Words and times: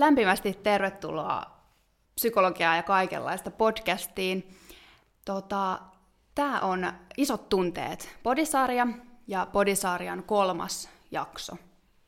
lämpimästi 0.00 0.58
tervetuloa 0.62 1.42
psykologiaa 2.14 2.76
ja 2.76 2.82
kaikenlaista 2.82 3.50
podcastiin. 3.50 4.56
Tota, 5.24 5.78
Tämä 6.38 6.60
on 6.60 6.92
Isot 7.16 7.48
tunteet, 7.48 8.16
bodisarja 8.22 8.86
ja 9.26 9.46
bodisarjan 9.52 10.22
kolmas 10.22 10.88
jakso. 11.10 11.56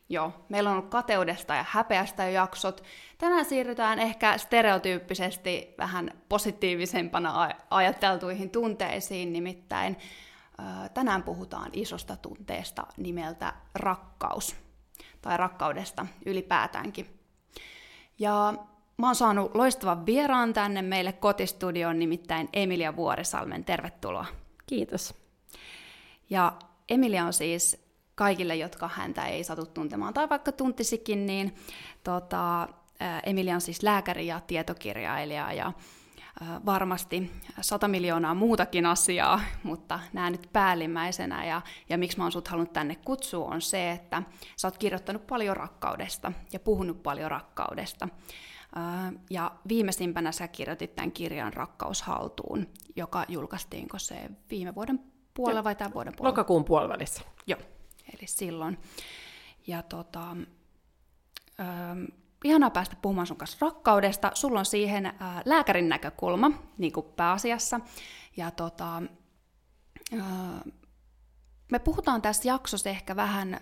Joo, 0.09 0.33
meillä 0.49 0.71
on 0.71 0.77
ollut 0.77 0.91
kateudesta 0.91 1.55
ja 1.55 1.65
häpeästä 1.69 2.25
jo 2.25 2.31
jaksot. 2.31 2.83
Tänään 3.19 3.45
siirrytään 3.45 3.99
ehkä 3.99 4.39
stereotyyppisesti 4.39 5.75
vähän 5.79 6.11
positiivisempana 6.29 7.49
ajateltuihin 7.71 8.51
tunteisiin, 8.51 9.33
nimittäin 9.33 9.97
tänään 10.95 11.23
puhutaan 11.23 11.71
isosta 11.73 12.17
tunteesta 12.17 12.87
nimeltä 12.97 13.53
rakkaus, 13.75 14.57
tai 15.23 15.37
rakkaudesta 15.37 16.07
ylipäätäänkin. 16.27 17.20
Ja 18.21 18.55
mä 18.97 19.07
oon 19.07 19.15
saanut 19.15 19.55
loistavan 19.55 20.07
vieraan 20.07 20.53
tänne 20.53 20.83
meille 20.83 21.13
kotistudioon, 21.13 21.99
nimittäin 21.99 22.49
Emilia 22.53 22.97
Vuorisalmen. 22.97 23.65
Tervetuloa. 23.65 24.27
Kiitos. 24.67 25.15
Ja 26.31 26.53
Emilia 26.89 27.25
on 27.25 27.33
siis 27.33 27.91
kaikille, 28.15 28.57
jotka 28.57 28.89
häntä 28.89 29.27
ei 29.27 29.45
satu 29.45 29.67
tuntemaan, 29.67 30.15
tai 30.15 30.29
vaikka 30.29 30.53
tuntisikin, 30.53 31.27
niin 31.27 31.55
tota, 32.05 32.69
Emilia 33.27 33.55
on 33.55 33.61
siis 33.61 33.83
lääkäri 33.83 34.27
ja 34.27 34.41
tietokirjailija, 34.41 35.53
ja 35.53 35.73
varmasti 36.67 37.33
sata 37.61 37.89
miljoonaa 37.89 38.35
muutakin 38.35 38.87
asiaa, 38.87 39.41
mutta 39.63 40.01
nämä 40.13 40.31
nyt 40.31 40.49
päällimmäisenä. 40.53 41.45
Ja, 41.45 41.63
ja 41.89 41.99
miksi 41.99 42.19
mä 42.19 42.25
oon 42.25 42.33
sut 42.33 42.49
halunnut 42.49 42.73
tänne 42.73 42.95
kutsua 42.95 43.47
on 43.47 43.61
se, 43.61 43.91
että 43.91 44.23
sä 44.57 44.69
oot 44.69 44.79
kirjoittanut 44.79 45.27
paljon 45.27 45.57
rakkaudesta 45.57 46.33
ja 46.53 46.61
puhunut 46.61 47.03
paljon 47.03 47.31
rakkaudesta. 47.31 48.09
Ja 49.31 49.53
viimeisimpänä 49.69 50.33
sä 50.33 50.49
kirjoitit 50.49 50.95
tämän 50.95 51.13
kirjan 51.13 51.53
Rakkaus 51.53 52.03
haltuun, 52.03 52.67
joka 52.97 53.25
julkaistiinko 53.29 53.99
se 53.99 54.31
viime 54.51 54.75
vuoden 54.75 55.01
puolella 55.35 55.65
vai 55.65 55.75
tämän 55.75 55.95
vuoden 55.95 56.13
puolella? 56.17 56.31
Lokakuun 56.31 56.65
puolivälissä. 56.65 57.23
Joo, 57.47 57.61
eli 58.15 58.27
silloin. 58.27 58.79
Ja 59.67 59.83
tota, 59.83 60.37
ihanaa 62.45 62.71
päästä 62.71 62.97
puhumaan 63.03 63.27
sun 63.27 63.37
kanssa 63.37 63.59
rakkaudesta. 63.61 64.31
Sulla 64.35 64.59
on 64.59 64.67
siihen 64.67 65.07
ää, 65.07 65.43
lääkärin 65.45 65.89
näkökulma, 65.89 66.51
niin 66.79 66.93
kuin 66.93 67.07
pääasiassa. 67.17 67.81
Ja 68.37 68.51
tota, 68.51 69.03
ää, 70.21 70.61
me 71.73 71.79
puhutaan 71.79 72.23
tässä 72.23 72.49
jaksossa 72.49 72.91
ehkä 72.91 73.17
vähän 73.17 73.61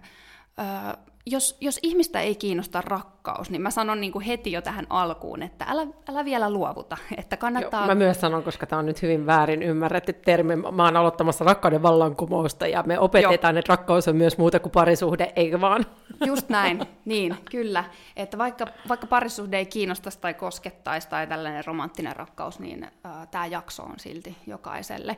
jos, 1.30 1.56
jos 1.60 1.78
ihmistä 1.82 2.20
ei 2.20 2.34
kiinnosta 2.34 2.80
rakkaus, 2.80 3.50
niin 3.50 3.62
mä 3.62 3.70
sanon 3.70 4.00
niin 4.00 4.12
kuin 4.12 4.24
heti 4.24 4.52
jo 4.52 4.62
tähän 4.62 4.86
alkuun, 4.90 5.42
että 5.42 5.64
älä, 5.68 5.86
älä 6.10 6.24
vielä 6.24 6.50
luovuta. 6.50 6.96
Että 7.16 7.36
kannattaa... 7.36 7.80
Joo, 7.80 7.86
mä 7.86 7.94
myös 7.94 8.20
sanon, 8.20 8.42
koska 8.42 8.66
tämä 8.66 8.80
on 8.80 8.86
nyt 8.86 9.02
hyvin 9.02 9.26
väärin 9.26 9.62
ymmärretty 9.62 10.12
termi. 10.12 10.56
Mä 10.56 10.84
oon 10.84 10.96
aloittamassa 10.96 11.44
rakkauden 11.44 11.82
vallankumousta 11.82 12.66
ja 12.66 12.82
me 12.82 12.98
opetetaan, 12.98 13.54
Joo. 13.54 13.58
että 13.58 13.72
rakkaus 13.72 14.08
on 14.08 14.16
myös 14.16 14.38
muuta 14.38 14.60
kuin 14.60 14.72
parisuhde, 14.72 15.32
eikö 15.36 15.60
vaan? 15.60 15.86
Just 16.26 16.48
näin, 16.48 16.86
niin, 17.04 17.36
kyllä. 17.50 17.84
Että 18.16 18.38
vaikka, 18.38 18.66
vaikka 18.88 19.06
parisuhde 19.06 19.58
ei 19.58 19.66
kiinnostaisi 19.66 20.18
tai 20.20 20.34
koskettaisi 20.34 21.08
tai 21.08 21.26
tällainen 21.26 21.64
romanttinen 21.64 22.16
rakkaus, 22.16 22.60
niin 22.60 22.84
äh, 22.84 23.28
tämä 23.30 23.46
jakso 23.46 23.82
on 23.82 23.94
silti 23.98 24.36
jokaiselle. 24.46 25.16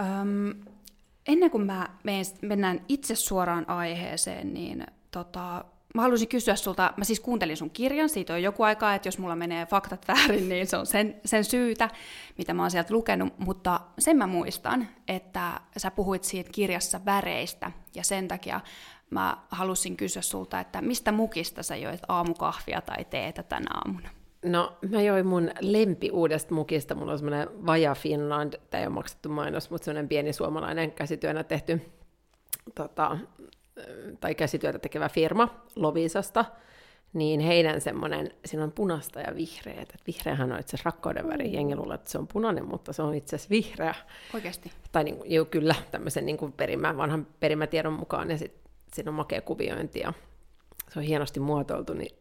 Öm, 0.00 0.54
ennen 1.28 1.50
kuin 1.50 1.66
mä 1.66 1.88
mennään 2.42 2.80
itse 2.88 3.14
suoraan 3.14 3.68
aiheeseen, 3.68 4.54
niin 4.54 4.86
tota, 5.10 5.64
mä 5.94 6.02
haluaisin 6.02 6.28
kysyä 6.28 6.56
sulta, 6.56 6.94
mä 6.96 7.04
siis 7.04 7.20
kuuntelin 7.20 7.56
sun 7.56 7.70
kirjan, 7.70 8.08
siitä 8.08 8.34
on 8.34 8.42
joku 8.42 8.62
aika, 8.62 8.94
että 8.94 9.08
jos 9.08 9.18
mulla 9.18 9.36
menee 9.36 9.66
faktat 9.66 10.08
väärin, 10.08 10.48
niin 10.48 10.66
se 10.66 10.76
on 10.76 10.86
sen, 10.86 11.20
sen 11.24 11.44
syytä, 11.44 11.90
mitä 12.38 12.54
mä 12.54 12.62
oon 12.62 12.70
sieltä 12.70 12.94
lukenut, 12.94 13.38
mutta 13.38 13.80
sen 13.98 14.16
mä 14.16 14.26
muistan, 14.26 14.88
että 15.08 15.60
sä 15.76 15.90
puhuit 15.90 16.24
siitä 16.24 16.50
kirjassa 16.52 17.00
väreistä, 17.04 17.70
ja 17.94 18.04
sen 18.04 18.28
takia 18.28 18.60
mä 19.10 19.36
halusin 19.50 19.96
kysyä 19.96 20.22
sulta, 20.22 20.60
että 20.60 20.82
mistä 20.82 21.12
mukista 21.12 21.62
sä 21.62 21.76
joit 21.76 22.00
aamukahvia 22.08 22.80
tai 22.80 23.04
teetä 23.04 23.42
tänä 23.42 23.70
aamuna? 23.74 24.08
No, 24.44 24.78
mä 24.90 25.02
join 25.02 25.26
mun 25.26 25.50
lempi 25.60 26.10
uudesta 26.10 26.54
mukista. 26.54 26.94
Mulla 26.94 27.12
on 27.12 27.18
semmoinen 27.18 27.66
Vaja 27.66 27.94
Finland, 27.94 28.54
tämä 28.70 28.80
ei 28.80 28.86
ole 28.86 28.94
maksettu 28.94 29.28
mainos, 29.28 29.70
mutta 29.70 29.84
semmoinen 29.84 30.08
pieni 30.08 30.32
suomalainen 30.32 30.92
käsityönä 30.92 31.44
tehty 31.44 31.80
tota, 32.74 33.18
tai 34.20 34.34
käsityötä 34.34 34.78
tekevä 34.78 35.08
firma 35.08 35.64
Lovisasta, 35.76 36.44
niin 37.12 37.40
heidän 37.40 37.80
semmoinen, 37.80 38.30
siinä 38.44 38.64
on 38.64 38.72
punasta 38.72 39.20
ja 39.20 39.36
vihreä. 39.36 39.82
Että 39.82 39.94
vihreähän 40.06 40.52
on 40.52 40.60
itse 40.60 40.76
asiassa 40.76 40.90
rakkauden 40.90 41.28
väri. 41.28 41.48
Mm. 41.48 41.54
Jengi 41.54 41.76
luulee, 41.76 41.94
että 41.94 42.10
se 42.10 42.18
on 42.18 42.28
punainen, 42.28 42.64
mutta 42.64 42.92
se 42.92 43.02
on 43.02 43.14
itse 43.14 43.36
asiassa 43.36 43.50
vihreä. 43.50 43.94
Oikeasti? 44.34 44.72
Tai 44.92 45.04
niin, 45.04 45.16
joo, 45.24 45.44
kyllä, 45.44 45.74
tämmöisen 45.90 46.26
niin 46.26 46.36
kuin 46.36 46.52
perimä, 46.52 46.96
vanhan 46.96 47.26
perimätiedon 47.40 47.92
mukaan. 47.92 48.30
Ja 48.30 48.38
sitten 48.38 48.72
siinä 48.92 49.10
on 49.10 49.14
makea 49.14 49.40
kuviointi 49.40 50.00
ja 50.00 50.12
se 50.88 50.98
on 50.98 51.04
hienosti 51.04 51.40
muotoiltu, 51.40 51.92
niin 51.94 52.16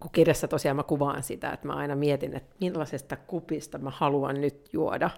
kun 0.00 0.10
kirjassa 0.10 0.48
tosiaan 0.48 0.76
mä 0.76 0.82
kuvaan 0.82 1.22
sitä, 1.22 1.50
että 1.50 1.66
mä 1.66 1.72
aina 1.72 1.96
mietin, 1.96 2.36
että 2.36 2.56
millaisesta 2.60 3.16
kupista 3.16 3.78
mä 3.78 3.90
haluan 3.90 4.40
nyt 4.40 4.68
juoda 4.72 5.10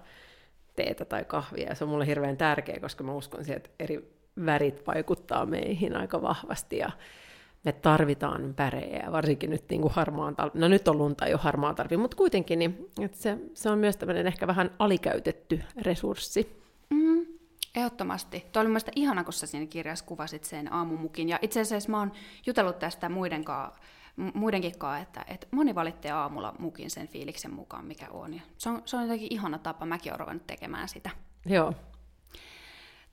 teetä 0.76 1.04
tai 1.04 1.24
kahvia. 1.24 1.68
Ja 1.68 1.74
se 1.74 1.84
on 1.84 1.90
mulle 1.90 2.06
hirveän 2.06 2.36
tärkeä, 2.36 2.80
koska 2.80 3.04
mä 3.04 3.14
uskon 3.14 3.44
siihen, 3.44 3.56
että 3.56 3.70
eri 3.80 4.21
värit 4.46 4.86
vaikuttaa 4.86 5.46
meihin 5.46 5.96
aika 5.96 6.22
vahvasti 6.22 6.76
ja 6.76 6.90
me 7.64 7.72
tarvitaan 7.72 8.54
värejä, 8.58 9.12
varsinkin 9.12 9.50
nyt 9.50 9.64
niin 9.70 9.80
kuin 9.80 9.94
harmaan 9.94 10.36
talvi. 10.36 10.58
No 10.58 10.68
nyt 10.68 10.88
on 10.88 10.98
lunta 10.98 11.26
jo 11.26 11.38
harmaa 11.38 11.74
talvi, 11.74 11.96
mutta 11.96 12.16
kuitenkin 12.16 12.58
niin, 12.58 12.90
että 13.00 13.18
se, 13.18 13.38
se 13.54 13.70
on 13.70 13.78
myös 13.78 13.96
tämmöinen 13.96 14.26
ehkä 14.26 14.46
vähän 14.46 14.70
alikäytetty 14.78 15.62
resurssi. 15.82 16.62
Mm, 16.90 17.26
ehdottomasti. 17.76 18.46
Tuo 18.52 18.60
oli 18.60 18.68
mielestäni 18.68 19.02
ihana, 19.02 19.24
kun 19.24 19.32
sä 19.32 19.46
siinä 19.46 19.66
kirjassa 19.66 20.04
kuvasit 20.04 20.44
sen 20.44 20.72
aamumukin. 20.72 21.28
Ja 21.28 21.38
itse 21.42 21.60
asiassa 21.60 21.90
mä 21.90 21.98
oon 21.98 22.12
jutellut 22.46 22.78
tästä 22.78 23.08
muiden 23.08 23.44
kanssa 23.44 23.82
muidenkin 24.16 24.78
kanssa, 24.78 25.02
että, 25.02 25.24
että 25.28 25.46
moni 25.50 25.74
valitsee 25.74 26.10
aamulla 26.10 26.54
mukin 26.58 26.90
sen 26.90 27.08
fiiliksen 27.08 27.54
mukaan, 27.54 27.84
mikä 27.84 28.08
on. 28.10 28.34
Ja 28.34 28.40
se, 28.58 28.68
on 28.68 28.82
se 28.84 28.96
on 28.96 29.02
jotenkin 29.02 29.28
ihana 29.30 29.58
tapa, 29.58 29.86
mäkin 29.86 30.12
olen 30.12 30.20
ruvennut 30.20 30.46
tekemään 30.46 30.88
sitä. 30.88 31.10
Joo. 31.46 31.74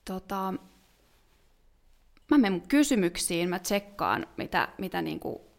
Tota, 0.05 0.53
mä 2.31 2.37
menen 2.37 2.53
mun 2.53 2.67
kysymyksiin, 2.67 3.49
mä 3.49 3.59
tsekkaan, 3.59 4.27
mitä, 4.37 4.67
mitä 4.77 5.01
niinku 5.01 5.49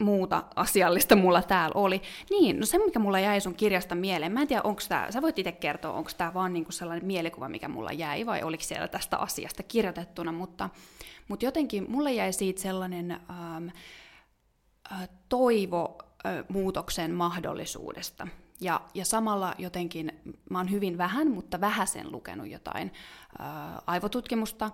muuta 0.00 0.44
asiallista 0.56 1.16
mulla 1.16 1.42
täällä 1.42 1.72
oli. 1.74 2.02
Niin, 2.30 2.60
no 2.60 2.66
se, 2.66 2.78
mikä 2.78 2.98
mulla 2.98 3.20
jäi 3.20 3.40
sun 3.40 3.54
kirjasta 3.54 3.94
mieleen, 3.94 4.32
mä 4.32 4.42
en 4.42 4.48
tiedä, 4.48 4.62
onko 4.62 4.82
tämä, 4.88 5.06
sä 5.10 5.22
voit 5.22 5.38
itse 5.38 5.52
kertoa, 5.52 5.92
onko 5.92 6.10
tämä 6.16 6.34
vaan 6.34 6.52
niinku 6.52 6.72
sellainen 6.72 7.06
mielikuva, 7.06 7.48
mikä 7.48 7.68
mulla 7.68 7.92
jäi, 7.92 8.26
vai 8.26 8.42
oliko 8.42 8.64
siellä 8.64 8.88
tästä 8.88 9.16
asiasta 9.16 9.62
kirjoitettuna, 9.62 10.32
mutta, 10.32 10.70
mutta 11.28 11.44
jotenkin 11.44 11.90
mulle 11.90 12.12
jäi 12.12 12.32
siitä 12.32 12.62
sellainen 12.62 13.10
ähm, 13.10 13.68
äh, 14.92 15.08
toivo 15.28 15.98
äh, 16.26 16.44
muutoksen 16.48 17.14
mahdollisuudesta. 17.14 18.28
Ja, 18.60 18.80
ja 18.94 19.04
samalla 19.04 19.54
jotenkin, 19.58 20.12
mä 20.50 20.58
oon 20.58 20.70
hyvin 20.70 20.98
vähän, 20.98 21.30
mutta 21.30 21.60
vähäsen 21.60 22.12
lukenut 22.12 22.48
jotain 22.48 22.92
ää, 23.38 23.82
aivotutkimusta 23.86 24.70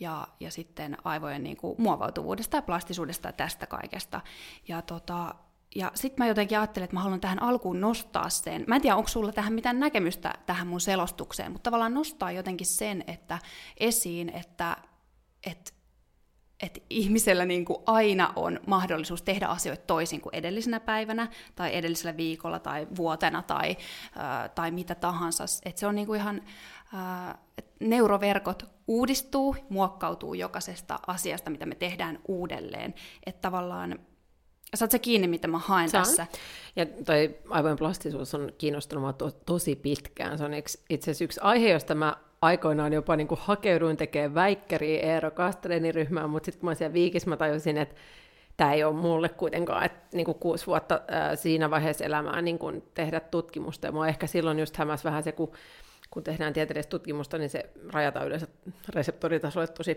ja, 0.00 0.28
ja 0.40 0.50
sitten 0.50 0.96
aivojen 1.04 1.42
niin 1.42 1.56
kuin, 1.56 1.74
muovautuvuudesta 1.78 2.56
ja 2.56 2.62
plastisuudesta 2.62 3.28
ja 3.28 3.32
tästä 3.32 3.66
kaikesta. 3.66 4.20
Ja, 4.68 4.82
tota, 4.82 5.34
ja 5.74 5.92
sitten 5.94 6.24
mä 6.24 6.28
jotenkin 6.28 6.58
ajattelin, 6.58 6.84
että 6.84 6.96
mä 6.96 7.00
haluan 7.00 7.20
tähän 7.20 7.42
alkuun 7.42 7.80
nostaa 7.80 8.28
sen. 8.28 8.64
Mä 8.66 8.76
en 8.76 8.82
tiedä, 8.82 8.96
onko 8.96 9.08
sulla 9.08 9.32
tähän 9.32 9.52
mitään 9.52 9.80
näkemystä 9.80 10.34
tähän 10.46 10.66
mun 10.66 10.80
selostukseen, 10.80 11.52
mutta 11.52 11.70
tavallaan 11.70 11.94
nostaa 11.94 12.32
jotenkin 12.32 12.66
sen, 12.66 13.04
että 13.06 13.38
esiin, 13.76 14.28
että, 14.28 14.76
että 15.46 15.77
että 16.62 16.80
ihmisellä 16.90 17.44
niin 17.44 17.64
kuin 17.64 17.78
aina 17.86 18.32
on 18.36 18.60
mahdollisuus 18.66 19.22
tehdä 19.22 19.46
asioita 19.46 19.82
toisin 19.86 20.20
kuin 20.20 20.34
edellisenä 20.34 20.80
päivänä 20.80 21.28
tai 21.54 21.76
edellisellä 21.76 22.16
viikolla 22.16 22.58
tai 22.58 22.86
vuotena 22.96 23.42
tai, 23.42 23.70
äh, 23.70 24.50
tai 24.54 24.70
mitä 24.70 24.94
tahansa. 24.94 25.44
Et 25.64 25.78
se 25.78 25.86
on 25.86 25.94
niin 25.94 26.06
kuin 26.06 26.20
ihan, 26.20 26.42
äh, 26.94 27.38
neuroverkot 27.80 28.62
uudistuu, 28.86 29.56
muokkautuu 29.68 30.34
jokaisesta 30.34 30.98
asiasta, 31.06 31.50
mitä 31.50 31.66
me 31.66 31.74
tehdään 31.74 32.18
uudelleen. 32.28 32.94
Että 33.26 33.40
tavallaan 33.40 33.98
Saat 34.74 34.90
se 34.90 34.98
kiinni, 34.98 35.28
mitä 35.28 35.48
mä 35.48 35.58
haen 35.58 35.88
Saan. 35.88 36.04
tässä? 36.04 36.26
Ja 36.76 36.86
toi 36.86 37.38
aivojen 37.50 37.78
plastisuus 37.78 38.34
on 38.34 38.52
kiinnostunut 38.58 39.18
to- 39.18 39.30
tosi 39.30 39.76
pitkään. 39.76 40.38
Se 40.38 40.44
on 40.44 40.54
itse 40.90 41.10
asiassa 41.10 41.24
yksi 41.24 41.40
aihe, 41.42 41.68
josta 41.68 41.94
mä 41.94 42.16
aikoinaan 42.42 42.92
jopa 42.92 43.16
niin 43.16 43.28
kuin 43.28 43.40
hakeuduin 43.42 43.96
tekemään 43.96 44.34
väikkäriä 44.34 45.00
Eero 45.02 45.30
Kastelenin 45.30 45.94
ryhmään, 45.94 46.30
mutta 46.30 46.46
sitten 46.46 46.60
kun 46.60 46.68
mä 46.68 46.74
siellä 46.74 46.92
viikissä 46.92 47.30
mä 47.30 47.36
tajusin, 47.36 47.78
että 47.78 47.94
tämä 48.56 48.72
ei 48.72 48.84
ole 48.84 48.94
mulle 48.94 49.28
kuitenkaan, 49.28 49.84
että 49.84 50.16
niin 50.16 50.24
kuin 50.24 50.38
kuusi 50.38 50.66
vuotta 50.66 51.00
ää, 51.08 51.36
siinä 51.36 51.70
vaiheessa 51.70 52.04
elämää 52.04 52.42
niin 52.42 52.58
kuin 52.58 52.82
tehdä 52.94 53.20
tutkimusta. 53.20 53.86
Ja 53.86 53.92
mua 53.92 54.08
ehkä 54.08 54.26
silloin 54.26 54.58
just 54.58 54.76
hämäs 54.76 55.04
vähän 55.04 55.22
se, 55.22 55.32
kun, 55.32 55.52
kun 56.10 56.24
tehdään 56.24 56.52
tieteellistä 56.52 56.90
tutkimusta, 56.90 57.38
niin 57.38 57.50
se 57.50 57.70
rajataan 57.92 58.26
yleensä 58.26 58.46
reseptoritasolle 58.88 59.66
tosi, 59.66 59.96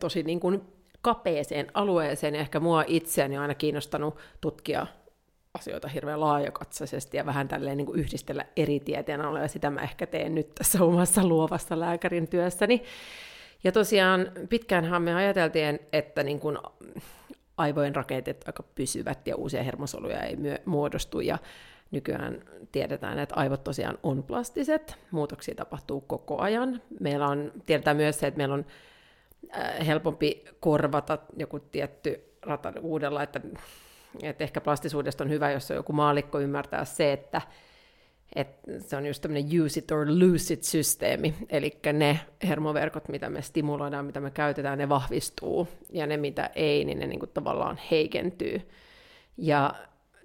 tosi 0.00 0.22
niin 0.22 0.40
kuin 0.40 0.62
kapeeseen 1.02 1.66
alueeseen, 1.74 2.34
ja 2.34 2.40
ehkä 2.40 2.60
mua 2.60 2.84
itseäni 2.86 3.36
on 3.36 3.42
aina 3.42 3.54
kiinnostanut 3.54 4.18
tutkia 4.40 4.86
asioita 5.54 5.88
hirveän 5.88 6.20
laajakatsaisesti 6.20 7.16
ja 7.16 7.26
vähän 7.26 7.48
tälleen 7.48 7.76
niin 7.76 7.86
kuin 7.86 8.00
yhdistellä 8.00 8.44
eri 8.56 8.80
tieteen 8.80 9.20
ja 9.42 9.48
sitä 9.48 9.70
mä 9.70 9.80
ehkä 9.80 10.06
teen 10.06 10.34
nyt 10.34 10.54
tässä 10.54 10.84
omassa 10.84 11.26
luovassa 11.26 11.80
lääkärin 11.80 12.28
työssäni. 12.28 12.82
Ja 13.64 13.72
tosiaan 13.72 14.32
pitkäänhän 14.48 15.02
me 15.02 15.14
ajateltiin, 15.14 15.78
että 15.92 16.22
niin 16.22 16.40
kuin 16.40 16.58
aivojen 17.56 17.96
rakenteet 17.96 18.44
aika 18.46 18.62
pysyvät 18.74 19.26
ja 19.26 19.36
uusia 19.36 19.62
hermosoluja 19.62 20.22
ei 20.22 20.36
myö- 20.36 20.62
muodostu, 20.64 21.20
ja 21.20 21.38
nykyään 21.90 22.42
tiedetään, 22.72 23.18
että 23.18 23.34
aivot 23.34 23.64
tosiaan 23.64 23.98
on 24.02 24.22
plastiset, 24.22 24.98
muutoksia 25.10 25.54
tapahtuu 25.54 26.00
koko 26.00 26.38
ajan. 26.38 26.82
Meillä 27.00 27.26
on, 27.26 27.52
tiedetään 27.66 27.96
myös 27.96 28.20
se, 28.20 28.26
että 28.26 28.38
meillä 28.38 28.54
on 28.54 28.66
äh, 29.56 29.86
helpompi 29.86 30.44
korvata 30.60 31.18
joku 31.36 31.60
tietty 31.60 32.34
rata 32.42 32.72
uudella, 32.80 33.22
että, 33.22 33.40
että 34.22 34.44
ehkä 34.44 34.60
plastisuudesta 34.60 35.24
on 35.24 35.30
hyvä, 35.30 35.50
jos 35.50 35.70
on 35.70 35.76
joku 35.76 35.92
maalikko 35.92 36.40
ymmärtää 36.40 36.84
se, 36.84 37.12
että, 37.12 37.42
että 38.34 38.72
se 38.78 38.96
on 38.96 39.06
just 39.06 39.22
tämmöinen 39.22 39.62
use 39.62 39.80
it 39.80 39.90
or 39.90 40.06
lose 40.08 40.54
it 40.54 40.64
systeemi, 40.64 41.34
eli 41.48 41.78
ne 41.92 42.20
hermoverkot, 42.48 43.08
mitä 43.08 43.30
me 43.30 43.42
stimuloidaan, 43.42 44.04
mitä 44.04 44.20
me 44.20 44.30
käytetään, 44.30 44.78
ne 44.78 44.88
vahvistuu, 44.88 45.68
ja 45.92 46.06
ne, 46.06 46.16
mitä 46.16 46.50
ei, 46.54 46.84
niin 46.84 46.98
ne 46.98 47.06
niin 47.06 47.20
kuin 47.20 47.30
tavallaan 47.34 47.80
heikentyy. 47.90 48.68
Ja 49.36 49.74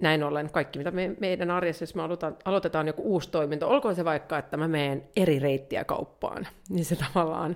näin 0.01 0.23
ollen 0.23 0.49
kaikki, 0.49 0.79
mitä 0.79 0.91
me, 0.91 1.15
meidän 1.19 1.51
arjessa, 1.51 1.83
jos 1.83 1.95
me 1.95 2.01
aloitetaan, 2.01 2.37
aloitetaan 2.45 2.87
joku 2.87 3.01
uusi 3.01 3.29
toiminto, 3.29 3.69
olkoon 3.69 3.95
se 3.95 4.05
vaikka, 4.05 4.37
että 4.37 4.57
mä 4.57 4.67
menen 4.67 5.03
eri 5.15 5.39
reittiä 5.39 5.83
kauppaan, 5.83 6.47
niin 6.69 6.85
se 6.85 6.95
tavallaan 6.95 7.55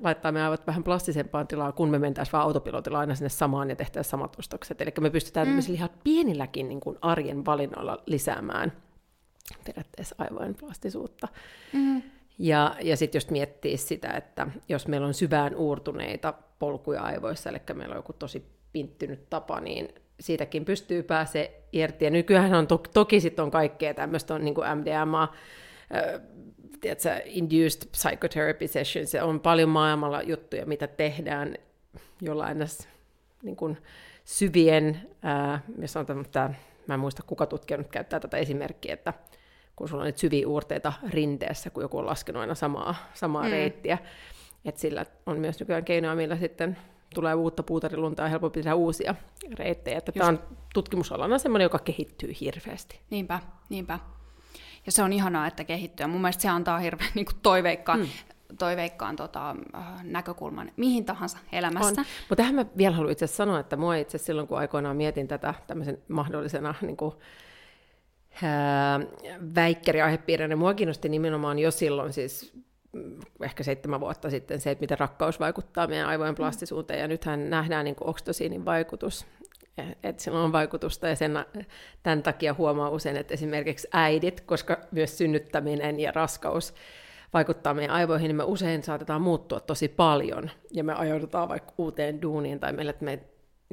laittaa 0.00 0.32
me 0.32 0.42
aivot 0.42 0.66
vähän 0.66 0.84
plastisempaan 0.84 1.46
tilaan, 1.46 1.72
kun 1.72 1.90
me 1.90 1.98
mentäisiin 1.98 2.32
vaan 2.32 2.44
autopilotilla 2.44 2.98
aina 2.98 3.14
sinne 3.14 3.28
samaan 3.28 3.70
ja 3.70 3.76
tehtäisiin 3.76 4.10
samat 4.10 4.38
ostokset. 4.38 4.80
Eli 4.80 4.92
me 5.00 5.10
pystytään 5.10 5.48
mm. 5.48 5.58
ihan 5.68 5.90
pienilläkin 6.04 6.68
niin 6.68 6.80
kuin 6.80 6.98
arjen 7.02 7.44
valinnoilla 7.44 8.02
lisäämään 8.06 8.72
periaatteessa 9.64 10.14
aivojen 10.18 10.54
plastisuutta. 10.54 11.28
Mm. 11.72 12.02
Ja, 12.38 12.76
ja 12.82 12.96
sitten 12.96 13.16
jos 13.16 13.30
miettii 13.30 13.76
sitä, 13.76 14.08
että 14.08 14.46
jos 14.68 14.88
meillä 14.88 15.06
on 15.06 15.14
syvään 15.14 15.54
uurtuneita 15.54 16.34
polkuja 16.58 17.02
aivoissa, 17.02 17.50
eli 17.50 17.58
meillä 17.74 17.92
on 17.92 17.98
joku 17.98 18.12
tosi 18.12 18.46
pinttynyt 18.72 19.30
tapa, 19.30 19.60
niin 19.60 19.88
siitäkin 20.20 20.64
pystyy 20.64 21.02
pääse 21.02 21.60
irti. 21.72 22.04
Ja 22.04 22.10
nykyään 22.10 22.54
on 22.54 22.66
to- 22.66 22.82
toki 22.94 23.20
sitten 23.20 23.42
on 23.42 23.50
kaikkea 23.50 23.94
tämmöistä 23.94 24.34
on 24.34 24.44
niin 24.44 24.54
kuin 24.54 24.66
MDMA, 24.78 25.32
tiedätkö, 26.80 27.20
induced 27.24 27.90
psychotherapy 27.90 28.68
sessions, 28.68 29.14
ja 29.14 29.24
on 29.24 29.40
paljon 29.40 29.68
maailmalla 29.68 30.22
juttuja, 30.22 30.66
mitä 30.66 30.86
tehdään 30.86 31.54
jollain 32.20 32.58
niin 33.42 33.56
kuin 33.56 33.78
syvien, 34.24 35.00
äh, 35.24 35.62
jos 35.78 35.96
on 35.96 36.06
tämä, 36.06 36.54
mä 36.86 36.94
en 36.94 37.00
muista 37.00 37.22
kuka 37.22 37.46
tutkija 37.46 37.78
nyt 37.78 37.88
käyttää 37.88 38.20
tätä 38.20 38.36
esimerkkiä, 38.36 38.94
että 38.94 39.12
kun 39.76 39.88
sulla 39.88 40.02
on 40.02 40.06
nyt 40.06 40.18
syviä 40.18 40.48
uurteita 40.48 40.92
rinteessä, 41.10 41.70
kun 41.70 41.82
joku 41.82 41.98
on 41.98 42.06
laskenut 42.06 42.40
aina 42.40 42.54
samaa, 42.54 42.94
samaa 43.14 43.44
mm. 43.44 43.50
reittiä, 43.50 43.98
että 44.64 44.80
sillä 44.80 45.06
on 45.26 45.38
myös 45.38 45.60
nykyään 45.60 45.84
keinoja, 45.84 46.14
millä 46.14 46.36
sitten 46.36 46.76
tulee 47.14 47.34
uutta 47.34 47.62
puutarilunta 47.62 48.22
ja 48.22 48.28
helpompi 48.28 48.62
tehdä 48.62 48.74
uusia 48.74 49.14
reittejä. 49.54 49.98
Että 49.98 50.12
tämä 50.12 50.28
on 50.28 50.42
tutkimusalana 50.74 51.38
semmoinen, 51.38 51.64
joka 51.64 51.78
kehittyy 51.78 52.32
hirveästi. 52.40 53.00
Niinpä, 53.10 53.40
niinpä. 53.68 53.98
Ja 54.88 54.92
se 54.92 55.02
on 55.02 55.12
ihanaa, 55.12 55.46
että 55.46 55.64
kehittyy. 55.64 56.06
Mun 56.06 56.20
mielestä 56.20 56.42
se 56.42 56.48
antaa 56.48 56.78
hirveän 56.78 57.10
niin 57.14 57.26
kuin 57.26 57.36
toiveikkaan, 57.42 58.00
hmm. 58.00 58.08
toiveikkaan 58.58 59.16
tota, 59.16 59.56
äh, 59.74 60.04
näkökulman 60.04 60.72
mihin 60.76 61.04
tahansa 61.04 61.38
elämässä. 61.52 62.00
Mutta 62.00 62.36
tähän 62.36 62.54
mä 62.54 62.66
vielä 62.76 62.96
haluan 62.96 63.12
itse 63.12 63.26
sanoa, 63.26 63.60
että 63.60 63.76
mua 63.76 63.94
itse 63.94 64.18
silloin, 64.18 64.48
kun 64.48 64.58
aikoinaan 64.58 64.96
mietin 64.96 65.28
tätä 65.28 65.54
tämmöisen 65.66 65.98
mahdollisena 66.08 66.74
niin 66.80 66.96
kuin, 66.96 67.14
ää, 68.42 69.00
väikkäriaihepiirinä, 69.54 70.48
niin 70.48 70.58
mua 70.58 70.74
kiinnosti 70.74 71.08
nimenomaan 71.08 71.58
jo 71.58 71.70
silloin 71.70 72.12
siis 72.12 72.52
ehkä 73.42 73.62
seitsemän 73.62 74.00
vuotta 74.00 74.30
sitten 74.30 74.60
se, 74.60 74.70
että 74.70 74.82
miten 74.82 74.98
rakkaus 74.98 75.40
vaikuttaa 75.40 75.86
meidän 75.86 76.08
aivojen 76.08 76.34
mm. 76.34 76.36
plastisuuteen, 76.36 77.00
ja 77.00 77.08
nythän 77.08 77.50
nähdään 77.50 77.84
niin 77.84 77.96
oksitosiinin 78.00 78.64
vaikutus, 78.64 79.26
että 80.02 80.22
sillä 80.22 80.42
on 80.42 80.52
vaikutusta, 80.52 81.08
ja 81.08 81.16
sen, 81.16 81.44
tämän 82.02 82.22
takia 82.22 82.54
huomaa 82.54 82.90
usein, 82.90 83.16
että 83.16 83.34
esimerkiksi 83.34 83.88
äidit, 83.92 84.40
koska 84.40 84.80
myös 84.90 85.18
synnyttäminen 85.18 86.00
ja 86.00 86.12
raskaus 86.12 86.74
vaikuttaa 87.32 87.74
meidän 87.74 87.96
aivoihin, 87.96 88.28
niin 88.28 88.36
me 88.36 88.44
usein 88.44 88.82
saatetaan 88.82 89.22
muuttua 89.22 89.60
tosi 89.60 89.88
paljon, 89.88 90.50
ja 90.72 90.84
me 90.84 90.94
ajaudutaan 90.94 91.48
vaikka 91.48 91.72
uuteen 91.78 92.22
duuniin, 92.22 92.60
tai 92.60 92.72
meille, 92.72 92.90
että 92.90 93.04
me 93.04 93.20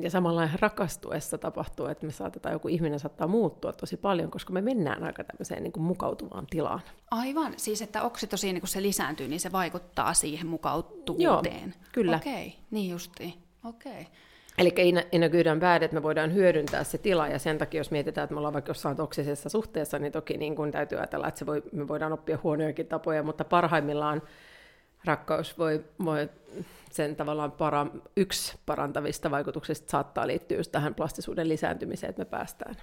ja 0.01 0.09
samalla 0.09 0.49
rakastuessa 0.61 1.37
tapahtuu, 1.37 1.85
että 1.85 2.05
me 2.05 2.11
saatetaan, 2.11 2.53
joku 2.53 2.67
ihminen 2.67 2.99
saattaa 2.99 3.27
muuttua 3.27 3.73
tosi 3.73 3.97
paljon, 3.97 4.31
koska 4.31 4.53
me 4.53 4.61
mennään 4.61 5.03
aika 5.03 5.23
tämmöiseen 5.23 5.63
niin 5.63 5.71
kuin 5.71 5.83
mukautuvaan 5.83 6.47
tilaan. 6.49 6.79
Aivan, 7.11 7.53
siis 7.57 7.81
että 7.81 8.01
oksitosiini, 8.01 8.59
kun 8.59 8.69
se 8.69 8.81
lisääntyy, 8.81 9.27
niin 9.27 9.39
se 9.39 9.51
vaikuttaa 9.51 10.13
siihen 10.13 10.47
mukautuvuuteen. 10.47 11.73
Joo, 11.77 11.89
kyllä. 11.91 12.15
Okei, 12.15 12.47
okay, 12.47 12.59
niin 12.71 12.91
justiin. 12.91 13.33
Okei. 13.63 14.07
Eli 14.57 14.73
in 15.11 15.23
a 15.23 15.29
good 15.29 15.45
and 15.45 15.61
bad, 15.61 15.81
että 15.81 15.95
me 15.95 16.03
voidaan 16.03 16.33
hyödyntää 16.33 16.83
se 16.83 16.97
tila, 16.97 17.27
ja 17.27 17.39
sen 17.39 17.57
takia, 17.57 17.79
jos 17.79 17.91
mietitään, 17.91 18.23
että 18.23 18.33
me 18.33 18.37
ollaan 18.37 18.53
vaikka 18.53 18.69
jossain 18.69 18.97
toksisessa 18.97 19.49
suhteessa, 19.49 19.99
niin 19.99 20.11
toki 20.11 20.37
niin 20.37 20.55
kuin 20.55 20.71
täytyy 20.71 20.97
ajatella, 20.97 21.27
että 21.27 21.39
se 21.39 21.45
voi, 21.45 21.63
me 21.71 21.87
voidaan 21.87 22.13
oppia 22.13 22.39
huonojakin 22.43 22.87
tapoja, 22.87 23.23
mutta 23.23 23.45
parhaimmillaan 23.45 24.21
rakkaus 25.05 25.57
voi, 25.57 25.85
voi 26.05 26.29
sen 26.91 27.15
tavallaan 27.15 27.51
para, 27.51 27.87
yksi 28.17 28.57
parantavista 28.65 29.31
vaikutuksista 29.31 29.91
saattaa 29.91 30.27
liittyä 30.27 30.57
just 30.57 30.71
tähän 30.71 30.95
plastisuuden 30.95 31.49
lisääntymiseen, 31.49 32.09
että 32.09 32.21
me 32.21 32.25
päästään 32.25 32.75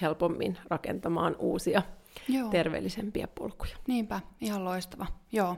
helpommin 0.00 0.58
rakentamaan 0.70 1.36
uusia 1.38 1.82
Joo. 2.28 2.48
terveellisempiä 2.50 3.28
polkuja. 3.34 3.76
Niinpä, 3.86 4.20
ihan 4.40 4.64
loistava. 4.64 5.06
Joo. 5.32 5.56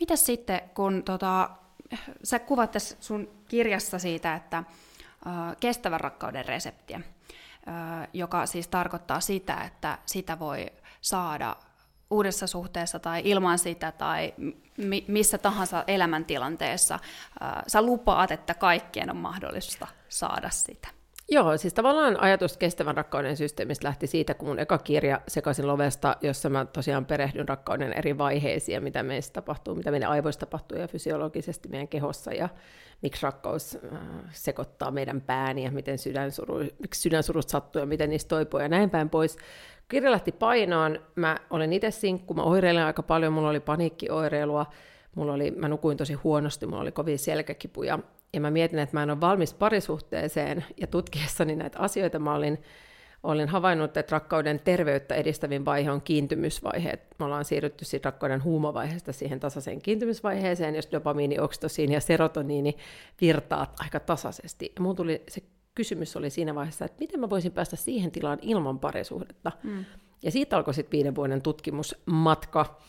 Mitäs 0.00 0.26
sitten, 0.26 0.60
kun 0.74 1.02
tota, 1.02 1.50
sä 2.22 2.38
kuvat 2.38 2.70
tässä 2.70 2.96
sun 3.00 3.28
kirjassa 3.48 3.98
siitä, 3.98 4.34
että 4.34 4.64
kestävän 5.60 6.00
rakkauden 6.00 6.44
reseptiä, 6.44 7.00
joka 8.12 8.46
siis 8.46 8.68
tarkoittaa 8.68 9.20
sitä, 9.20 9.60
että 9.64 9.98
sitä 10.06 10.38
voi 10.38 10.66
saada 11.00 11.56
uudessa 12.10 12.46
suhteessa 12.46 12.98
tai 12.98 13.22
ilman 13.24 13.58
sitä 13.58 13.92
tai 13.92 14.34
mi- 14.76 15.04
missä 15.08 15.38
tahansa 15.38 15.84
elämäntilanteessa 15.86 16.98
sä 17.66 17.82
lupaat, 17.82 18.30
että 18.30 18.54
kaikkien 18.54 19.10
on 19.10 19.16
mahdollista 19.16 19.86
saada 20.08 20.50
sitä. 20.50 20.95
Joo, 21.28 21.56
siis 21.56 21.74
tavallaan 21.74 22.20
ajatus 22.20 22.56
kestävän 22.56 22.96
rakkauden 22.96 23.36
systeemistä 23.36 23.86
lähti 23.86 24.06
siitä, 24.06 24.34
kun 24.34 24.48
mun 24.48 24.58
eka 24.58 24.78
kirja 24.78 25.20
Sekaisin 25.28 25.66
lovesta, 25.66 26.16
jossa 26.20 26.48
mä 26.48 26.64
tosiaan 26.64 27.06
perehdyn 27.06 27.48
rakkauden 27.48 27.92
eri 27.92 28.18
vaiheisiin, 28.18 28.82
mitä 28.82 29.02
meissä 29.02 29.32
tapahtuu, 29.32 29.74
mitä 29.74 29.90
meidän 29.90 30.10
aivoissa 30.10 30.40
tapahtuu 30.40 30.78
ja 30.78 30.88
fysiologisesti 30.88 31.68
meidän 31.68 31.88
kehossa 31.88 32.32
ja 32.32 32.48
miksi 33.02 33.22
rakkaus 33.22 33.78
äh, 33.92 34.00
sekoittaa 34.32 34.90
meidän 34.90 35.20
pääni 35.20 35.64
ja 35.64 35.70
miten 35.70 35.98
sydänsuru, 35.98 36.58
miksi 36.78 37.00
sydänsurut 37.00 37.48
sattuu 37.48 37.80
ja 37.80 37.86
miten 37.86 38.10
niistä 38.10 38.28
toipuu 38.28 38.60
ja 38.60 38.68
näin 38.68 38.90
päin 38.90 39.10
pois. 39.10 39.36
Kirja 39.88 40.10
lähti 40.10 40.32
painoon, 40.32 41.00
mä 41.14 41.36
olen 41.50 41.72
itse 41.72 41.90
sinkku, 41.90 42.34
mä 42.34 42.42
oireilen 42.42 42.84
aika 42.84 43.02
paljon, 43.02 43.32
mulla 43.32 43.48
oli 43.48 43.60
paniikkioireilua, 43.60 44.66
mulla 45.14 45.32
oli, 45.32 45.50
mä 45.50 45.68
nukuin 45.68 45.96
tosi 45.96 46.14
huonosti, 46.14 46.66
mulla 46.66 46.82
oli 46.82 46.92
kovin 46.92 47.18
selkäkipuja, 47.18 47.98
ja 48.32 48.40
mä 48.40 48.50
mietin, 48.50 48.78
että 48.78 48.96
mä 48.96 49.02
en 49.02 49.10
ole 49.10 49.20
valmis 49.20 49.54
parisuhteeseen, 49.54 50.64
ja 50.80 50.86
tutkiessani 50.86 51.56
näitä 51.56 51.78
asioita 51.78 52.18
mä 52.18 52.34
olin, 52.34 52.62
olin 53.22 53.48
havainnut, 53.48 53.96
että 53.96 54.16
rakkauden 54.16 54.60
terveyttä 54.60 55.14
edistävin 55.14 55.64
vaihe 55.64 55.90
on 55.90 56.02
kiintymysvaihe. 56.02 56.98
Me 57.18 57.24
ollaan 57.24 57.44
siirrytty 57.44 57.84
siitä 57.84 58.06
rakkauden 58.06 58.44
huumovaiheesta 58.44 59.12
siihen 59.12 59.40
tasaiseen 59.40 59.82
kiintymysvaiheeseen, 59.82 60.74
jos 60.74 60.88
dopamiini, 60.92 61.38
oksitosiini 61.38 61.94
ja 61.94 62.00
serotoniini 62.00 62.76
virtaa 63.20 63.74
aika 63.78 64.00
tasaisesti. 64.00 64.72
Ja 64.76 64.82
mun 64.82 64.96
tuli 64.96 65.22
se 65.28 65.42
kysymys 65.74 66.16
oli 66.16 66.30
siinä 66.30 66.54
vaiheessa, 66.54 66.84
että 66.84 67.00
miten 67.00 67.20
mä 67.20 67.30
voisin 67.30 67.52
päästä 67.52 67.76
siihen 67.76 68.10
tilaan 68.10 68.38
ilman 68.42 68.78
parisuhdetta. 68.78 69.52
Mm. 69.62 69.84
Ja 70.22 70.30
siitä 70.30 70.56
alkoi 70.56 70.74
sitten 70.74 70.98
viiden 70.98 71.14
vuoden 71.14 71.42
tutkimusmatka, 71.42 72.80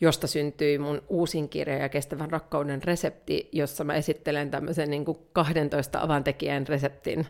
josta 0.00 0.26
syntyi 0.26 0.78
mun 0.78 1.02
uusin 1.08 1.48
kirja 1.48 1.78
ja 1.78 1.88
kestävän 1.88 2.30
rakkauden 2.30 2.82
resepti, 2.82 3.48
jossa 3.52 3.84
mä 3.84 3.94
esittelen 3.94 4.50
tämmöisen 4.50 4.90
niin 4.90 5.04
kuin 5.04 5.18
12 5.32 6.00
avantekijän 6.00 6.66
reseptin, 6.66 7.26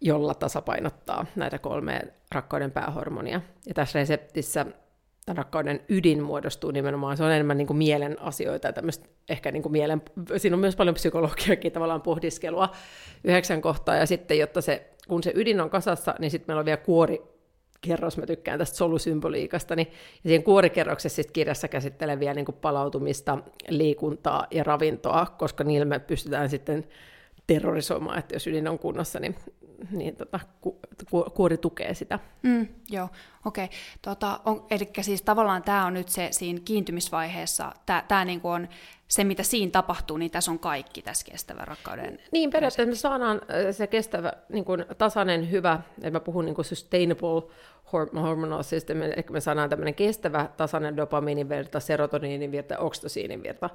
jolla 0.00 0.34
tasapainottaa 0.34 1.26
näitä 1.36 1.58
kolmea 1.58 2.00
rakkauden 2.32 2.70
päähormonia. 2.70 3.40
Ja 3.66 3.74
tässä 3.74 3.98
reseptissä 3.98 4.66
rakkauden 5.28 5.80
ydin 5.88 6.22
muodostuu 6.22 6.70
nimenomaan, 6.70 7.16
se 7.16 7.24
on 7.24 7.32
enemmän 7.32 7.58
niin 7.58 7.66
kuin 7.66 7.76
mielen 7.76 8.22
asioita, 8.22 8.68
ehkä 9.28 9.52
niin 9.52 9.62
kuin 9.62 9.72
mielen, 9.72 10.02
siinä 10.36 10.56
on 10.56 10.60
myös 10.60 10.76
paljon 10.76 10.94
psykologiakin 10.94 11.72
tavallaan 11.72 12.02
pohdiskelua 12.02 12.72
yhdeksän 13.24 13.60
kohtaa, 13.60 13.96
ja 13.96 14.06
sitten 14.06 14.38
jotta 14.38 14.60
se, 14.60 14.90
kun 15.08 15.22
se 15.22 15.32
ydin 15.34 15.60
on 15.60 15.70
kasassa, 15.70 16.14
niin 16.18 16.30
sitten 16.30 16.50
meillä 16.50 16.60
on 16.60 16.66
vielä 16.66 16.76
kuori, 16.76 17.37
kerros, 17.80 18.16
mä 18.16 18.26
tykkään 18.26 18.58
tästä 18.58 18.76
solusymboliikasta, 18.76 19.76
niin 19.76 19.88
ja 20.24 20.28
siinä 20.28 20.44
kuorikerroksessa 20.44 21.16
sitten 21.16 21.32
kirjassa 21.32 21.68
käsittelee 21.68 22.20
vielä 22.20 22.34
niin 22.34 22.44
kuin 22.44 22.58
palautumista, 22.60 23.38
liikuntaa 23.68 24.46
ja 24.50 24.64
ravintoa, 24.64 25.26
koska 25.38 25.64
niillä 25.64 25.84
me 25.84 25.98
pystytään 25.98 26.50
sitten 26.50 26.84
terrorisoimaan, 27.46 28.18
että 28.18 28.34
jos 28.34 28.46
ydin 28.46 28.68
on 28.68 28.78
kunnossa, 28.78 29.20
niin, 29.20 29.34
niin 29.90 30.16
tota, 30.16 30.40
ku, 30.60 30.80
ku, 31.10 31.24
kuori 31.34 31.58
tukee 31.58 31.94
sitä. 31.94 32.18
Mm, 32.42 32.68
joo, 32.90 33.08
okei. 33.44 33.64
Okay. 33.64 33.76
Tota, 34.02 34.40
eli 34.70 34.90
siis 35.00 35.22
tavallaan 35.22 35.62
tämä 35.62 35.86
on 35.86 35.94
nyt 35.94 36.08
se 36.08 36.28
siinä 36.30 36.60
kiintymisvaiheessa, 36.64 37.72
tämä 38.08 38.24
niinku 38.24 38.48
on 38.48 38.68
se, 39.08 39.24
mitä 39.24 39.42
siinä 39.42 39.70
tapahtuu, 39.70 40.16
niin 40.16 40.30
tässä 40.30 40.50
on 40.50 40.58
kaikki 40.58 41.02
tässä 41.02 41.26
kestävän 41.30 41.68
rakkauden. 41.68 42.18
Niin, 42.32 42.50
periaatteessa 42.50 42.90
me 42.90 42.94
saadaan 42.94 43.40
se 43.70 43.86
kestävä, 43.86 44.32
niin 44.48 44.64
kuin 44.64 44.84
tasainen, 44.98 45.50
hyvä, 45.50 45.80
että 45.98 46.10
mä 46.10 46.20
puhun 46.20 46.44
niin 46.44 46.54
kuin 46.54 46.64
sustainable 46.64 47.42
hormonal 47.92 48.62
system, 48.62 49.02
eli 49.02 49.24
me 49.30 49.40
saadaan 49.40 49.70
tämmöinen 49.70 49.94
kestävä, 49.94 50.48
tasainen 50.56 50.96
dopamiinivirta, 50.96 51.80
serotoniinivirta, 51.80 52.78
oksitosiinivirta. 52.78 53.70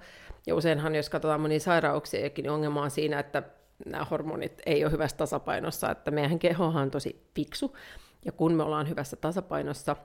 Ja 0.47 0.55
useinhan, 0.55 0.95
jos 0.95 1.09
katsotaan 1.09 1.41
monia 1.41 1.59
sairauksia, 1.59 2.29
niin 2.37 2.49
ongelma 2.49 2.81
on 2.81 2.91
siinä, 2.91 3.19
että 3.19 3.43
nämä 3.85 4.05
hormonit 4.05 4.61
ei 4.65 4.83
ole 4.83 4.91
hyvässä 4.91 5.17
tasapainossa, 5.17 5.91
että 5.91 6.11
meidän 6.11 6.39
kehohan 6.39 6.83
on 6.83 6.91
tosi 6.91 7.29
fiksu, 7.35 7.77
ja 8.25 8.31
kun 8.31 8.53
me 8.53 8.63
ollaan 8.63 8.89
hyvässä 8.89 9.15
tasapainossa, 9.15 9.95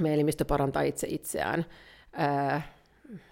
meidän 0.00 0.14
elimistö 0.14 0.44
parantaa 0.44 0.82
itse 0.82 1.06
itseään, 1.10 1.64
ää, 2.12 2.62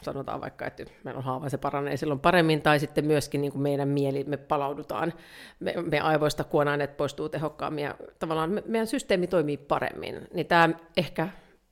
sanotaan 0.02 0.40
vaikka, 0.40 0.66
että 0.66 0.84
meillä 1.04 1.18
on 1.18 1.24
haava, 1.24 1.48
se 1.48 1.58
paranee 1.58 1.96
silloin 1.96 2.20
paremmin, 2.20 2.62
tai 2.62 2.78
sitten 2.80 3.04
myöskin 3.04 3.40
niin 3.40 3.52
kuin 3.52 3.62
meidän 3.62 3.88
mieli, 3.88 4.24
me 4.24 4.36
palaudutaan, 4.36 5.12
me, 5.60 5.74
me 5.90 6.00
aivoista 6.00 6.44
kuonaineet 6.44 6.96
poistuu 6.96 7.28
tehokkaammin, 7.28 7.84
ja 7.84 7.94
tavallaan 8.18 8.50
me, 8.50 8.62
meidän 8.66 8.86
systeemi 8.86 9.26
toimii 9.26 9.56
paremmin. 9.56 10.28
Niin 10.34 10.46
tämä 10.46 10.70
ehkä 10.96 11.28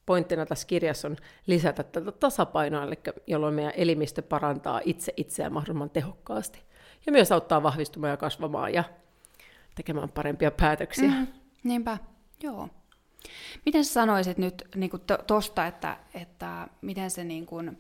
pointtina 0.07 0.47
tässä 0.47 0.67
kirjassa 0.67 1.09
on 1.09 1.17
lisätä 1.47 1.83
tätä 1.83 2.13
tasapainoa, 2.13 2.85
eli 2.85 2.99
jolloin 3.27 3.55
meidän 3.55 3.73
elimistö 3.77 4.23
parantaa 4.23 4.81
itse 4.85 5.13
itseään 5.17 5.53
mahdollisimman 5.53 5.91
tehokkaasti. 5.91 6.63
Ja 7.07 7.13
myös 7.13 7.33
auttaa 7.33 7.63
vahvistumaan 7.63 8.11
ja 8.11 8.17
kasvamaan 8.17 8.75
ja 8.75 8.85
tekemään 9.75 10.09
parempia 10.09 10.51
päätöksiä. 10.51 11.11
Mm, 11.11 11.27
niinpä, 11.63 11.99
joo. 12.43 12.69
Miten 13.67 13.85
sä 13.85 13.93
sanoisit 13.93 14.39
nyt 14.39 14.69
niin 14.75 14.91
tuosta, 15.27 15.67
että, 15.67 15.97
että 16.15 16.69
miten 16.81 17.11
se 17.11 17.25
niin 17.25 17.47
kuin 17.47 17.79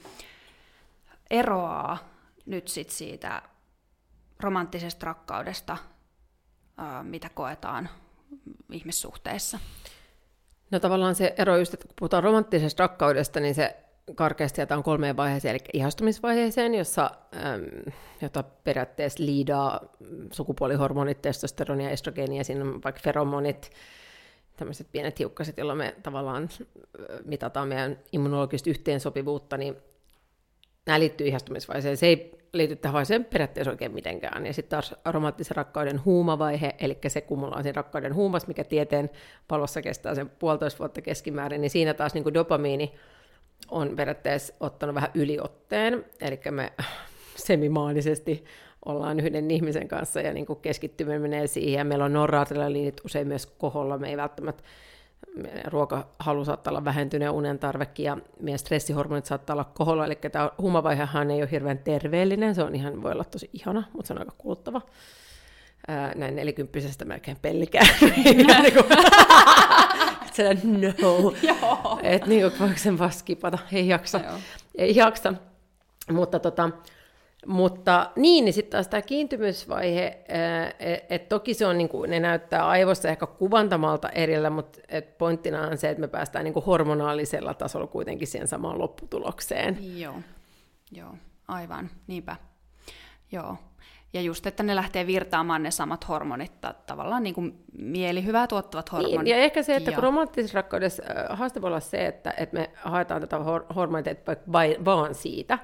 eroaa 1.30 1.98
nyt 2.46 2.68
sit 2.68 2.90
siitä 2.90 3.42
romanttisesta 4.40 5.06
rakkaudesta, 5.06 5.76
mitä 7.02 7.28
koetaan 7.28 7.88
ihmissuhteissa? 8.70 9.58
No 10.70 10.80
tavallaan 10.80 11.14
se 11.14 11.34
ero 11.38 11.56
just, 11.56 11.74
että 11.74 11.86
kun 11.86 11.96
puhutaan 11.98 12.22
romanttisesta 12.22 12.82
rakkaudesta, 12.82 13.40
niin 13.40 13.54
se 13.54 13.76
karkeasti 14.14 14.60
jaetaan 14.60 14.82
kolmeen 14.82 15.16
vaiheeseen, 15.16 15.54
eli 15.54 15.64
ihastumisvaiheeseen, 15.72 16.74
jossa, 16.74 17.10
äm, 17.36 17.92
jota 18.20 18.42
periaatteessa 18.42 19.24
liidaa 19.24 19.80
sukupuolihormonit, 20.32 21.22
testosteronia, 21.22 21.90
estrogeenia, 21.90 22.44
siinä 22.44 22.64
on 22.64 22.82
vaikka 22.84 23.00
feromonit, 23.04 23.70
tämmöiset 24.56 24.86
pienet 24.92 25.18
hiukkaset, 25.18 25.56
joilla 25.56 25.74
me 25.74 25.94
tavallaan 26.02 26.48
mitataan 27.24 27.68
meidän 27.68 27.98
immunologista 28.12 28.70
yhteensopivuutta, 28.70 29.56
niin 29.56 29.76
nämä 30.86 31.00
liittyy 31.00 31.26
ihastumisvaiheeseen. 31.26 31.96
Se 31.96 32.06
ei 32.06 32.42
liity 32.52 32.76
tähän 32.76 32.92
vaiheeseen 32.92 33.24
periaatteessa 33.24 33.70
oikein 33.70 33.92
mitenkään. 33.92 34.46
Ja 34.46 34.52
sitten 34.52 34.70
taas 34.70 34.94
aromaattisen 35.04 35.56
rakkauden 35.56 36.04
huumavaihe, 36.04 36.74
eli 36.78 36.98
se, 37.08 37.24
on 37.30 37.62
siinä 37.62 37.76
rakkauden 37.76 38.14
huumas, 38.14 38.46
mikä 38.46 38.64
tieteen 38.64 39.10
palossa 39.48 39.82
kestää 39.82 40.14
sen 40.14 40.30
puolitoista 40.30 40.78
vuotta 40.78 41.02
keskimäärin, 41.02 41.60
niin 41.60 41.70
siinä 41.70 41.94
taas 41.94 42.14
niin 42.14 42.34
dopamiini 42.34 42.94
on 43.70 43.96
periaatteessa 43.96 44.54
ottanut 44.60 44.94
vähän 44.94 45.10
yliotteen, 45.14 46.04
eli 46.20 46.40
me 46.50 46.72
semimaanisesti 47.46 48.44
ollaan 48.84 49.20
yhden 49.20 49.50
ihmisen 49.50 49.88
kanssa 49.88 50.20
ja 50.20 50.32
niin 50.32 50.46
keskittyminen 50.62 51.22
menee 51.22 51.46
siihen. 51.46 51.78
Ja 51.78 51.84
meillä 51.84 52.04
on 52.04 52.12
noradrenaliinit 52.12 53.00
usein 53.04 53.28
myös 53.28 53.46
koholla. 53.46 53.98
Me 53.98 54.08
ei 54.10 54.16
välttämättä 54.16 54.62
ruokahalu 55.66 56.44
saattaa 56.44 56.70
olla 56.70 56.84
vähentyneen 56.84 57.30
unen 57.30 57.58
tarvekin 57.58 58.04
ja 58.04 58.18
meidän 58.40 58.58
stressihormonit 58.58 59.26
saattaa 59.26 59.54
olla 59.54 59.64
koholla, 59.64 60.06
eli 60.06 60.14
tämä 60.14 60.50
huumavaihehan 60.58 61.30
ei 61.30 61.42
ole 61.42 61.50
hirveän 61.50 61.78
terveellinen, 61.78 62.54
se 62.54 62.62
on 62.62 62.74
ihan, 62.74 63.02
voi 63.02 63.12
olla 63.12 63.24
tosi 63.24 63.50
ihana, 63.52 63.82
mutta 63.92 64.06
se 64.06 64.12
on 64.12 64.18
aika 64.18 64.32
kuluttava. 64.38 64.82
Ää, 65.88 66.12
näin 66.14 66.36
nelikymppisestä 66.36 67.04
melkein 67.04 67.36
pellikään. 67.42 67.86
niin 70.62 70.94
no. 71.02 71.32
Että 72.02 72.28
niin 72.28 72.40
kuin, 72.40 72.60
voiko 72.60 72.78
sen 72.78 72.98
vaan 72.98 73.12
skipata, 73.12 73.58
ei 73.72 73.88
jaksa. 73.88 74.20
Ei 74.78 74.96
jaksa. 74.96 75.34
Mutta 76.10 76.38
tota, 76.38 76.70
mutta 77.46 78.10
niin, 78.16 78.44
niin 78.44 78.52
sitten 78.52 78.70
taas 78.70 78.88
tämä 78.88 79.02
kiintymysvaihe, 79.02 80.06
että 80.06 81.14
et 81.14 81.28
toki 81.28 81.54
se 81.54 81.66
on, 81.66 81.78
niin 81.78 81.88
kuin, 81.88 82.10
ne 82.10 82.20
näyttää 82.20 82.68
aivossa 82.68 83.08
ehkä 83.08 83.26
kuvantamalta 83.26 84.08
erillä, 84.08 84.50
mutta 84.50 84.78
et 84.88 85.18
pointtina 85.18 85.62
on 85.62 85.78
se, 85.78 85.90
että 85.90 86.00
me 86.00 86.08
päästään 86.08 86.44
niin 86.44 86.54
kuin 86.54 86.64
hormonaalisella 86.64 87.54
tasolla 87.54 87.86
kuitenkin 87.86 88.28
siihen 88.28 88.48
samaan 88.48 88.78
lopputulokseen. 88.78 89.98
Joo, 90.00 90.14
joo, 90.92 91.14
aivan, 91.48 91.90
niinpä. 92.06 92.36
Joo. 93.32 93.56
Ja 94.14 94.20
just, 94.20 94.46
että 94.46 94.62
ne 94.62 94.76
lähtee 94.76 95.06
virtaamaan 95.06 95.62
ne 95.62 95.70
samat 95.70 96.08
hormonit, 96.08 96.52
tavallaan 96.86 97.22
niin 97.22 97.34
kuin 97.34 97.64
mielihyvää 97.78 98.46
tuottavat 98.46 98.92
hormonit. 98.92 99.18
Niin, 99.18 99.26
ja 99.26 99.36
ehkä 99.36 99.62
se, 99.62 99.76
että 99.76 99.90
ja... 99.90 99.94
kun 99.94 100.02
romanttisessa 100.02 100.56
rakkaudessa 100.58 101.02
haaste 101.30 101.62
voi 101.62 101.68
olla 101.68 101.80
se, 101.80 102.06
että, 102.06 102.34
että 102.36 102.56
me 102.56 102.70
haetaan 102.74 103.20
tätä 103.20 103.38
hormonia 103.74 104.14
vaan 104.84 105.14
siitä, 105.14 105.58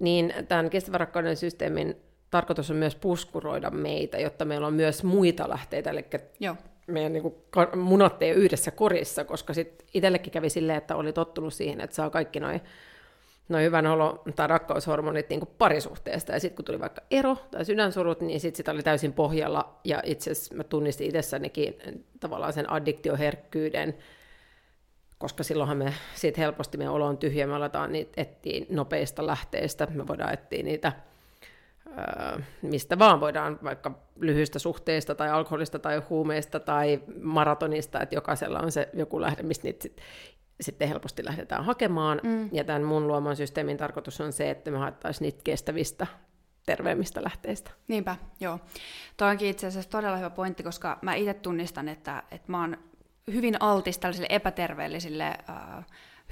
niin 0.00 0.34
tämän 0.48 0.70
kestävän 0.70 1.00
rakkauden 1.00 1.36
systeemin 1.36 1.96
tarkoitus 2.30 2.70
on 2.70 2.76
myös 2.76 2.94
puskuroida 2.94 3.70
meitä, 3.70 4.18
jotta 4.18 4.44
meillä 4.44 4.66
on 4.66 4.74
myös 4.74 5.04
muita 5.04 5.48
lähteitä, 5.48 5.90
eli 5.90 6.04
Joo. 6.40 6.56
meidän 6.86 7.12
niin 7.12 7.22
kuin, 7.22 7.34
munat 7.76 8.22
ei 8.22 8.30
yhdessä 8.30 8.70
korissa, 8.70 9.24
koska 9.24 9.54
sitten 9.54 9.86
itsellekin 9.94 10.32
kävi 10.32 10.50
silleen, 10.50 10.78
että 10.78 10.96
oli 10.96 11.12
tottunut 11.12 11.54
siihen, 11.54 11.80
että 11.80 11.96
saa 11.96 12.10
kaikki 12.10 12.40
noin 12.40 12.60
noin 13.48 13.64
hyvän 13.64 13.86
olo- 13.86 14.22
tai 14.36 14.46
rakkaushormonit 14.46 15.28
niin 15.28 15.40
parisuhteesta. 15.58 16.32
Ja 16.32 16.40
sitten 16.40 16.56
kun 16.56 16.64
tuli 16.64 16.80
vaikka 16.80 17.02
ero 17.10 17.36
tai 17.50 17.64
sydänsurut, 17.64 18.20
niin 18.20 18.40
sitten 18.40 18.56
sitä 18.56 18.72
oli 18.72 18.82
täysin 18.82 19.12
pohjalla. 19.12 19.80
Ja 19.84 20.02
itse 20.04 20.30
asiassa 20.30 20.54
mä 20.54 20.64
tunnistin 20.64 21.06
itsessänikin 21.06 22.04
tavallaan 22.20 22.52
sen 22.52 22.70
addiktioherkkyyden, 22.70 23.94
koska 25.18 25.42
silloinhan 25.42 25.76
me 25.76 25.94
siitä 26.14 26.40
helposti 26.40 26.78
meidän 26.78 26.94
olo 26.94 27.06
on 27.06 27.18
tyhjä, 27.18 27.46
me 27.46 27.54
aletaan 27.54 27.92
niitä 27.92 28.12
etsiä 28.16 28.66
nopeista 28.70 29.26
lähteistä, 29.26 29.86
me 29.86 30.06
voidaan 30.06 30.34
etsiä 30.34 30.62
niitä 30.62 30.92
mistä 32.62 32.98
vaan 32.98 33.20
voidaan, 33.20 33.58
vaikka 33.64 33.90
lyhyistä 34.20 34.58
suhteista 34.58 35.14
tai 35.14 35.30
alkoholista 35.30 35.78
tai 35.78 36.02
huumeista 36.10 36.60
tai 36.60 37.00
maratonista, 37.20 38.00
että 38.00 38.14
jokaisella 38.14 38.60
on 38.60 38.72
se 38.72 38.88
joku 38.94 39.20
lähde, 39.20 39.42
mistä 39.42 39.64
niitä 39.64 39.82
sit, 39.82 40.00
sitten 40.60 40.88
helposti 40.88 41.24
lähdetään 41.24 41.64
hakemaan. 41.64 42.20
Mm. 42.22 42.48
Ja 42.52 42.64
tämän 42.64 42.82
mun 42.82 43.06
luoman 43.06 43.36
systeemin 43.36 43.76
tarkoitus 43.76 44.20
on 44.20 44.32
se, 44.32 44.50
että 44.50 44.70
me 44.70 44.78
haettaisiin 44.78 45.26
niitä 45.26 45.40
kestävistä 45.44 46.06
terveemmistä 46.66 47.22
lähteistä. 47.24 47.70
Niinpä, 47.88 48.16
joo. 48.40 48.58
Toi 49.16 49.30
onkin 49.30 49.48
itse 49.48 49.66
asiassa 49.66 49.90
todella 49.90 50.16
hyvä 50.16 50.30
pointti, 50.30 50.62
koska 50.62 50.98
mä 51.02 51.14
itse 51.14 51.34
tunnistan, 51.34 51.88
että, 51.88 52.22
että 52.30 52.52
mä 52.52 52.60
oon 52.60 52.76
hyvin 53.32 53.56
altis 53.60 53.98
tällaisille 53.98 54.28
epäterveellisille 54.30 55.24
äh, 55.24 55.84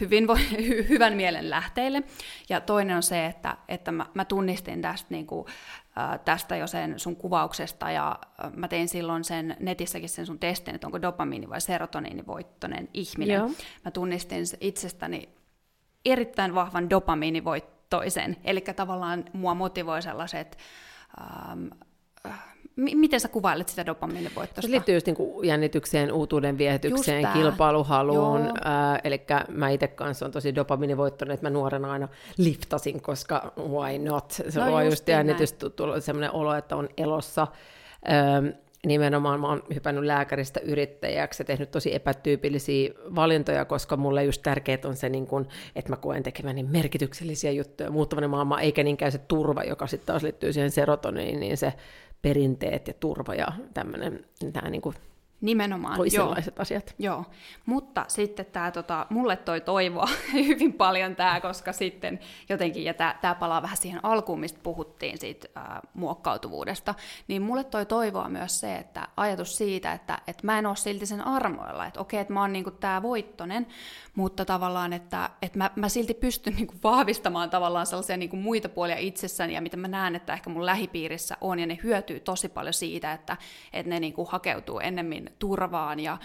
hyvin 0.02 0.26
hy, 0.66 0.86
hyvän 0.88 1.14
mielen 1.14 1.50
lähteille. 1.50 2.02
Ja 2.48 2.60
toinen 2.60 2.96
on 2.96 3.02
se, 3.02 3.26
että, 3.26 3.56
että 3.68 3.92
mä, 3.92 4.06
mä 4.14 4.24
tunnistin 4.24 4.82
tästä, 4.82 5.06
niin 5.10 5.26
kuin, 5.26 5.46
äh, 5.98 6.20
tästä 6.24 6.56
jo 6.56 6.66
sen 6.66 6.98
sun 6.98 7.16
kuvauksesta, 7.16 7.90
ja 7.90 8.18
äh, 8.44 8.52
mä 8.52 8.68
tein 8.68 8.88
silloin 8.88 9.24
sen 9.24 9.56
netissäkin 9.60 10.08
sen 10.08 10.26
sun 10.26 10.38
testin, 10.38 10.74
että 10.74 10.86
onko 10.86 11.02
dopamiini 11.02 11.48
vai 11.48 11.60
serotoniinivoittoinen 11.60 12.88
ihminen. 12.94 13.36
Joo. 13.36 13.50
Mä 13.84 13.90
tunnistin 13.90 14.44
itsestäni 14.60 15.28
erittäin 16.04 16.54
vahvan 16.54 16.90
dopamiinivoittoisen, 16.90 18.36
eli 18.44 18.60
tavallaan 18.60 19.24
mua 19.32 19.54
motivoi 19.54 20.02
sellaiset 20.02 20.58
ähm, 21.20 21.66
M- 22.76 22.98
miten 22.98 23.20
sä 23.20 23.28
kuvailet 23.28 23.68
sitä 23.68 23.86
dopamiinivoittosta? 23.86 24.62
Se 24.62 24.70
liittyy 24.70 24.94
just 24.94 25.06
niin 25.06 25.16
jännitykseen, 25.42 26.12
uutuuden 26.12 26.58
viehetykseen, 26.58 27.28
kilpailuhaluun. 27.32 28.40
Äh, 28.46 29.00
eli 29.04 29.22
mä 29.48 29.70
itse 29.70 29.88
kanssa 29.88 30.26
on 30.26 30.32
tosi 30.32 30.54
dopamiinivoittoinen, 30.54 31.34
että 31.34 31.46
mä 31.46 31.50
nuorena 31.50 31.92
aina 31.92 32.08
liftasin, 32.36 33.02
koska 33.02 33.52
why 33.58 33.98
not? 33.98 34.32
Se 34.48 34.60
no 34.60 34.74
on 34.74 34.86
just 34.86 35.08
jännitystä, 35.08 35.66
sellainen 36.00 36.32
olo, 36.32 36.54
että 36.54 36.76
on 36.76 36.88
elossa. 36.96 37.46
Ähm, 38.10 38.46
nimenomaan 38.86 39.40
mä 39.40 39.48
oon 39.48 39.62
hypännyt 39.74 40.04
lääkäristä 40.04 40.60
yrittäjäksi 40.60 41.40
ja 41.40 41.44
tehnyt 41.44 41.70
tosi 41.70 41.94
epätyypillisiä 41.94 42.90
valintoja, 43.14 43.64
koska 43.64 43.96
mulle 43.96 44.24
just 44.24 44.42
tärkeää 44.42 44.78
on 44.84 44.96
se, 44.96 45.08
niin 45.08 45.26
kun, 45.26 45.48
että 45.76 45.90
mä 45.90 45.96
koen 45.96 46.22
tekeväni 46.22 46.62
merkityksellisiä 46.62 47.50
juttuja 47.50 47.90
muuttavana 47.90 48.28
maailmaa, 48.28 48.60
eikä 48.60 48.82
niinkään 48.82 49.12
se 49.12 49.18
turva, 49.18 49.62
joka 49.62 49.86
sitten 49.86 50.06
taas 50.06 50.22
liittyy 50.22 50.52
siihen 50.52 50.70
serotoniin, 50.70 51.40
niin 51.40 51.56
se 51.56 51.72
perinteet 52.22 52.88
ja 52.88 52.94
turva 52.94 53.34
ja 53.34 53.52
tämmöinen, 53.74 54.24
tämä 54.52 54.70
niin 54.70 54.82
kuin 54.82 54.96
Nimenomaan, 55.42 55.96
toisenlaiset 55.96 56.56
joo. 56.56 56.62
asiat. 56.62 56.94
Joo, 56.98 57.24
mutta 57.66 58.04
sitten 58.08 58.46
tämä, 58.46 58.70
tota, 58.70 59.06
mulle 59.10 59.36
toi 59.36 59.60
toivoa 59.60 60.08
hyvin 60.32 60.72
paljon 60.72 61.16
tämä, 61.16 61.40
koska 61.40 61.72
sitten 61.72 62.18
jotenkin, 62.48 62.84
ja 62.84 62.94
tämä 62.94 63.34
palaa 63.34 63.62
vähän 63.62 63.76
siihen 63.76 64.04
alkuun, 64.04 64.40
mistä 64.40 64.60
puhuttiin 64.62 65.18
siitä 65.18 65.48
ää, 65.54 65.80
muokkautuvuudesta, 65.94 66.94
niin 67.28 67.42
mulle 67.42 67.64
toi 67.64 67.86
toivoa 67.86 68.28
myös 68.28 68.60
se, 68.60 68.76
että 68.76 69.08
ajatus 69.16 69.56
siitä, 69.56 69.92
että, 69.92 70.18
että 70.26 70.46
mä 70.46 70.58
en 70.58 70.66
ole 70.66 70.76
silti 70.76 71.06
sen 71.06 71.26
armoilla, 71.26 71.86
että 71.86 72.00
okei, 72.00 72.20
että 72.20 72.32
mä 72.32 72.40
oon 72.40 72.52
niinku 72.52 72.70
tämä 72.70 73.02
voittonen, 73.02 73.66
mutta 74.14 74.44
tavallaan, 74.44 74.92
että, 74.92 75.30
että 75.42 75.58
mä, 75.58 75.70
mä 75.76 75.88
silti 75.88 76.14
pystyn 76.14 76.54
niinku 76.54 76.74
vahvistamaan 76.82 77.50
tavallaan 77.50 77.86
sellaisia 77.86 78.16
niinku 78.16 78.36
muita 78.36 78.68
puolia 78.68 78.96
itsessäni, 78.96 79.54
ja 79.54 79.60
mitä 79.60 79.76
mä 79.76 79.88
näen, 79.88 80.16
että 80.16 80.32
ehkä 80.32 80.50
mun 80.50 80.66
lähipiirissä 80.66 81.36
on, 81.40 81.58
ja 81.58 81.66
ne 81.66 81.78
hyötyy 81.82 82.20
tosi 82.20 82.48
paljon 82.48 82.74
siitä, 82.74 83.12
että, 83.12 83.36
että 83.72 83.90
ne 83.90 84.00
niinku 84.00 84.24
hakeutuu 84.24 84.78
ennemmin 84.80 85.31
turvaan 85.38 86.00
ja, 86.00 86.18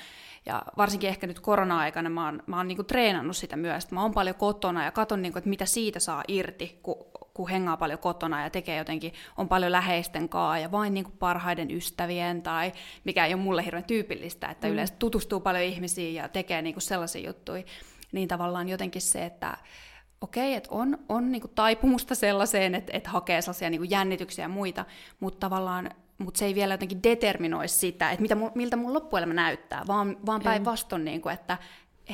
ja 0.46 0.64
varsinkin 0.78 1.10
ehkä 1.10 1.28
nyt 1.28 1.40
korona-aikana 1.40 2.10
mä 2.10 2.26
oon, 2.26 2.44
mä 2.48 2.58
oon 2.58 2.68
niinku 2.68 2.84
treenannut 2.84 3.38
sitä 3.38 3.56
myös, 3.56 3.92
mä 3.92 4.02
oon 4.02 4.14
paljon 4.14 4.36
kotona 4.36 4.86
ja 4.86 4.92
katon, 4.92 5.22
niinku, 5.22 5.38
että 5.38 5.50
mitä 5.50 5.66
siitä 5.66 6.00
saa 6.00 6.24
irti, 6.28 6.80
kun, 6.84 7.06
kun 7.34 7.50
hengaa 7.50 7.78
paljon 7.78 8.00
kotona 8.00 8.44
ja 8.44 8.50
tekee 8.50 8.78
jotenkin, 8.78 9.14
on 9.38 9.48
paljon 9.48 9.72
läheisten 9.72 10.30
kaa 10.30 10.60
ja 10.60 10.72
vain 10.72 10.94
niinku 10.94 11.12
parhaiden 11.20 11.72
ystävien 11.72 12.42
tai 12.42 12.72
mikä 13.04 13.26
ei 13.26 13.34
ole 13.34 13.42
mulle 13.42 13.66
hirveän 13.66 13.84
tyypillistä, 13.84 14.48
että 14.48 14.68
mm. 14.68 14.74
yleensä 14.74 14.96
tutustuu 15.00 15.40
paljon 15.40 15.64
ihmisiin 15.64 16.16
ja 16.16 16.30
tekee 16.30 16.62
niinku 16.62 16.80
sellaisia 16.80 17.28
juttuja, 17.28 17.64
niin 18.12 18.28
tavallaan 18.28 18.70
jotenkin 18.70 19.02
se, 19.02 19.26
että 19.26 19.58
okei, 20.22 20.54
että 20.54 20.70
on, 20.72 20.98
on 21.10 21.32
niinku 21.32 21.48
taipumusta 21.48 22.16
sellaiseen, 22.16 22.76
että, 22.76 22.92
että 22.98 23.10
hakee 23.10 23.42
sellaisia 23.42 23.70
niinku 23.70 23.88
jännityksiä 23.90 24.46
ja 24.46 24.50
muita, 24.50 24.86
mutta 25.20 25.40
tavallaan 25.40 25.92
mutta 26.17 26.38
se 26.38 26.45
ei 26.45 26.55
vielä 26.55 26.74
jotenkin 26.74 27.03
determinoi 27.03 27.67
sitä, 27.67 28.12
että 28.12 28.21
mitä, 28.21 28.36
miltä 28.55 28.75
mun 28.75 28.93
loppuelämä 28.93 29.33
näyttää, 29.33 29.83
vaan, 29.88 30.17
vaan 30.25 30.41
päinvastoin, 30.41 31.05
niin 31.05 31.21
kuin, 31.21 31.33
että 31.33 31.57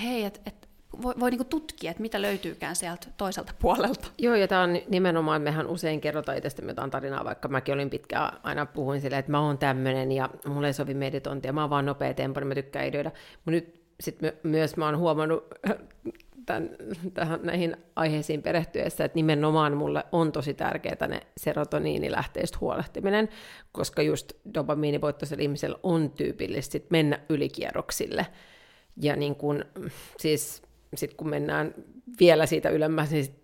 hei, 0.03 0.23
että 0.23 0.39
et, 0.45 0.69
voi, 1.01 1.13
voi 1.19 1.31
niin 1.31 1.45
tutkia, 1.45 1.91
että 1.91 2.01
mitä 2.01 2.21
löytyykään 2.21 2.75
sieltä 2.75 3.07
toiselta 3.17 3.53
puolelta. 3.59 4.07
Joo, 4.17 4.35
ja 4.35 4.47
tämä 4.47 4.61
on 4.61 4.77
nimenomaan, 4.89 5.41
mehän 5.41 5.67
usein 5.67 6.01
kerrotaan 6.01 6.37
itsestämme 6.37 6.71
jotain 6.71 6.91
tarinaa, 6.91 7.25
vaikka 7.25 7.47
mäkin 7.47 7.73
olin 7.73 7.89
pitkään 7.89 8.39
aina 8.43 8.65
puhuin 8.65 9.01
silleen, 9.01 9.19
että 9.19 9.31
mä 9.31 9.39
oon 9.39 9.57
tämmöinen 9.57 10.11
ja 10.11 10.29
mulle 10.45 10.67
ei 10.67 10.73
sovi 10.73 10.93
meditointia, 10.93 11.53
mä 11.53 11.61
oon 11.61 11.69
vaan 11.69 11.85
nopea 11.85 12.13
tempo, 12.13 12.39
niin 12.39 12.47
mä 12.47 12.55
tykkään 12.55 12.85
ideoida. 12.85 13.11
Mutta 13.35 13.51
nyt 13.51 13.83
sit 13.99 14.21
my, 14.21 14.37
myös 14.43 14.77
mä 14.77 14.85
oon 14.85 14.97
huomannut 14.97 15.47
tämän, 16.45 16.69
tähän, 17.13 17.39
näihin 17.43 17.77
aiheisiin 17.95 18.41
perehtyessä, 18.41 19.05
että 19.05 19.15
nimenomaan 19.15 19.77
mulle 19.77 20.03
on 20.11 20.31
tosi 20.31 20.53
tärkeää 20.53 21.07
ne 21.07 21.19
serotoniinilähteistä 21.37 22.57
huolehtiminen, 22.61 23.29
koska 23.71 24.01
just 24.01 24.33
dopamiinivoittoisella 24.53 25.41
ihmisellä 25.43 25.77
on 25.83 26.09
tyypillistä 26.09 26.79
mennä 26.89 27.19
ylikierroksille. 27.29 28.27
Ja 29.01 29.15
niin 29.15 29.35
kun, 29.35 29.65
siis 30.17 30.61
sit 30.95 31.13
kun 31.13 31.29
mennään 31.29 31.75
vielä 32.19 32.45
siitä 32.45 32.69
ylemmäs, 32.69 33.11
niin 33.11 33.25
sit 33.25 33.43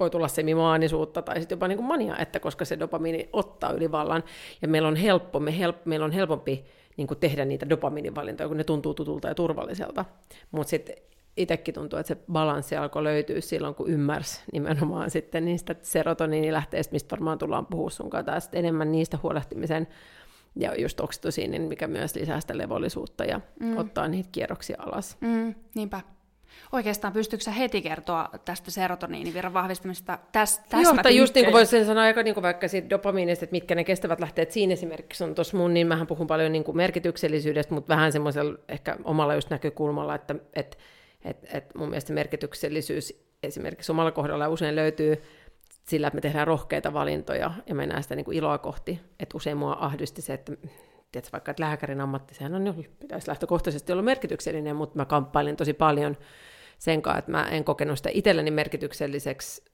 voi 0.00 0.10
tulla 0.10 0.28
semimaanisuutta 0.28 1.22
tai 1.22 1.40
sitten 1.40 1.56
jopa 1.56 1.68
niin 1.68 1.78
kuin 1.78 1.86
mania, 1.86 2.16
että 2.16 2.40
koska 2.40 2.64
se 2.64 2.78
dopamiini 2.78 3.28
ottaa 3.32 3.72
ylivallan 3.72 4.24
ja 4.62 4.68
meillä 4.68 4.88
on 4.88 4.96
helppo, 4.96 5.40
me 5.40 5.58
help, 5.58 5.86
meillä 5.86 6.04
on 6.04 6.12
helpompi 6.12 6.64
niin 6.96 7.06
kuin 7.06 7.20
tehdä 7.20 7.44
niitä 7.44 7.68
dopamiinivalintoja, 7.68 8.48
kun 8.48 8.56
ne 8.56 8.64
tuntuu 8.64 8.94
tutulta 8.94 9.28
ja 9.28 9.34
turvalliselta. 9.34 10.04
Mutta 10.50 10.70
sitten 10.70 10.94
itsekin 11.36 11.74
tuntuu, 11.74 11.98
että 11.98 12.08
se 12.14 12.20
balanssi 12.32 12.76
alkoi 12.76 13.04
löytyä 13.04 13.40
silloin, 13.40 13.74
kun 13.74 13.90
ymmärsi 13.90 14.40
nimenomaan 14.52 15.10
sitten 15.10 15.44
niistä 15.44 15.74
serotoniinilähteistä, 15.82 16.92
mistä 16.92 17.10
varmaan 17.10 17.38
tullaan 17.38 17.66
puhua 17.66 17.90
sun 17.90 18.10
kanssa, 18.10 18.50
enemmän 18.52 18.92
niistä 18.92 19.18
huolehtimisen 19.22 19.88
ja 20.56 20.80
just 20.80 21.00
oksitosiinin, 21.00 21.62
mikä 21.62 21.86
myös 21.86 22.14
lisää 22.14 22.40
sitä 22.40 22.58
levollisuutta 22.58 23.24
ja 23.24 23.40
mm. 23.60 23.76
ottaa 23.76 24.08
niitä 24.08 24.28
kierroksia 24.32 24.76
alas. 24.78 25.16
Mm, 25.20 25.54
niinpä. 25.74 26.00
Oikeastaan 26.72 27.12
pystyykö 27.12 27.50
heti 27.50 27.82
kertoa 27.82 28.30
tästä 28.44 28.70
serotoniinivirran 28.70 29.54
vahvistamisesta 29.54 30.18
täs, 30.32 30.62
Joo, 30.82 30.96
tai 31.02 31.16
just 31.16 31.34
niin 31.34 31.44
kuin 31.44 31.52
voisin 31.52 31.86
sanoa 31.86 32.02
aika 32.02 32.22
niin 32.22 32.34
kuin 32.34 32.42
vaikka 32.42 32.68
siitä 32.68 32.90
dopamiinista, 32.90 33.44
että 33.44 33.54
mitkä 33.54 33.74
ne 33.74 33.84
kestävät 33.84 34.20
lähteet 34.20 34.50
siinä 34.50 34.72
esimerkiksi 34.72 35.24
on 35.24 35.34
tuossa 35.34 35.56
mun, 35.56 35.74
niin 35.74 35.86
mähän 35.86 36.06
puhun 36.06 36.26
paljon 36.26 36.52
niin 36.52 36.64
kuin 36.64 36.76
merkityksellisyydestä, 36.76 37.74
mutta 37.74 37.94
vähän 37.94 38.12
semmoisella 38.12 38.58
ehkä 38.68 38.96
omalla 39.04 39.34
just 39.34 39.50
näkökulmalla, 39.50 40.14
että, 40.14 40.34
että 40.54 40.76
et, 41.24 41.36
et 41.52 41.74
mun 41.74 41.88
mielestä 41.88 42.12
merkityksellisyys 42.12 43.26
esimerkiksi 43.42 43.92
omalla 43.92 44.12
kohdalla 44.12 44.48
usein 44.48 44.76
löytyy 44.76 45.22
sillä, 45.88 46.06
että 46.06 46.14
me 46.14 46.20
tehdään 46.20 46.46
rohkeita 46.46 46.92
valintoja 46.92 47.50
ja 47.66 47.74
mennään 47.74 48.02
sitä 48.02 48.16
niin 48.16 48.24
kuin 48.24 48.36
iloa 48.36 48.58
kohti. 48.58 49.00
Että 49.20 49.36
usein 49.36 49.56
mua 49.56 49.76
ahdisti 49.80 50.22
se, 50.22 50.34
että 50.34 50.52
tiedätkö, 51.12 51.32
vaikka 51.32 51.50
että 51.50 51.62
lääkärin 51.62 52.00
ammatti, 52.00 52.34
sehän 52.34 52.54
on, 52.54 52.84
pitäisi 53.00 53.28
lähtökohtaisesti 53.28 53.92
olla 53.92 54.02
merkityksellinen, 54.02 54.76
mutta 54.76 54.96
mä 54.96 55.04
kamppailin 55.04 55.56
tosi 55.56 55.72
paljon 55.72 56.16
sen 56.78 57.02
kanssa, 57.02 57.18
että 57.18 57.30
mä 57.30 57.48
en 57.48 57.64
kokenut 57.64 57.96
sitä 57.96 58.10
itselleni 58.12 58.50
merkitykselliseksi 58.50 59.64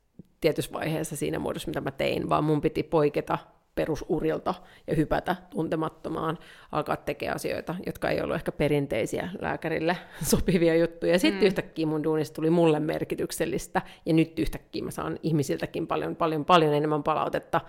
tietyssä 0.41 0.73
vaiheessa 0.73 1.17
siinä 1.17 1.39
muodossa, 1.39 1.69
mitä 1.69 1.81
mä 1.81 1.91
tein, 1.91 2.29
vaan 2.29 2.45
mun 2.45 2.61
piti 2.61 2.83
poiketa 2.83 3.39
perusurilta 3.75 4.55
ja 4.87 4.97
hypätä 4.97 5.37
tuntemattomaan, 5.51 6.39
alkaa 6.73 6.97
tekemään 6.97 7.37
asioita, 7.37 7.75
jotka 7.87 8.11
ei 8.11 8.21
ollut 8.21 8.37
ehkä 8.37 8.53
perinteisiä 8.53 9.29
lääkärille 9.41 9.97
sopivia 10.31 10.75
juttuja. 10.75 11.19
Sitten 11.19 11.41
mm. 11.41 11.47
yhtäkkiä 11.47 11.87
mun 11.87 12.05
duunista 12.05 12.35
tuli 12.35 12.51
mulle 12.51 12.81
merkityksellistä, 12.81 13.83
ja 14.07 14.15
nyt 14.15 14.39
yhtäkkiä 14.39 14.85
mä 14.85 14.91
saan 14.91 15.19
ihmisiltäkin 15.23 15.87
paljon, 15.87 16.17
paljon, 16.17 16.45
paljon 16.45 16.75
enemmän 16.75 17.03
palautetta, 17.03 17.61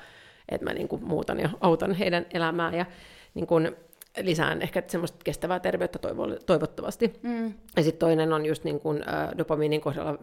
että 0.49 0.65
mä 0.65 0.73
niin 0.73 0.87
kuin 0.87 1.05
muutan 1.05 1.39
ja 1.39 1.49
autan 1.61 1.93
heidän 1.93 2.25
elämää, 2.33 2.75
ja 2.75 2.85
niin 3.33 3.47
kuin 3.47 3.75
lisään 4.21 4.61
ehkä 4.61 4.83
semmoista 4.87 5.17
kestävää 5.23 5.59
terveyttä 5.59 5.99
toivo- 5.99 6.39
toivottavasti. 6.45 7.13
Mm. 7.21 7.53
Ja 7.77 7.83
sitten 7.83 7.99
toinen 7.99 8.33
on 8.33 8.45
just 8.45 8.63
niin 8.63 8.79
kuin, 8.79 9.09
ä, 9.09 9.31
dopamiinin 9.37 9.81
kohdalla 9.81 10.17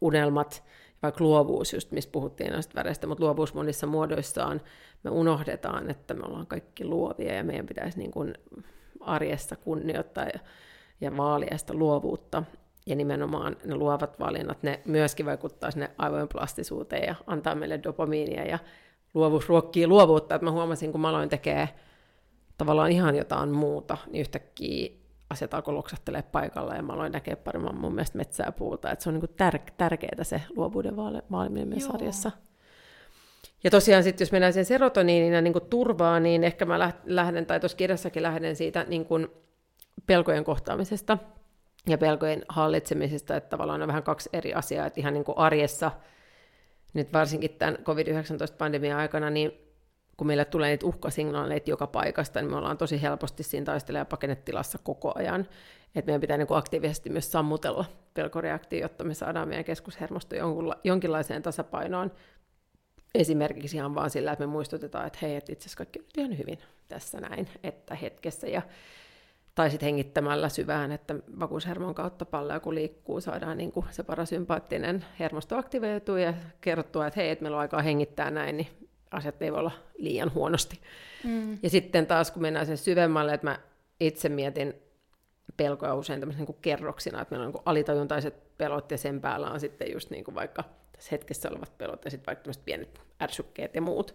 unelmat, 0.00 0.64
vaikka 1.02 1.24
luovuus, 1.24 1.72
just 1.72 1.92
mistä 1.92 2.12
puhuttiin 2.12 2.52
näistä 2.52 2.74
väreistä, 2.74 3.06
mutta 3.06 3.24
luovuus 3.24 3.54
monissa 3.54 3.86
muodoissaan, 3.86 4.60
me 5.02 5.10
unohdetaan, 5.10 5.90
että 5.90 6.14
me 6.14 6.22
ollaan 6.26 6.46
kaikki 6.46 6.84
luovia 6.84 7.34
ja 7.34 7.44
meidän 7.44 7.66
pitäisi 7.66 7.98
niin 7.98 8.10
kuin 8.10 8.34
arjessa 9.00 9.56
kunnioittaa 9.56 10.24
ja, 10.24 10.40
ja 11.00 11.16
vaalia 11.16 11.58
sitä 11.58 11.74
luovuutta. 11.74 12.42
Ja 12.86 12.96
nimenomaan 12.96 13.56
ne 13.64 13.74
luovat 13.74 14.20
valinnat, 14.20 14.62
ne 14.62 14.80
myöskin 14.84 15.26
vaikuttaa 15.26 15.70
sinne 15.70 15.90
aivojen 15.98 16.28
plastisuuteen 16.28 17.06
ja 17.06 17.14
antaa 17.26 17.54
meille 17.54 17.80
dopamiinia 17.82 18.44
ja 18.44 18.58
luovuus 19.14 19.48
ruokkii 19.48 19.86
luovuutta. 19.86 20.34
Että 20.34 20.44
mä 20.44 20.50
huomasin, 20.50 20.92
kun 20.92 21.00
mä 21.00 21.08
aloin 21.08 21.28
tekemään 21.28 21.68
tavallaan 22.58 22.92
ihan 22.92 23.16
jotain 23.16 23.48
muuta, 23.48 23.96
niin 24.10 24.20
yhtäkkiä 24.20 24.99
asiat 25.30 25.54
alkoi 25.54 25.74
loksahtelee 25.74 26.22
paikalla 26.22 26.74
ja 26.74 26.82
mä 26.82 26.92
aloin 26.92 27.12
näkeä 27.12 27.36
paremmin 27.36 27.74
mun 27.74 27.94
mielestä 27.94 28.18
metsää 28.18 28.46
ja 28.46 28.52
puuta. 28.52 28.90
Että 28.90 29.02
se 29.02 29.08
on 29.08 29.14
niin 29.14 29.54
tär- 29.54 29.72
tärkeää 29.76 30.24
se 30.24 30.42
luovuuden 30.56 30.96
vaaliminen 31.30 31.68
myös 31.68 31.86
sarjassa. 31.86 32.30
Ja 33.64 33.70
tosiaan 33.70 34.02
sitten, 34.02 34.24
jos 34.24 34.32
mennään 34.32 34.52
sen 34.52 34.64
serotoniinin 34.64 35.32
ja 35.32 35.40
niin 35.40 35.52
kuin 35.52 35.66
turvaan, 35.70 36.22
niin 36.22 36.44
ehkä 36.44 36.64
mä 36.64 36.92
lähden, 37.04 37.46
tai 37.46 37.60
tuossa 37.60 37.76
kirjassakin 37.76 38.22
lähden 38.22 38.56
siitä 38.56 38.84
niin 38.88 39.04
kuin 39.04 39.28
pelkojen 40.06 40.44
kohtaamisesta 40.44 41.18
ja 41.88 41.98
pelkojen 41.98 42.44
hallitsemisesta, 42.48 43.36
että 43.36 43.50
tavallaan 43.50 43.82
on 43.82 43.88
vähän 43.88 44.02
kaksi 44.02 44.28
eri 44.32 44.54
asiaa, 44.54 44.86
että 44.86 45.00
ihan 45.00 45.14
niin 45.14 45.24
kuin 45.24 45.38
arjessa, 45.38 45.90
nyt 46.94 47.12
varsinkin 47.12 47.50
tämän 47.50 47.78
COVID-19-pandemian 47.84 48.98
aikana, 48.98 49.30
niin 49.30 49.52
kun 50.20 50.26
meille 50.26 50.44
tulee 50.44 50.70
niitä 50.70 50.86
uhkasignaaleita 50.86 51.70
joka 51.70 51.86
paikasta, 51.86 52.40
niin 52.40 52.50
me 52.50 52.56
ollaan 52.56 52.78
tosi 52.78 53.02
helposti 53.02 53.42
siinä 53.42 53.64
taistele- 53.64 53.98
ja 53.98 54.04
pakennetilassa 54.04 54.78
koko 54.82 55.12
ajan. 55.14 55.48
Et 55.94 56.06
meidän 56.06 56.20
pitää 56.20 56.36
niin 56.36 56.46
kuin 56.46 56.58
aktiivisesti 56.58 57.10
myös 57.10 57.32
sammutella 57.32 57.84
pelkoreaktio, 58.14 58.80
jotta 58.80 59.04
me 59.04 59.14
saadaan 59.14 59.48
meidän 59.48 59.64
keskushermosto 59.64 60.36
jonkinlaiseen 60.84 61.42
tasapainoon. 61.42 62.12
Esimerkiksi 63.14 63.76
ihan 63.76 63.94
vaan 63.94 64.10
sillä, 64.10 64.32
että 64.32 64.46
me 64.46 64.52
muistutetaan, 64.52 65.06
että 65.06 65.18
hei, 65.22 65.36
että 65.36 65.52
itse 65.52 65.62
asiassa 65.62 65.76
kaikki 65.76 65.98
on 65.98 66.06
ihan 66.16 66.38
hyvin 66.38 66.58
tässä 66.88 67.20
näin, 67.20 67.48
että 67.62 67.94
hetkessä. 67.94 68.46
Ja, 68.46 68.62
tai 69.54 69.70
sitten 69.70 69.86
hengittämällä 69.86 70.48
syvään, 70.48 70.92
että 70.92 71.14
vakuushermon 71.40 71.94
kautta 71.94 72.24
palloa 72.24 72.60
kun 72.60 72.74
liikkuu, 72.74 73.20
saadaan 73.20 73.58
niin 73.58 73.72
kuin 73.72 73.86
se 73.90 74.02
parasympaattinen 74.02 75.04
hermosto 75.18 75.56
aktivoituu 75.56 76.16
ja 76.16 76.34
kerrottua, 76.60 77.06
että 77.06 77.20
hei, 77.20 77.30
että 77.30 77.42
meillä 77.42 77.56
on 77.56 77.60
aikaa 77.60 77.82
hengittää 77.82 78.30
näin, 78.30 78.56
niin 78.56 78.89
asiat 79.10 79.42
ei 79.42 79.52
voi 79.52 79.58
olla 79.58 79.72
liian 79.98 80.34
huonosti. 80.34 80.80
Mm. 81.24 81.58
Ja 81.62 81.70
sitten 81.70 82.06
taas, 82.06 82.30
kun 82.30 82.42
mennään 82.42 82.66
sen 82.66 82.78
syvemmälle, 82.78 83.34
että 83.34 83.46
mä 83.46 83.58
itse 84.00 84.28
mietin 84.28 84.74
pelkoja 85.56 85.94
usein 85.94 86.20
tämmöisen 86.20 86.44
niin 86.44 86.56
kerroksina, 86.62 87.22
että 87.22 87.32
meillä 87.32 87.46
on 87.46 87.52
niin 87.52 87.62
alitajuntaiset 87.64 88.56
pelot 88.58 88.90
ja 88.90 88.98
sen 88.98 89.20
päällä 89.20 89.50
on 89.50 89.60
sitten 89.60 89.92
just 89.92 90.10
niin 90.10 90.24
kuin 90.24 90.34
vaikka 90.34 90.64
tässä 90.92 91.08
hetkessä 91.10 91.48
olevat 91.48 91.78
pelot 91.78 92.04
ja 92.04 92.10
sitten 92.10 92.26
vaikka 92.26 92.42
tämmöiset 92.42 92.64
pienet 92.64 93.00
ärsykkeet 93.22 93.74
ja 93.74 93.82
muut. 93.82 94.14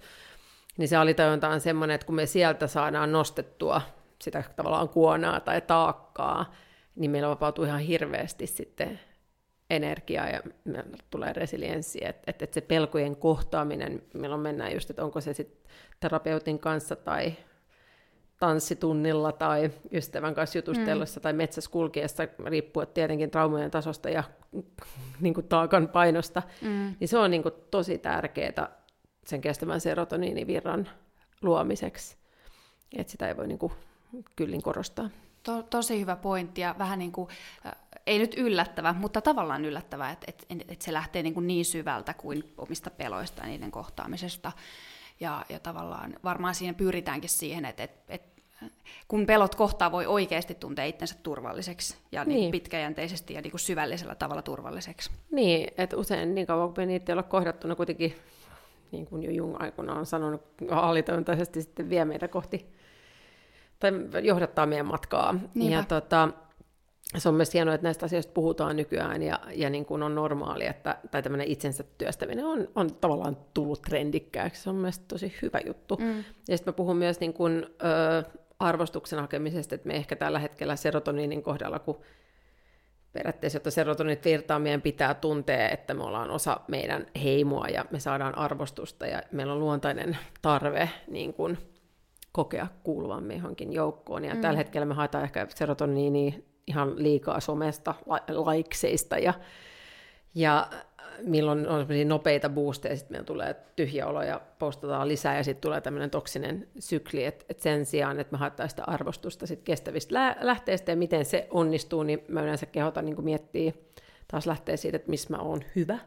Niin 0.77 0.87
se 0.87 0.95
alitajunta 0.95 1.49
on 1.49 1.61
semmoinen, 1.61 1.95
että 1.95 2.05
kun 2.05 2.15
me 2.15 2.25
sieltä 2.25 2.67
saadaan 2.67 3.11
nostettua 3.11 3.81
sitä 4.21 4.43
tavallaan 4.55 4.89
kuonaa 4.89 5.39
tai 5.39 5.61
taakkaa, 5.61 6.53
niin 6.95 7.11
meillä 7.11 7.29
vapautuu 7.29 7.65
ihan 7.65 7.79
hirveästi 7.79 8.47
sitten 8.47 8.99
energiaa 9.69 10.29
ja 10.29 10.41
tulee 11.09 11.33
resilienssiä. 11.33 12.09
Että 12.09 12.23
et, 12.27 12.41
et 12.41 12.53
se 12.53 12.61
pelkojen 12.61 13.15
kohtaaminen, 13.15 14.01
milloin 14.13 14.41
mennään 14.41 14.73
just, 14.73 14.89
että 14.89 15.03
onko 15.03 15.21
se 15.21 15.33
sitten 15.33 15.71
terapeutin 15.99 16.59
kanssa 16.59 16.95
tai, 16.95 17.33
tanssitunnilla 18.39 19.31
tai 19.31 19.71
ystävän 19.91 20.35
kanssa 20.35 20.57
jutustellessa 20.57 21.19
mm. 21.19 21.21
tai 21.21 21.33
metsässä 21.33 21.71
kulkiessa, 21.71 22.27
riippuen 22.45 22.87
tietenkin 22.87 23.31
traumojen 23.31 23.71
tasosta 23.71 24.09
ja 24.09 24.23
niin 25.21 25.33
kuin 25.33 25.47
taakan 25.47 25.87
painosta, 25.87 26.43
mm. 26.61 26.95
niin 26.99 27.07
se 27.07 27.17
on 27.17 27.31
niin 27.31 27.43
kuin 27.43 27.53
tosi 27.71 27.97
tärkeää 27.97 28.69
sen 29.25 29.41
kestävän 29.41 29.81
serotoniinivirran 29.81 30.89
luomiseksi. 31.41 32.17
Että 32.97 33.11
sitä 33.11 33.27
ei 33.27 33.37
voi 33.37 33.47
niin 33.47 33.59
kuin 33.59 33.73
kyllin 34.35 34.61
korostaa. 34.61 35.09
To, 35.43 35.63
tosi 35.63 35.99
hyvä 35.99 36.15
pointti 36.15 36.61
ja 36.61 36.75
vähän 36.77 36.99
niin 36.99 37.11
kuin, 37.11 37.29
äh, 37.65 37.73
ei 38.07 38.19
nyt 38.19 38.33
yllättävä, 38.37 38.93
mutta 38.93 39.21
tavallaan 39.21 39.65
yllättävä, 39.65 40.09
että, 40.09 40.25
että, 40.29 40.45
että 40.69 40.85
se 40.85 40.93
lähtee 40.93 41.23
niin, 41.23 41.33
kuin 41.33 41.47
niin 41.47 41.65
syvältä 41.65 42.13
kuin 42.13 42.53
omista 42.57 42.89
peloista 42.89 43.41
ja 43.41 43.47
niiden 43.47 43.71
kohtaamisesta. 43.71 44.51
Ja, 45.19 45.45
ja 45.49 45.59
tavallaan 45.59 46.13
varmaan 46.23 46.55
siinä 46.55 46.73
pyritäänkin 46.73 47.29
siihen, 47.29 47.65
että, 47.65 47.83
että, 47.83 48.13
että 48.13 48.41
kun 49.07 49.25
pelot 49.25 49.55
kohtaa, 49.55 49.91
voi 49.91 50.05
oikeasti 50.05 50.55
tuntea 50.55 50.85
itsensä 50.85 51.15
turvalliseksi 51.23 51.97
ja 52.11 52.25
niin. 52.25 52.35
Niin 52.35 52.51
pitkäjänteisesti 52.51 53.33
ja 53.33 53.41
niin 53.41 53.51
kuin 53.51 53.59
syvällisellä 53.59 54.15
tavalla 54.15 54.41
turvalliseksi. 54.41 55.11
Niin, 55.31 55.73
että 55.77 55.97
usein 55.97 56.35
niin 56.35 56.47
kauan 56.47 56.73
kuin 56.73 56.87
niitä 56.87 57.11
ei 57.11 57.13
ole 57.13 57.23
kohdattuna 57.23 57.75
kuitenkin, 57.75 58.15
niin 58.91 59.05
kuin 59.05 59.23
jo 59.23 59.31
Jung 59.31 59.55
aikoinaan 59.59 59.97
on 59.97 60.05
sanonut, 60.05 60.41
alitoimintaisesti 60.71 61.61
sitten 61.61 61.89
vie 61.89 62.05
meitä 62.05 62.27
kohti, 62.27 62.65
tai 63.79 63.91
johdattaa 64.23 64.65
meidän 64.65 64.85
matkaa. 64.85 65.35
Niinpä. 65.53 65.75
Ja 65.75 65.83
tota, 65.83 66.29
se 67.17 67.29
on 67.29 67.35
myös 67.35 67.53
hienoa, 67.53 67.73
että 67.73 67.87
näistä 67.87 68.05
asioista 68.05 68.33
puhutaan 68.33 68.75
nykyään 68.75 69.23
ja, 69.23 69.39
ja 69.53 69.69
niin 69.69 69.85
kuin 69.85 70.03
on 70.03 70.15
normaali, 70.15 70.65
että, 70.65 70.97
tai 71.11 71.23
tämmöinen 71.23 71.47
itsensä 71.47 71.83
työstäminen 71.97 72.45
on, 72.45 72.67
on 72.75 72.95
tavallaan 72.95 73.37
tullut 73.53 73.81
trendikkääksi. 73.81 74.61
Se 74.61 74.69
on 74.69 74.75
myös 74.75 74.99
tosi 74.99 75.33
hyvä 75.41 75.59
juttu. 75.65 75.97
Mm. 75.99 76.17
Ja 76.47 76.57
sitten 76.57 76.73
mä 76.73 76.75
puhun 76.75 76.97
myös 76.97 77.19
niin 77.19 77.33
kuin, 77.33 77.65
ö, 77.65 78.23
arvostuksen 78.59 79.19
hakemisesta, 79.19 79.75
että 79.75 79.87
me 79.87 79.95
ehkä 79.95 80.15
tällä 80.15 80.39
hetkellä 80.39 80.75
serotoniinin 80.75 81.43
kohdalla, 81.43 81.79
kun 81.79 82.01
periaatteessa, 83.13 83.55
jotta 83.55 83.71
serotonit 83.71 84.25
virtaa, 84.25 84.59
meidän 84.59 84.81
pitää 84.81 85.13
tuntea, 85.13 85.69
että 85.69 85.93
me 85.93 86.03
ollaan 86.03 86.29
osa 86.29 86.59
meidän 86.67 87.05
heimoa 87.23 87.67
ja 87.67 87.85
me 87.91 87.99
saadaan 87.99 88.37
arvostusta 88.37 89.07
ja 89.07 89.23
meillä 89.31 89.53
on 89.53 89.59
luontainen 89.59 90.17
tarve 90.41 90.89
niin 91.07 91.33
kuin, 91.33 91.57
kokea 92.31 92.67
kuuluvamme 92.83 93.35
johonkin 93.35 93.73
joukkoon. 93.73 94.25
Ja 94.25 94.35
mm. 94.35 94.41
tällä 94.41 94.57
hetkellä 94.57 94.85
me 94.85 94.93
haetaan 94.93 95.23
ehkä 95.23 95.47
serotoniinia 95.49 96.31
ihan 96.67 97.03
liikaa 97.03 97.39
somesta, 97.39 97.95
laikseista 98.27 99.17
ja, 99.17 99.33
ja 100.35 100.69
milloin 101.21 101.67
on 101.67 101.87
nopeita 102.05 102.49
boosteja, 102.49 102.95
sitten 102.95 103.13
meillä 103.13 103.25
tulee 103.25 103.55
tyhjä 103.75 104.07
olo 104.07 104.23
ja 104.23 104.41
postataan 104.59 105.07
lisää 105.07 105.37
ja 105.37 105.43
sitten 105.43 105.61
tulee 105.61 105.81
tämmöinen 105.81 106.09
toksinen 106.09 106.67
sykli, 106.79 107.25
että 107.25 107.45
et 107.49 107.59
sen 107.59 107.85
sijaan, 107.85 108.19
että 108.19 108.31
me 108.31 108.37
haetaan 108.37 108.69
sitä 108.69 108.83
arvostusta 108.87 109.47
sit 109.47 109.63
kestävistä 109.63 110.13
lä- 110.13 110.35
lähteistä 110.41 110.91
ja 110.91 110.95
miten 110.95 111.25
se 111.25 111.47
onnistuu, 111.51 112.03
niin 112.03 112.21
mä 112.27 112.41
yleensä 112.41 112.65
kehotan 112.65 113.05
niin 113.05 113.23
miettiä 113.23 113.73
taas 114.27 114.47
lähteä 114.47 114.77
siitä, 114.77 114.95
että 114.95 115.09
missä 115.09 115.29
mä 115.29 115.37
oon 115.37 115.63
hyvä, 115.75 115.99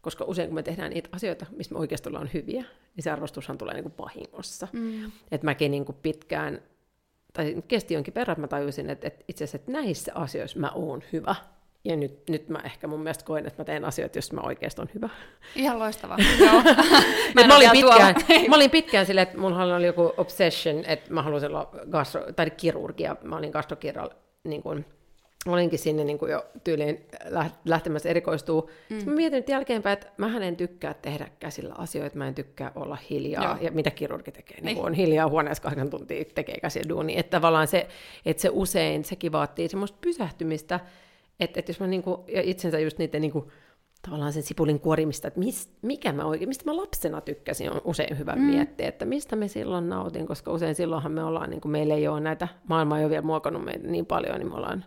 koska 0.00 0.24
usein 0.24 0.48
kun 0.48 0.54
me 0.54 0.62
tehdään 0.62 0.90
niitä 0.90 1.08
asioita, 1.12 1.46
missä 1.50 1.74
me 1.74 1.80
oikeasti 1.80 2.08
ollaan 2.08 2.30
hyviä, 2.34 2.64
niin 2.96 3.04
se 3.04 3.10
arvostushan 3.10 3.58
tulee 3.58 3.74
niin 3.74 3.84
kuin 3.84 3.92
pahingossa. 3.92 4.68
Mm. 4.72 5.12
Että 5.32 5.44
mäkin 5.44 5.70
niin 5.70 5.84
kuin 5.84 5.98
pitkään, 6.02 6.62
tai 7.32 7.62
kesti 7.68 7.94
jonkin 7.94 8.14
verran, 8.14 8.32
että 8.32 8.40
mä 8.40 8.48
tajusin, 8.48 8.90
että, 8.90 9.06
että 9.06 9.24
itse 9.28 9.44
asiassa 9.44 9.56
että 9.56 9.72
näissä 9.72 10.12
asioissa 10.14 10.58
mä 10.58 10.70
oon 10.74 11.02
hyvä. 11.12 11.34
Ja 11.84 11.96
nyt, 11.96 12.28
nyt 12.28 12.48
mä 12.48 12.58
ehkä 12.64 12.86
mun 12.86 13.00
mielestä 13.02 13.24
koen, 13.24 13.46
että 13.46 13.62
mä 13.62 13.64
teen 13.64 13.84
asioita, 13.84 14.18
jos 14.18 14.32
mä 14.32 14.40
oikeasti 14.40 14.80
on 14.80 14.88
hyvä. 14.94 15.08
Ihan 15.56 15.78
loistavaa. 15.78 16.18
Joo. 16.46 16.62
mä, 17.34 17.46
mä, 17.46 17.56
olin 17.56 17.70
pitkään, 17.70 18.14
mä 18.48 18.56
olin 18.56 18.70
pitkään 18.70 19.06
silleen, 19.06 19.22
että 19.22 19.38
mulla 19.38 19.76
oli 19.76 19.86
joku 19.86 20.12
obsession, 20.16 20.84
että 20.84 21.14
mä 21.14 21.22
halusin 21.22 21.48
olla 21.48 21.70
gastro, 21.90 22.32
tai 22.36 22.50
kirurgia. 22.50 23.16
Mä 23.22 23.36
olin 23.36 23.50
gastrokirral, 23.50 24.10
niin 24.44 24.62
kuin, 24.62 24.86
olinkin 25.46 25.78
sinne 25.78 26.04
niin 26.04 26.18
kuin 26.18 26.32
jo 26.32 26.46
tyyliin 26.64 27.06
lähtemässä 27.64 28.08
erikoistuu. 28.08 28.60
Mm. 28.62 28.96
Sitten 28.96 29.08
mä 29.08 29.16
mietin 29.16 29.38
että 29.38 29.52
jälkeenpäin, 29.52 29.92
että 29.92 30.12
mä 30.16 30.38
en 30.38 30.56
tykkää 30.56 30.94
tehdä 30.94 31.28
käsillä 31.40 31.74
asioita, 31.78 32.18
mä 32.18 32.28
en 32.28 32.34
tykkää 32.34 32.72
olla 32.74 32.98
hiljaa. 33.10 33.44
Joo. 33.44 33.56
Ja 33.60 33.70
mitä 33.70 33.90
kirurgi 33.90 34.32
tekee? 34.32 34.60
Niin. 34.60 34.64
Niin 34.64 34.86
on 34.86 34.94
hiljaa 34.94 35.28
huoneessa 35.28 35.62
kahdeksan 35.62 35.90
tuntia, 35.90 36.24
tekee 36.34 36.60
käsiä 36.60 36.82
duunia. 36.88 37.20
Että 37.20 37.36
tavallaan 37.36 37.66
se, 37.66 37.88
että 38.26 38.40
se 38.40 38.50
usein, 38.52 39.04
sekin 39.04 39.32
vaatii 39.32 39.68
semmoista 39.68 39.98
pysähtymistä, 40.00 40.80
että, 41.40 41.60
että 41.60 41.70
jos 41.70 41.80
mä 41.80 41.86
niinku, 41.86 42.24
ja 42.28 42.42
itsensä 42.42 42.78
just 42.78 42.98
niiden 42.98 43.22
niinku, 43.22 43.50
tavallaan 44.02 44.32
sen 44.32 44.42
sipulin 44.42 44.80
kuorimista, 44.80 45.28
että 45.28 45.40
mis, 45.40 45.70
mikä 45.82 46.12
mä 46.12 46.24
oikein, 46.24 46.48
mistä 46.48 46.64
mä 46.64 46.76
lapsena 46.76 47.20
tykkäsin, 47.20 47.72
on 47.72 47.80
usein 47.84 48.18
hyvä 48.18 48.32
mm. 48.32 48.42
miettiä, 48.42 48.88
että 48.88 49.04
mistä 49.04 49.36
me 49.36 49.48
silloin 49.48 49.88
nautin, 49.88 50.26
koska 50.26 50.52
usein 50.52 50.74
silloinhan 50.74 51.12
me 51.12 51.24
ollaan, 51.24 51.50
niin 51.50 51.60
kuin 51.60 51.72
meillä 51.72 51.94
ei 51.94 52.08
ole 52.08 52.20
näitä, 52.20 52.48
maailma 52.68 52.98
ei 52.98 53.04
ole 53.04 53.10
vielä 53.10 53.22
muokannut 53.22 53.64
meitä 53.64 53.88
niin 53.88 54.06
paljon, 54.06 54.38
niin 54.38 54.48
me 54.48 54.54
ollaan, 54.54 54.84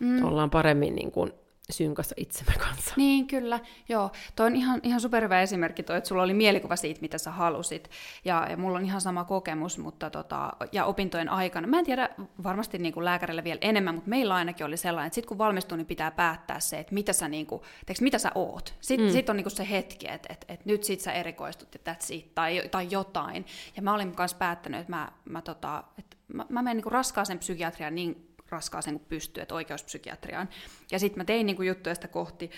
mm. 0.00 0.24
ollaan 0.24 0.50
paremmin 0.50 0.94
niin 0.94 1.12
kuin 1.12 1.32
synkassa 1.70 2.14
itsemme 2.18 2.54
kanssa. 2.58 2.94
Niin, 2.96 3.26
kyllä. 3.26 3.60
Joo, 3.88 4.10
toi 4.36 4.46
on 4.46 4.56
ihan, 4.56 4.80
ihan 4.82 5.00
superhyvä 5.00 5.42
esimerkki 5.42 5.82
toi, 5.82 5.96
että 5.96 6.08
sulla 6.08 6.22
oli 6.22 6.34
mielikuva 6.34 6.76
siitä, 6.76 7.00
mitä 7.00 7.18
sä 7.18 7.30
halusit. 7.30 7.90
Ja, 8.24 8.46
ja 8.50 8.56
mulla 8.56 8.78
on 8.78 8.84
ihan 8.84 9.00
sama 9.00 9.24
kokemus, 9.24 9.78
mutta 9.78 10.10
tota, 10.10 10.52
ja 10.72 10.84
opintojen 10.84 11.28
aikana. 11.28 11.66
Mä 11.66 11.78
en 11.78 11.84
tiedä 11.84 12.08
varmasti 12.42 12.78
niin 12.78 12.94
kuin 12.94 13.04
lääkärille 13.04 13.44
vielä 13.44 13.58
enemmän, 13.60 13.94
mutta 13.94 14.10
meillä 14.10 14.34
ainakin 14.34 14.66
oli 14.66 14.76
sellainen, 14.76 15.06
että 15.06 15.14
sitten 15.14 15.28
kun 15.28 15.38
valmistuu, 15.38 15.76
niin 15.76 15.86
pitää 15.86 16.10
päättää 16.10 16.60
se, 16.60 16.78
että 16.78 16.94
mitä 16.94 17.12
sä, 17.12 17.28
niin 17.28 17.46
kuin, 17.46 17.62
teeks, 17.86 18.00
mitä 18.00 18.18
sä 18.18 18.32
oot. 18.34 18.74
Sitten 18.80 19.06
mm. 19.06 19.12
sit 19.12 19.30
on 19.30 19.36
niin 19.36 19.44
kuin 19.44 19.56
se 19.56 19.70
hetki, 19.70 20.08
että, 20.10 20.32
että, 20.32 20.46
että 20.48 20.64
nyt 20.66 20.84
sit 20.84 21.00
sä 21.00 21.12
erikoistut 21.12 21.68
ja 21.74 21.92
that's 21.92 22.14
it, 22.14 22.34
tai, 22.34 22.62
tai 22.70 22.86
jotain. 22.90 23.46
Ja 23.76 23.82
mä 23.82 23.94
olin 23.94 24.14
myös 24.18 24.34
päättänyt, 24.34 24.80
että 24.80 24.92
mä, 24.92 25.12
mä, 25.24 25.42
tota, 25.42 25.84
että 25.98 26.16
mä, 26.28 26.46
mä 26.48 26.62
menen 26.62 26.76
niin 26.76 26.82
kuin 26.82 26.92
raskaaseen 26.92 27.38
psykiatriaan 27.38 27.94
niin 27.94 28.27
raskaaseen 28.50 28.98
kuin 28.98 29.08
pystyy, 29.08 29.42
että 29.42 29.54
oikeuspsykiatriaan. 29.54 30.48
Ja 30.90 30.98
sitten 30.98 31.20
mä 31.20 31.24
tein 31.24 31.46
niin 31.46 31.56
kuin 31.56 31.68
juttuja 31.68 31.94
sitä 31.94 32.08
kohti. 32.08 32.50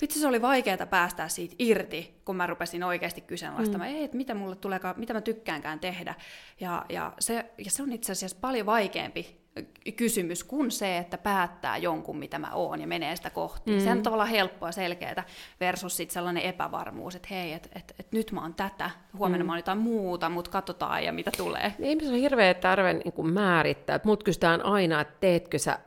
Vitsi, 0.00 0.20
se 0.20 0.26
oli 0.26 0.42
vaikeaa 0.42 0.86
päästää 0.86 1.28
siitä 1.28 1.54
irti, 1.58 2.20
kun 2.24 2.36
mä 2.36 2.46
rupesin 2.46 2.84
oikeasti 2.84 3.20
kyseenalaistamaan, 3.20 3.90
mm. 3.90 3.96
ei, 3.96 4.04
että 4.04 4.16
mitä 4.16 4.34
mulle 4.34 4.56
tuleekaan, 4.56 4.94
mitä 4.98 5.14
mä 5.14 5.20
tykkäänkään 5.20 5.80
tehdä. 5.80 6.14
Ja, 6.60 6.86
ja, 6.88 7.12
se, 7.18 7.50
ja 7.58 7.70
se 7.70 7.82
on 7.82 7.92
itse 7.92 8.12
asiassa 8.12 8.38
paljon 8.40 8.66
vaikeampi 8.66 9.37
kysymys 9.96 10.44
kuin 10.44 10.70
se, 10.70 10.98
että 10.98 11.18
päättää 11.18 11.76
jonkun, 11.76 12.18
mitä 12.18 12.38
mä 12.38 12.50
oon 12.54 12.80
ja 12.80 12.86
menee 12.86 13.16
sitä 13.16 13.30
kohti. 13.30 13.70
Mm. 13.70 13.80
Se 13.80 13.90
on 13.90 14.02
tavallaan 14.02 14.28
helppoa, 14.28 14.72
selkeää 14.72 15.24
versus 15.60 15.96
sit 15.96 16.10
sellainen 16.10 16.42
epävarmuus, 16.42 17.14
että 17.14 17.28
hei, 17.30 17.52
että 17.52 17.68
et, 17.74 17.94
et 17.98 18.12
nyt 18.12 18.32
mä 18.32 18.42
oon 18.42 18.54
tätä, 18.54 18.90
huomenna 19.18 19.44
mm. 19.44 19.46
mä 19.46 19.52
oon 19.52 19.58
jotain 19.58 19.78
muuta, 19.78 20.28
mutta 20.28 20.50
katsotaan 20.50 21.04
ja 21.04 21.12
mitä 21.12 21.30
tulee. 21.36 21.74
Niin, 21.78 21.90
ihmisillä 21.90 22.14
on 22.14 22.20
hirveä 22.20 22.54
tarve 22.54 22.92
niin 22.92 23.12
kuin 23.12 23.32
määrittää, 23.32 23.96
että 23.96 24.08
mut 24.08 24.22
kysytään 24.22 24.64
aina, 24.64 25.00
että 25.00 25.14
teetkö 25.20 25.58
sä, 25.58 25.78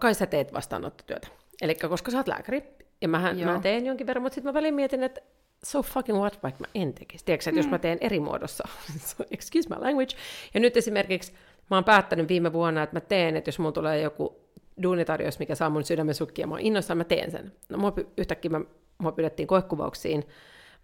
kai 0.00 0.14
sä 0.14 0.26
teet 0.26 0.52
vastaanottotyötä. 0.52 1.28
Eli 1.62 1.74
koska 1.74 2.10
sä 2.10 2.16
oot 2.16 2.28
lääkäri, 2.28 2.62
ja 3.00 3.08
mähän, 3.08 3.38
mä 3.38 3.60
teen 3.60 3.86
jonkin 3.86 4.06
verran, 4.06 4.22
mutta 4.22 4.34
sitten 4.34 4.50
mä 4.50 4.54
välin 4.54 4.74
mietin, 4.74 5.02
että 5.02 5.20
so 5.64 5.82
fucking 5.82 6.18
what, 6.18 6.42
vaikka 6.42 6.60
mä 6.60 6.66
en 6.74 6.94
tekisi. 6.94 7.24
Tiedätkö, 7.24 7.50
että 7.50 7.60
mm. 7.60 7.64
jos 7.64 7.70
mä 7.70 7.78
teen 7.78 7.98
eri 8.00 8.20
muodossa, 8.20 8.68
so 9.16 9.24
excuse 9.30 9.68
my 9.68 9.76
language, 9.80 10.16
ja 10.54 10.60
nyt 10.60 10.76
esimerkiksi 10.76 11.32
mä 11.70 11.76
oon 11.76 11.84
päättänyt 11.84 12.28
viime 12.28 12.52
vuonna, 12.52 12.82
että 12.82 12.96
mä 12.96 13.00
teen, 13.00 13.36
että 13.36 13.48
jos 13.48 13.58
mulla 13.58 13.72
tulee 13.72 14.00
joku 14.00 14.40
duunitarjous, 14.82 15.38
mikä 15.38 15.54
saa 15.54 15.70
mun 15.70 15.84
sydämen 15.84 16.14
sukkia, 16.14 16.46
mä 16.46 16.54
oon 16.54 16.60
innoissaan, 16.60 16.98
mä 16.98 17.04
teen 17.04 17.30
sen. 17.30 17.52
No 17.68 17.78
mua, 17.78 17.92
yhtäkkiä 18.16 18.50
mä, 18.50 18.60
mua 18.98 19.12
pyydettiin 19.12 19.46
koekuvauksiin, 19.46 20.24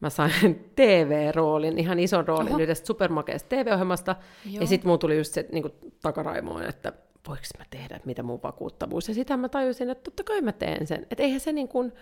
mä 0.01 0.11
sain 0.11 0.33
TV-roolin, 0.77 1.79
ihan 1.79 1.99
ison 1.99 2.29
roolin 2.29 2.53
Oho. 2.53 2.63
yhdestä 2.63 2.87
supermakeasta 2.87 3.49
TV-ohjelmasta, 3.49 4.17
Joo. 4.45 4.61
ja 4.61 4.67
sitten 4.67 4.89
mulla 4.89 4.99
tuli 4.99 5.17
just 5.19 5.33
se 5.33 5.47
niin 5.53 5.73
takaraimoon, 6.03 6.65
että 6.65 6.93
voiko 7.29 7.43
mä 7.59 7.65
tehdä, 7.71 8.01
mitä 8.05 8.23
mun 8.23 8.41
vakuuttavuus, 8.43 9.09
ja 9.09 9.15
sitä 9.15 9.37
mä 9.37 9.49
tajusin, 9.49 9.91
että 9.91 10.05
totta 10.05 10.25
kai 10.25 10.41
mä 10.41 10.53
teen 10.53 10.87
sen, 10.87 11.07
että 11.11 11.23
eihän 11.23 11.41
se 11.41 11.53
niin 11.53 11.69
kuin, 11.69 11.93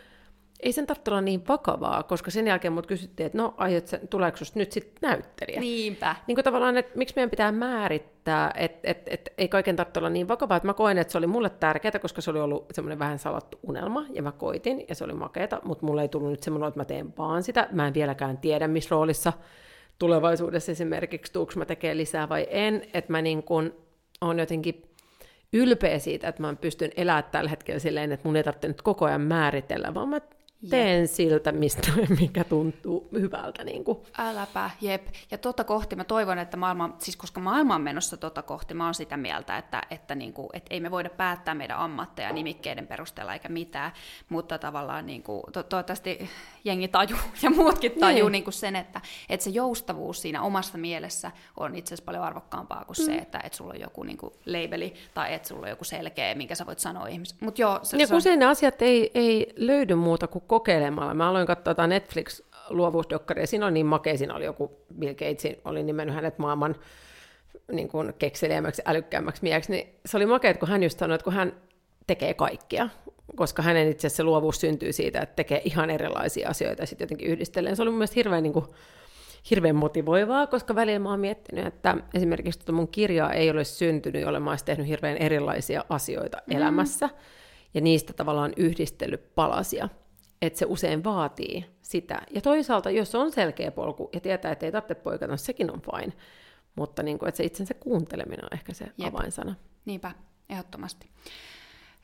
ei 0.62 0.72
sen 0.72 0.87
tarvitse 0.87 1.11
olla 1.11 1.20
niin 1.20 1.48
vakavaa, 1.48 2.03
koska 2.03 2.31
sen 2.31 2.46
jälkeen 2.46 2.72
mut 2.72 2.87
kysyttiin, 2.87 3.27
että 3.27 3.38
no 3.38 3.55
aiot 3.57 3.87
sen, 3.87 4.09
tuleeko 4.09 4.38
nyt 4.55 4.72
sitten 4.72 4.94
näyttelijä? 5.03 5.61
Niinpä. 5.61 6.16
Niin 6.27 6.37
kuin 6.37 6.44
tavallaan, 6.44 6.77
että 6.77 6.98
miksi 6.98 7.14
meidän 7.16 7.31
pitää 7.31 7.53
määrittää, 7.53 8.51
että 8.57 8.90
et, 8.90 9.03
et, 9.07 9.33
ei 9.38 9.48
kaiken 9.48 9.77
tarvitse 9.77 10.01
olla 10.01 10.11
niin 10.11 10.29
vakavaa, 10.29 10.57
että 10.57 10.66
mä 10.66 10.75
koen, 10.75 10.98
että 10.98 11.12
se 11.12 11.18
oli 11.18 11.27
mulle 11.27 11.51
tärkeää, 11.51 11.98
koska 11.98 12.20
se 12.20 12.31
oli 12.31 12.40
ollut 12.40 12.66
semmoinen 12.72 12.98
vähän 12.98 13.18
salattu 13.18 13.59
unelma, 13.62 14.05
ja 14.12 14.22
mä 14.22 14.33
koitin, 14.33 14.85
ja 14.88 14.94
se 14.94 15.05
oli 15.05 15.12
makeeta, 15.12 15.61
mutta 15.64 15.87
mulle 15.87 16.03
ei 16.03 16.09
tullut 16.09 16.31
nyt 16.31 16.42
semmoinen, 16.42 16.68
että 16.68 16.81
mä 16.81 16.85
teen 16.85 17.16
vaan 17.18 17.42
sitä, 17.42 17.68
mä 17.72 17.87
en 17.87 17.94
vieläkään 17.94 18.38
tiedä, 18.38 18.68
missä 18.68 18.90
roolissa 18.90 19.33
tulevaisuudessa 19.98 20.72
esimerkiksi 20.72 21.33
tuuks 21.33 21.57
mä 21.57 21.64
tekee 21.64 21.96
lisää 21.96 22.29
vai 22.29 22.46
en, 22.51 22.83
että 22.94 23.12
mä 23.12 23.22
niin 23.22 23.42
kuin 23.42 23.72
on 24.20 24.38
jotenkin 24.38 24.83
ylpeä 25.53 25.98
siitä, 25.98 26.29
että 26.29 26.42
mä 26.42 26.55
pystyn 26.55 26.90
elämään 26.96 27.25
tällä 27.25 27.51
hetkellä 27.51 27.79
silleen, 27.79 28.12
että 28.12 28.29
mun 28.29 28.37
ei 28.37 28.44
tarvitse 28.44 28.68
nyt 28.68 28.83
koko 28.83 29.05
ajan 29.05 29.20
määritellä, 29.20 29.94
vaan 29.94 30.09
mä 30.09 30.20
teen 30.70 31.09
siltä, 31.09 31.53
mistä, 31.53 31.88
mikä 32.20 32.44
tuntuu 32.44 33.09
hyvältä. 33.12 33.64
Niin 33.64 33.85
kuin. 33.85 33.98
Äläpä, 34.18 34.70
jep. 34.81 35.07
Ja 35.31 35.38
tota 35.38 35.64
kohti 35.64 35.96
mä 35.96 36.05
toivon, 36.05 36.38
että 36.38 36.57
maailma, 36.57 36.96
siis 36.98 37.16
koska 37.16 37.40
maailma 37.40 37.75
on 37.75 37.81
menossa 37.81 38.16
tota 38.16 38.42
kohti, 38.42 38.75
mä 38.75 38.85
oon 38.85 38.94
sitä 38.94 39.16
mieltä, 39.16 39.59
että, 39.59 39.83
että, 39.90 40.14
niin 40.14 40.33
kuin, 40.33 40.48
että 40.53 40.75
ei 40.75 40.81
me 40.81 40.90
voida 40.90 41.11
päättää 41.11 41.55
meidän 41.55 41.79
ammatteja 41.79 42.33
nimikkeiden 42.33 42.87
perusteella 42.87 43.33
eikä 43.33 43.48
mitään, 43.48 43.92
mutta 44.29 44.59
tavallaan 44.59 45.07
niin 45.07 45.22
kuin, 45.22 45.42
to, 45.53 45.62
toivottavasti 45.62 46.31
jengi 46.64 46.88
taju 46.88 47.16
ja 47.42 47.51
muutkin 47.51 47.92
tajuu 47.92 48.29
niin. 48.29 48.33
Niin 48.33 48.44
kuin 48.44 48.55
sen, 48.55 48.77
että, 48.77 49.01
että 49.29 49.44
se 49.44 49.51
joustavuus 49.51 50.22
siinä 50.22 50.42
omassa 50.42 50.79
mielessä 50.79 51.31
on 51.57 51.77
itse 51.77 51.88
asiassa 51.88 52.05
paljon 52.05 52.25
arvokkaampaa 52.25 52.85
kuin 52.85 52.96
mm. 52.98 53.05
se, 53.05 53.14
että, 53.14 53.40
että 53.44 53.57
sulla 53.57 53.72
on 53.72 53.81
joku 53.81 54.03
niin 54.03 54.16
kuin 54.18 54.33
labeli 54.46 54.94
tai 55.14 55.35
että 55.35 55.48
sulla 55.48 55.62
on 55.62 55.70
joku 55.70 55.85
selkeä, 55.85 56.35
minkä 56.35 56.55
sä 56.55 56.66
voit 56.66 56.79
sanoa 56.79 57.07
ihmisille. 57.07 57.38
Mut 57.44 57.59
joo, 57.59 57.81
se, 57.83 57.96
ja 57.96 58.07
se 58.07 58.14
usein 58.14 58.33
on... 58.33 58.38
ne 58.38 58.46
asiat 58.46 58.83
ei, 58.83 59.11
ei 59.14 59.53
löydy 59.57 59.94
muuta 59.94 60.27
kuin 60.27 60.44
kokeilemalla. 60.53 61.15
Mä 61.15 61.29
aloin 61.29 61.47
katsoa 61.47 61.75
tätä 61.75 61.87
Netflix 61.87 62.43
luovuusdokkaria, 62.71 63.47
siinä 63.47 63.67
oli 63.67 63.73
niin 63.73 63.87
makea, 63.87 64.19
siinä 64.19 64.35
oli 64.35 64.45
joku 64.45 64.79
Bill 64.99 65.12
Gates, 65.12 65.61
oli 65.65 65.83
nimennyt 65.83 66.15
hänet 66.15 66.38
maailman 66.38 66.77
niin 67.73 67.88
kuin 67.88 68.15
kekseliämmäksi, 68.19 68.83
älykkäämmäksi 68.87 69.43
mieheksi, 69.43 69.73
niin 69.73 69.88
se 70.07 70.17
oli 70.17 70.27
makea, 70.27 70.55
kun 70.55 70.69
hän 70.69 70.83
just 70.83 70.99
sanoi, 70.99 71.15
että 71.15 71.25
kun 71.25 71.33
hän 71.33 71.53
tekee 72.07 72.35
kaikkia, 72.35 72.88
koska 73.37 73.62
hänen 73.62 73.88
itse 73.88 74.07
asiassa 74.07 74.25
luovuus 74.25 74.61
syntyy 74.61 74.93
siitä, 74.93 75.21
että 75.21 75.37
tekee 75.37 75.62
ihan 75.65 75.91
erilaisia 75.91 76.49
asioita 76.49 76.83
ja 76.83 76.87
sitten 76.87 77.05
jotenkin 77.05 77.29
yhdistelee. 77.29 77.75
Se 77.75 77.83
oli 77.83 77.91
mun 77.91 77.99
mielestä 77.99 78.15
hirveän, 78.17 78.43
niin 78.43 78.53
kuin, 78.53 78.65
hirveän 79.51 79.77
motivoivaa, 79.77 80.47
koska 80.47 80.75
välillä 80.75 80.99
mä 80.99 81.11
oon 81.11 81.21
miettinyt, 81.21 81.67
että 81.67 81.97
esimerkiksi 82.15 82.59
tuota 82.59 82.73
mun 82.73 82.88
kirjaa 82.88 83.33
ei 83.33 83.51
ole 83.51 83.65
syntynyt, 83.65 84.23
jolle 84.23 84.41
mä 84.41 84.51
olisin 84.51 84.67
tehnyt 84.67 84.87
hirveän 84.87 85.17
erilaisia 85.17 85.85
asioita 85.88 86.38
mm. 86.47 86.57
elämässä, 86.57 87.09
ja 87.75 87.81
niistä 87.81 88.12
tavallaan 88.12 88.53
yhdistellyt 88.57 89.35
palasia 89.35 89.88
että 90.43 90.59
se 90.59 90.67
usein 90.69 91.05
vaatii 91.05 91.67
sitä. 91.83 92.23
Ja 92.31 92.41
toisaalta, 92.41 92.91
jos 92.91 93.15
on 93.15 93.33
selkeä 93.33 93.71
polku 93.71 94.11
ja 94.13 94.21
tietää, 94.21 94.53
että 94.53 94.67
ei 94.67 94.73
tarvitse 94.73 94.95
poikata, 94.95 95.37
sekin 95.37 95.71
on 95.71 95.83
fine. 95.83 96.13
Mutta 96.75 97.03
niin 97.03 97.19
kuin, 97.19 97.29
että 97.29 97.37
se 97.37 97.45
itsensä 97.45 97.75
kuunteleminen 97.75 98.45
on 98.45 98.53
ehkä 98.53 98.73
se 98.73 98.85
Jep. 98.99 99.15
avainsana. 99.15 99.55
Niinpä, 99.85 100.13
ehdottomasti. 100.49 101.11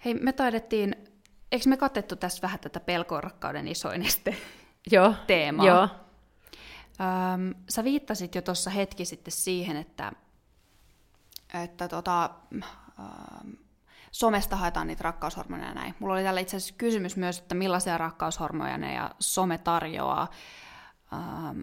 Hei, 0.04 0.14
me 0.14 0.32
taidettiin, 0.32 0.96
eikö 1.52 1.68
me 1.68 1.76
katettu 1.76 2.16
tässä 2.16 2.42
vähän 2.42 2.58
tätä 2.58 2.80
pelkoon 2.80 3.22
rakkauden 3.22 3.68
isoin 3.68 4.02
este 4.02 4.36
Joo, 4.92 5.14
teemaa? 5.26 5.66
Joo. 5.66 5.88
Öm, 7.34 7.54
sä 7.68 7.84
viittasit 7.84 8.34
jo 8.34 8.42
tuossa 8.42 8.70
hetki 8.70 9.04
sitten 9.04 9.32
siihen, 9.32 9.76
että, 9.76 10.12
että 11.64 11.88
tota, 11.88 12.30
öm, 12.52 13.56
somesta 14.10 14.56
haetaan 14.56 14.86
niitä 14.86 15.02
rakkaushormoneja 15.02 15.74
näin. 15.74 15.94
Mulla 15.98 16.14
oli 16.14 16.22
tällä 16.22 16.40
itse 16.40 16.56
asiassa 16.56 16.74
kysymys 16.78 17.16
myös, 17.16 17.38
että 17.38 17.54
millaisia 17.54 17.98
rakkaushormoneja 17.98 18.94
ja 18.94 19.10
some 19.18 19.58
tarjoaa. 19.58 20.30
Ähm. 21.12 21.60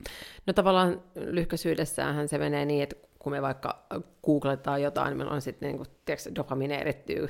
No 0.48 0.54
tavallaan 0.54 1.02
lyhkäisyydessäänhän 1.16 2.28
se 2.28 2.38
menee 2.38 2.66
niin, 2.66 2.84
että 2.84 2.96
kun 3.20 3.32
me 3.32 3.42
vaikka 3.42 3.86
googletaan 4.26 4.82
jotain, 4.82 5.08
niin 5.08 5.18
meillä 5.18 5.34
on 5.34 5.42
sitten 5.42 5.68
niin 5.68 5.78
kuin, 5.78 6.36
dopamine 6.36 6.76
erittyy, 6.76 7.28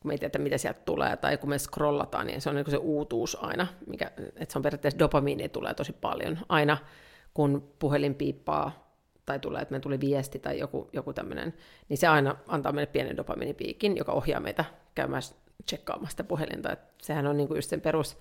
kun 0.00 0.08
me 0.08 0.14
ei 0.14 0.18
tiedä, 0.18 0.38
mitä 0.38 0.58
sieltä 0.58 0.80
tulee, 0.84 1.16
tai 1.16 1.36
kun 1.36 1.50
me 1.50 1.58
scrollataan, 1.58 2.26
niin 2.26 2.40
se 2.40 2.48
on 2.48 2.56
niin 2.56 2.70
se 2.70 2.76
uutuus 2.76 3.38
aina, 3.40 3.66
mikä, 3.86 4.10
että 4.16 4.52
se 4.52 4.58
on 4.58 4.62
periaatteessa 4.62 4.98
dopamiini 4.98 5.48
tulee 5.48 5.74
tosi 5.74 5.92
paljon. 5.92 6.38
Aina 6.48 6.78
kun 7.34 7.74
puhelin 7.78 8.14
piippaa 8.14 8.85
tai 9.26 9.38
tulee, 9.38 9.62
että 9.62 9.74
me 9.74 9.80
tuli 9.80 10.00
viesti 10.00 10.38
tai 10.38 10.58
joku, 10.58 10.90
joku 10.92 11.12
tämmöinen, 11.12 11.54
niin 11.88 11.98
se 11.98 12.06
aina 12.06 12.36
antaa 12.48 12.72
meille 12.72 12.92
pienen 12.92 13.16
dopaminipiikin, 13.16 13.96
joka 13.96 14.12
ohjaa 14.12 14.40
meitä 14.40 14.64
käymään 14.94 15.22
tsekkaamassa 15.66 16.10
sitä 16.10 16.24
puhelinta. 16.24 16.72
Et 16.72 16.78
sehän 17.02 17.26
on 17.26 17.36
niinku 17.36 17.54
just 17.54 17.70
sen 17.70 17.80
perus, 17.80 18.18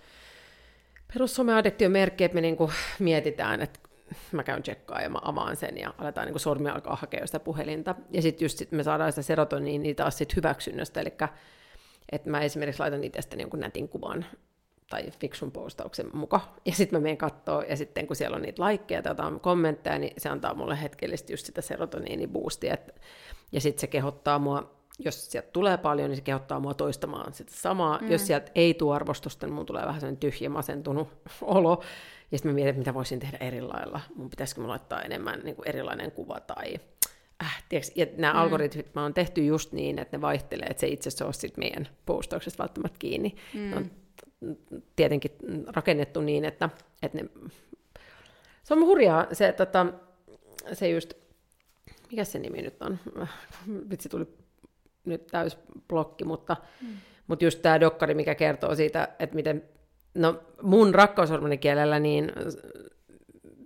perus 1.13 1.35
someaddiktion 1.35 1.91
merkki, 1.91 2.23
että 2.23 2.35
me 2.35 2.41
niinku 2.41 2.71
mietitään, 2.99 3.61
että 3.61 3.79
mä 4.31 4.43
käyn 4.43 4.63
tsekkaa 4.63 5.01
ja 5.01 5.09
mä 5.09 5.19
avaan 5.21 5.55
sen 5.55 5.77
ja 5.77 5.93
aletaan 5.97 6.25
niinku 6.25 6.39
sormi 6.39 6.69
alkaa 6.69 6.95
hakea 6.95 7.25
sitä 7.25 7.39
puhelinta. 7.39 7.95
Ja 8.11 8.21
sitten 8.21 8.45
just 8.45 8.57
sit 8.57 8.71
me 8.71 8.83
saadaan 8.83 9.11
sitä 9.11 9.21
serotoniinia 9.21 9.95
taas 9.95 10.17
sit 10.17 10.35
hyväksynnästä, 10.35 11.01
eli 11.01 11.13
että 12.11 12.29
mä 12.29 12.41
esimerkiksi 12.41 12.79
laitan 12.79 13.03
itsestäni 13.03 13.43
jonkun 13.43 13.59
nätin 13.59 13.89
kuvan 13.89 14.25
tai 14.89 15.11
fiksun 15.19 15.51
postauksen 15.51 16.09
muka. 16.13 16.41
Ja 16.65 16.71
sitten 16.71 16.99
mä 16.99 17.03
menen 17.03 17.17
kattoo, 17.17 17.61
ja 17.61 17.77
sitten 17.77 18.07
kun 18.07 18.15
siellä 18.15 18.35
on 18.35 18.41
niitä 18.41 18.61
laikkeja 18.61 19.01
tai 19.01 19.11
jotain 19.11 19.39
kommentteja, 19.39 19.99
niin 19.99 20.13
se 20.17 20.29
antaa 20.29 20.53
mulle 20.53 20.81
hetkellisesti 20.81 21.33
just 21.33 21.45
sitä 21.45 21.61
serotoniiniboostia. 21.61 22.77
Ja 23.51 23.61
sitten 23.61 23.81
se 23.81 23.87
kehottaa 23.87 24.39
mua, 24.39 24.75
jos 24.99 25.31
sieltä 25.31 25.49
tulee 25.53 25.77
paljon, 25.77 26.09
niin 26.09 26.17
se 26.17 26.21
kehottaa 26.21 26.59
mua 26.59 26.73
toistamaan 26.73 27.33
sitä 27.33 27.51
samaa. 27.55 27.99
Mm. 28.01 28.11
Jos 28.11 28.27
sieltä 28.27 28.51
ei 28.55 28.73
tule 28.73 28.95
arvostusta, 28.95 29.45
niin 29.45 29.53
mun 29.53 29.65
tulee 29.65 29.85
vähän 29.85 30.01
sellainen 30.01 30.19
tyhjä, 30.19 30.49
masentunut 30.49 31.07
olo. 31.41 31.83
Ja 32.31 32.37
sitten 32.37 32.51
mä 32.51 32.55
mietin, 32.55 32.77
mitä 32.77 32.93
voisin 32.93 33.19
tehdä 33.19 33.37
eri 33.37 33.61
lailla. 33.61 34.01
Mun 34.15 34.29
pitäisikö 34.29 34.61
mä 34.61 34.67
laittaa 34.67 35.01
enemmän 35.01 35.39
niin 35.43 35.55
kuin 35.55 35.67
erilainen 35.67 36.11
kuva 36.11 36.39
tai 36.39 36.79
äh, 37.43 37.63
tiiäks, 37.69 37.91
ja 37.95 38.05
nämä 38.17 38.33
mm. 38.33 38.39
algoritmit 38.39 38.95
mä 38.95 39.05
on 39.05 39.13
tehty 39.13 39.45
just 39.45 39.71
niin, 39.71 39.99
että 39.99 40.17
ne 40.17 40.21
vaihtelee, 40.21 40.67
että 40.69 40.81
se 40.81 40.87
itse 40.87 41.07
asiassa 41.07 41.25
ole 41.25 41.33
sit 41.33 41.57
meidän 41.57 41.87
postauksesta 42.05 42.63
välttämättä 42.63 42.99
kiinni. 42.99 43.35
Mm. 43.53 43.73
on 43.73 43.91
tietenkin 44.95 45.31
rakennettu 45.67 46.21
niin, 46.21 46.45
että, 46.45 46.69
että 47.01 47.17
ne... 47.17 47.29
Se 48.63 48.73
on 48.73 48.79
hurjaa 48.79 49.27
se, 49.31 49.47
että 49.47 49.85
se 50.73 50.89
just, 50.89 51.13
mikä 52.11 52.23
se 52.23 52.39
nimi 52.39 52.61
nyt 52.61 52.81
on? 52.81 52.99
Vitsi 53.89 54.09
tuli 54.09 54.27
nyt 55.05 55.27
täys 55.27 55.57
blokki, 55.87 56.23
mutta, 56.23 56.57
mm. 56.81 56.87
mutta 57.27 57.45
just 57.45 57.61
tämä 57.61 57.79
dokkari, 57.79 58.13
mikä 58.13 58.35
kertoo 58.35 58.75
siitä, 58.75 59.07
että 59.19 59.35
miten, 59.35 59.63
no 60.13 60.43
mun 60.61 60.95
rakkaushormonikielellä, 60.95 61.99
niin 61.99 62.31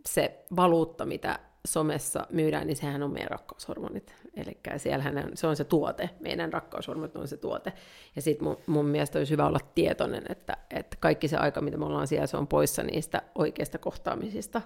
se 0.05 0.45
valuutta, 0.55 1.05
mitä 1.05 1.39
somessa 1.67 2.27
myydään, 2.29 2.67
niin 2.67 2.77
sehän 2.77 3.03
on 3.03 3.13
meidän 3.13 3.31
rakkaushormonit. 3.31 4.15
Eli 4.35 4.59
siellähän 4.77 5.31
se 5.33 5.47
on 5.47 5.55
se 5.55 5.63
tuote, 5.63 6.09
meidän 6.19 6.53
rakkaushormonit 6.53 7.15
on 7.15 7.27
se 7.27 7.37
tuote. 7.37 7.73
Ja 8.15 8.21
sitten 8.21 8.47
mun, 8.47 8.57
mun 8.67 8.85
mielestä 8.85 9.19
olisi 9.19 9.31
hyvä 9.31 9.47
olla 9.47 9.59
tietoinen, 9.75 10.23
että, 10.29 10.57
että 10.69 10.97
kaikki 10.99 11.27
se 11.27 11.37
aika, 11.37 11.61
mitä 11.61 11.77
me 11.77 11.85
ollaan 11.85 12.07
siellä, 12.07 12.27
se 12.27 12.37
on 12.37 12.47
poissa 12.47 12.83
niistä 12.83 13.21
oikeista 13.35 13.77
kohtaamisista. 13.77 14.61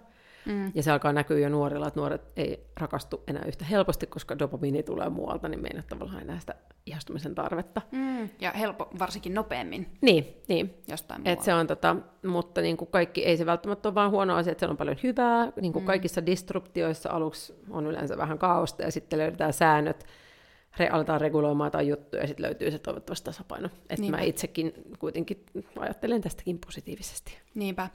Mm. 0.46 0.72
Ja 0.76 0.84
se 0.84 0.92
alkaa 0.92 1.14
näkyä 1.14 1.40
jo 1.40 1.50
nuorilla, 1.50 1.88
että 1.88 2.00
nuoret 2.00 2.32
ei 2.36 2.68
rakastu 2.80 3.24
enää 3.28 3.44
yhtä 3.48 3.66
helposti, 3.66 4.08
koska 4.08 4.40
dopamiini 4.40 4.84
tulee 4.84 5.10
muualta, 5.10 5.50
niin 5.50 5.62
meidän 5.62 5.84
tavallaan 5.90 6.22
enää 6.22 6.40
sitä 6.40 6.56
ihastumisen 6.86 7.36
tarvetta. 7.36 7.82
Mm. 7.92 8.30
Ja 8.42 8.52
helpo, 8.52 8.90
varsinkin 9.00 9.34
nopeammin. 9.34 9.88
Niin, 10.02 10.28
niin. 10.48 10.74
Jostain 10.88 11.28
Et 11.28 11.42
se 11.42 11.54
on 11.54 11.68
tota, 11.68 11.96
mutta 12.26 12.62
niin 12.62 12.78
kuin 12.78 12.92
kaikki, 12.92 13.26
ei 13.26 13.38
se 13.38 13.46
välttämättä 13.46 13.90
ole 13.90 13.96
vain 13.96 14.12
huono 14.12 14.36
asia, 14.36 14.52
että 14.52 14.60
siellä 14.60 14.72
on 14.72 14.78
paljon 14.78 14.98
hyvää. 15.04 15.52
Niin 15.62 15.74
kuin 15.74 15.84
mm. 15.84 15.88
kaikissa 15.88 16.26
disruptioissa 16.26 17.10
aluksi 17.10 17.54
on 17.70 17.86
yleensä 17.86 18.18
vähän 18.18 18.40
kaosta 18.40 18.84
ja 18.84 18.92
sitten 18.92 19.20
löydetään 19.20 19.54
säännöt, 19.54 20.06
re, 20.78 20.88
aletaan 20.88 21.22
reguloimaan 21.22 21.68
jotain 21.68 21.88
juttuja 21.88 22.24
ja 22.24 22.28
sitten 22.28 22.46
löytyy 22.46 22.72
se 22.72 22.80
toivottavasti 22.80 23.26
tasapaino. 23.26 23.70
Että 23.90 24.12
mä 24.12 24.22
itsekin 24.22 24.74
kuitenkin 25.00 25.46
ajattelen 25.80 26.22
tästäkin 26.22 26.60
positiivisesti. 26.66 27.43
Niinpä. 27.56 27.90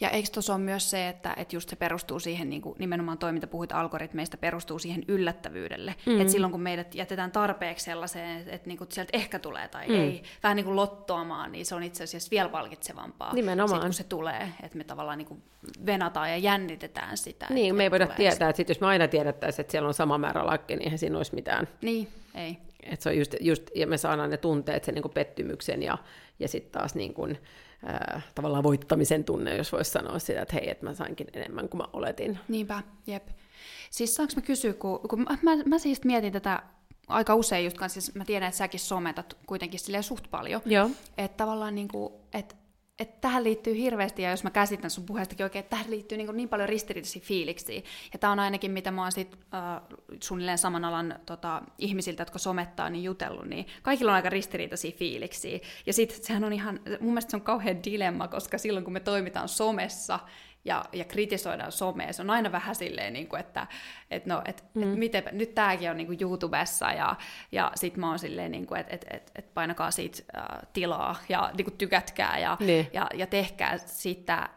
Ja 0.00 0.10
eikö 0.10 0.28
tuossa 0.32 0.54
ole 0.54 0.62
myös 0.62 0.90
se, 0.90 1.08
että, 1.08 1.34
että 1.36 1.56
just 1.56 1.68
se 1.68 1.76
perustuu 1.76 2.20
siihen, 2.20 2.50
niin 2.50 2.62
kuin 2.62 2.76
nimenomaan 2.78 3.18
toi, 3.18 3.32
mitä 3.32 3.46
puhuit 3.46 3.72
algoritmeista, 3.72 4.36
perustuu 4.36 4.78
siihen 4.78 5.04
yllättävyydelle. 5.08 5.94
Mm. 6.06 6.20
Että 6.20 6.32
silloin 6.32 6.50
kun 6.50 6.60
meidät 6.60 6.94
jätetään 6.94 7.32
tarpeeksi 7.32 7.84
sellaiseen, 7.84 8.38
että, 8.38 8.52
että, 8.52 8.68
niin 8.68 8.78
kuin 8.78 8.92
sieltä 8.92 9.10
ehkä 9.12 9.38
tulee 9.38 9.68
tai 9.68 9.88
mm. 9.88 9.94
ei, 9.94 10.22
vähän 10.42 10.56
niin 10.56 10.64
kuin 10.64 10.76
lottoamaan, 10.76 11.52
niin 11.52 11.66
se 11.66 11.74
on 11.74 11.82
itse 11.82 12.04
asiassa 12.04 12.30
vielä 12.30 12.48
palkitsevampaa. 12.48 13.34
Nimenomaan. 13.34 13.80
Sit, 13.80 13.84
kun 13.84 13.92
se 13.92 14.04
tulee, 14.04 14.48
että 14.62 14.78
me 14.78 14.84
tavallaan 14.84 15.18
niin 15.18 15.28
kuin 15.28 15.42
venataan 15.86 16.30
ja 16.30 16.36
jännitetään 16.36 17.16
sitä. 17.16 17.46
Niin, 17.50 17.74
me 17.74 17.82
ei 17.82 17.90
voida 17.90 18.06
tietää, 18.06 18.48
että 18.48 18.56
sit 18.56 18.68
jos 18.68 18.80
me 18.80 18.86
aina 18.86 19.08
tiedettäisiin, 19.08 19.60
että 19.60 19.70
siellä 19.70 19.88
on 19.88 19.94
sama 19.94 20.18
määrä 20.18 20.46
lakki, 20.46 20.76
niin 20.76 20.82
eihän 20.82 20.98
siinä 20.98 21.16
olisi 21.16 21.34
mitään. 21.34 21.68
Niin, 21.82 22.08
ei. 22.34 22.58
Et 22.82 23.00
se 23.00 23.08
on 23.08 23.18
just, 23.18 23.34
just, 23.40 23.62
ja 23.74 23.86
me 23.86 23.98
saadaan 23.98 24.30
ne 24.30 24.36
tunteet, 24.36 24.84
sen 24.84 24.94
niin 24.94 25.02
kuin 25.02 25.12
pettymyksen 25.12 25.82
ja, 25.82 25.98
ja 26.38 26.48
sitten 26.48 26.72
taas 26.72 26.94
niin 26.94 27.14
kuin, 27.14 27.38
tavallaan 28.34 28.62
voittamisen 28.62 29.24
tunne, 29.24 29.56
jos 29.56 29.72
voisi 29.72 29.90
sanoa 29.90 30.18
sitä, 30.18 30.42
että 30.42 30.54
hei, 30.54 30.70
että 30.70 30.86
mä 30.86 30.94
sainkin 30.94 31.26
enemmän 31.32 31.68
kuin 31.68 31.78
mä 31.78 31.88
oletin. 31.92 32.38
Niinpä, 32.48 32.82
jep. 33.06 33.28
Siis 33.90 34.14
saanko 34.14 34.32
mä 34.36 34.42
kysyä, 34.42 34.72
kun, 34.72 35.00
kun 35.08 35.20
mä, 35.20 35.38
mä, 35.42 35.56
mä 35.66 35.78
siis 35.78 36.04
mietin 36.04 36.32
tätä 36.32 36.62
aika 37.08 37.34
usein 37.34 37.64
just 37.64 37.78
kanssa, 37.78 38.00
siis 38.00 38.14
mä 38.14 38.24
tiedän, 38.24 38.48
että 38.48 38.58
säkin 38.58 38.80
sometat 38.80 39.36
kuitenkin 39.46 39.80
silleen 39.80 40.02
suht 40.02 40.30
paljon. 40.30 40.62
Joo. 40.64 40.90
Että 41.18 41.36
tavallaan 41.36 41.74
niin 41.74 41.88
kuin, 41.88 42.12
että 42.32 42.54
että 42.98 43.20
tähän 43.20 43.44
liittyy 43.44 43.76
hirveästi, 43.76 44.22
ja 44.22 44.30
jos 44.30 44.44
mä 44.44 44.50
käsitän 44.50 44.90
sun 44.90 45.04
puheestakin 45.04 45.44
oikein, 45.44 45.60
että 45.60 45.70
tähän 45.70 45.90
liittyy 45.90 46.18
niin, 46.18 46.36
niin 46.36 46.48
paljon 46.48 46.68
ristiriitaisia 46.68 47.22
fiiliksiä. 47.24 47.82
Ja 48.12 48.18
tämä 48.18 48.32
on 48.32 48.38
ainakin, 48.38 48.70
mitä 48.70 48.90
mä 48.90 49.02
oon 49.02 49.12
sit, 49.12 49.38
äh, 49.54 49.82
suunnilleen 50.20 50.58
saman 50.58 50.84
alan 50.84 51.18
tota, 51.26 51.62
ihmisiltä, 51.78 52.20
jotka 52.20 52.38
somettaa, 52.38 52.90
niin 52.90 53.04
jutellut, 53.04 53.46
niin 53.46 53.66
kaikilla 53.82 54.12
on 54.12 54.16
aika 54.16 54.30
ristiriitaisia 54.30 54.92
fiiliksiä. 54.92 55.58
Ja 55.86 55.92
sitten 55.92 56.24
sehän 56.24 56.44
on 56.44 56.52
ihan, 56.52 56.80
mun 57.00 57.10
mielestä 57.10 57.30
se 57.30 57.36
on 57.36 57.42
kauhean 57.42 57.84
dilemma, 57.84 58.28
koska 58.28 58.58
silloin 58.58 58.84
kun 58.84 58.92
me 58.92 59.00
toimitaan 59.00 59.48
somessa, 59.48 60.20
ja, 60.64 60.84
ja 60.92 61.04
kritisoidaan 61.04 61.72
somea. 61.72 62.12
Se 62.12 62.22
on 62.22 62.30
aina 62.30 62.52
vähän 62.52 62.74
silleen, 62.74 63.12
niin 63.12 63.28
kuin, 63.28 63.40
että 63.40 63.66
et 64.10 64.26
no, 64.26 64.42
et, 64.44 64.64
mm. 64.74 64.82
et 64.82 64.98
miten, 64.98 65.24
nyt 65.32 65.54
tämäkin 65.54 65.90
on 65.90 65.96
niin 65.96 66.06
kuin 66.06 66.18
YouTubessa 66.22 66.92
ja, 66.92 67.16
ja 67.52 67.72
sit 67.74 67.96
mä 67.96 68.08
oon 68.08 68.18
silleen, 68.18 68.52
niin 68.52 68.66
kuin, 68.66 68.80
että 68.80 68.94
et, 68.94 69.06
et, 69.10 69.32
et 69.36 69.54
painakaa 69.54 69.90
siitä 69.90 70.22
äh, 70.36 70.44
tilaa 70.72 71.16
ja 71.28 71.50
niin 71.56 71.64
kuin 71.64 71.78
tykätkää 71.78 72.38
ja, 72.38 72.56
niin. 72.60 72.86
ja, 72.92 73.06
ja 73.14 73.26
tehkää 73.26 73.78
siitä 73.78 74.48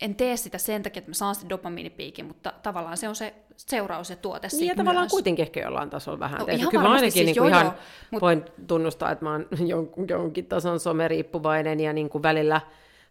en 0.00 0.14
tee 0.14 0.36
sitä 0.36 0.58
sen 0.58 0.82
takia, 0.82 0.98
että 0.98 1.10
mä 1.10 1.14
saan 1.14 1.34
sitä 1.34 1.48
dopamiinipiikin, 1.48 2.26
mutta 2.26 2.52
tavallaan 2.62 2.96
se 2.96 3.08
on 3.08 3.16
se 3.16 3.34
seuraus 3.56 4.10
ja 4.10 4.16
tuote 4.16 4.48
Niin 4.52 4.66
ja 4.66 4.74
tavallaan 4.74 5.04
myös. 5.04 5.12
kuitenkin 5.12 5.42
ehkä 5.42 5.60
jollain 5.60 5.90
tasolla 5.90 6.18
vähän 6.18 6.38
no, 6.38 6.46
tehty. 6.46 6.66
Kyllä 6.66 6.82
mä 6.82 6.88
ainakin 6.88 7.12
siis, 7.12 7.24
niin 7.26 7.36
kuin 7.36 7.50
joo, 7.50 7.60
ihan 7.60 7.66
joo, 7.66 7.74
mut... 8.10 8.22
voin 8.22 8.44
tunnustaa, 8.66 9.10
että 9.10 9.24
mä 9.24 9.32
oon 9.32 9.46
jon, 9.68 9.88
jonkin 10.08 10.46
tason 10.46 10.80
someriippuvainen 10.80 11.80
ja 11.80 11.92
niin 11.92 12.08
kuin 12.08 12.22
välillä 12.22 12.60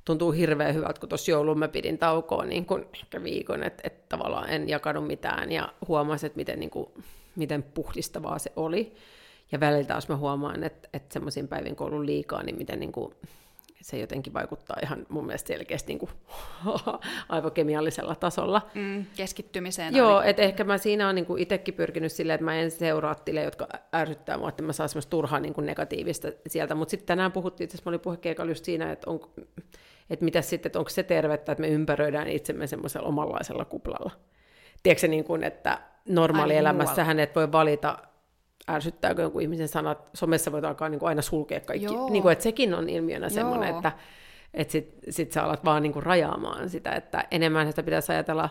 tuntuu 0.06 0.32
hirveän 0.32 0.76
hyvältä, 0.76 1.00
kun 1.00 1.10
tuossa 1.10 1.32
joulun 1.32 1.60
mä 1.60 1.68
pidin 1.68 1.98
taukoa 1.98 2.46
niin 2.46 2.66
kuin 2.66 2.86
ehkä 2.94 3.24
viikon, 3.24 3.64
että, 3.64 3.82
että 3.86 4.04
tavallaan 4.10 4.50
en 4.50 4.70
jakanut 4.70 5.08
mitään 5.08 5.52
ja 5.52 5.74
huomasin, 5.88 6.28
että 6.28 6.38
miten, 6.38 6.60
niin 6.60 6.70
kuin, 6.70 6.90
miten 7.36 7.64
puhdistavaa 7.64 8.40
se 8.40 8.52
oli. 8.56 8.94
Ja 9.52 9.60
välillä 9.60 9.88
taas 9.88 10.08
mä 10.08 10.16
huomaan, 10.16 10.64
että, 10.64 10.90
että 10.94 11.14
semmoisiin 11.14 11.48
päivin 11.48 11.76
kun 11.76 11.94
on 11.94 12.06
liikaa, 12.06 12.44
niin 12.44 12.58
miten 12.58 12.80
niin 12.80 12.92
kuin, 12.92 13.14
se 13.84 13.98
jotenkin 13.98 14.34
vaikuttaa 14.34 14.78
ihan 14.84 15.06
mun 15.10 15.26
mielestä 15.26 15.48
selkeästi 15.48 15.92
niin 15.92 16.00
kuin, 16.00 16.12
aivokemiallisella 17.30 18.16
tasolla. 18.16 18.62
Mm, 18.74 19.06
keskittymiseen. 19.16 19.96
Joo, 19.96 20.22
että 20.22 20.42
ehkä 20.42 20.64
mä 20.64 20.78
siinä 20.78 21.10
on 21.10 21.16
niin 21.16 21.26
itsekin 21.38 21.74
pyrkinyt 21.74 22.12
silleen, 22.12 22.36
että 22.36 22.46
mä 22.46 22.56
en 22.56 22.72
seuraa 22.72 23.16
tille, 23.16 23.44
jotka 23.44 23.68
ärsyttää 23.96 24.38
mua, 24.38 24.50
että 24.50 24.64
mä 24.64 24.74
saan 24.74 24.90
semmoista 24.90 25.10
turhaa 25.10 25.40
niin 25.40 25.54
kuin 25.54 25.66
negatiivista 25.66 26.28
sieltä. 26.48 26.76
Mutta 26.76 26.92
sitten 26.92 27.08
tänään 27.08 27.32
puhuttiin, 27.32 27.66
itse 27.66 27.76
asiassa 27.76 27.90
mä 27.90 27.92
olin 27.92 28.00
puhekeikalla 28.00 28.52
just 28.52 28.66
siinä, 28.66 28.92
että, 28.92 29.10
on, 29.10 29.20
että 30.14 30.26
mitä 30.26 30.42
sitten, 30.42 30.70
että 30.70 30.80
onko 30.80 30.90
se 30.90 31.04
tervettä, 31.04 31.52
että 31.52 31.62
me 31.62 31.68
ympäröidään 31.68 32.28
itsemme 32.28 32.68
semmoisella 32.68 33.08
omanlaisella 33.08 33.66
kuplalla. 33.66 34.12
Tiedätkö 34.84 35.08
niin 35.08 35.24
kuin, 35.24 35.44
että 35.44 35.80
normaalielämässähän 36.06 37.20
et 37.20 37.36
voi 37.36 37.52
valita 37.52 37.98
ärsyttääkö 38.70 39.22
jonkun 39.22 39.42
ihmisen 39.42 39.68
sanat, 39.68 40.10
somessa 40.14 40.52
voit 40.52 40.66
alkaa 40.66 40.90
niin 40.90 41.00
kuin 41.00 41.08
aina 41.10 41.22
sulkea 41.22 41.60
kaikki. 41.60 41.88
Niin 42.10 42.24
kuin, 42.24 42.32
että 42.32 42.44
sekin 42.44 42.74
on 42.74 42.90
ilmiönä 42.90 43.30
semmoinen, 43.30 43.76
että, 43.76 43.92
että 44.54 44.72
sit, 44.72 44.96
sit 45.10 45.32
sä 45.32 45.44
alat 45.44 45.66
vaan 45.66 45.84
niin 45.84 45.94
kuin 45.94 46.04
rajaamaan 46.04 46.70
sitä, 46.70 46.92
että 46.92 47.24
enemmän 47.32 47.68
sitä 47.68 47.84
pitäisi 47.84 48.12
ajatella, 48.12 48.50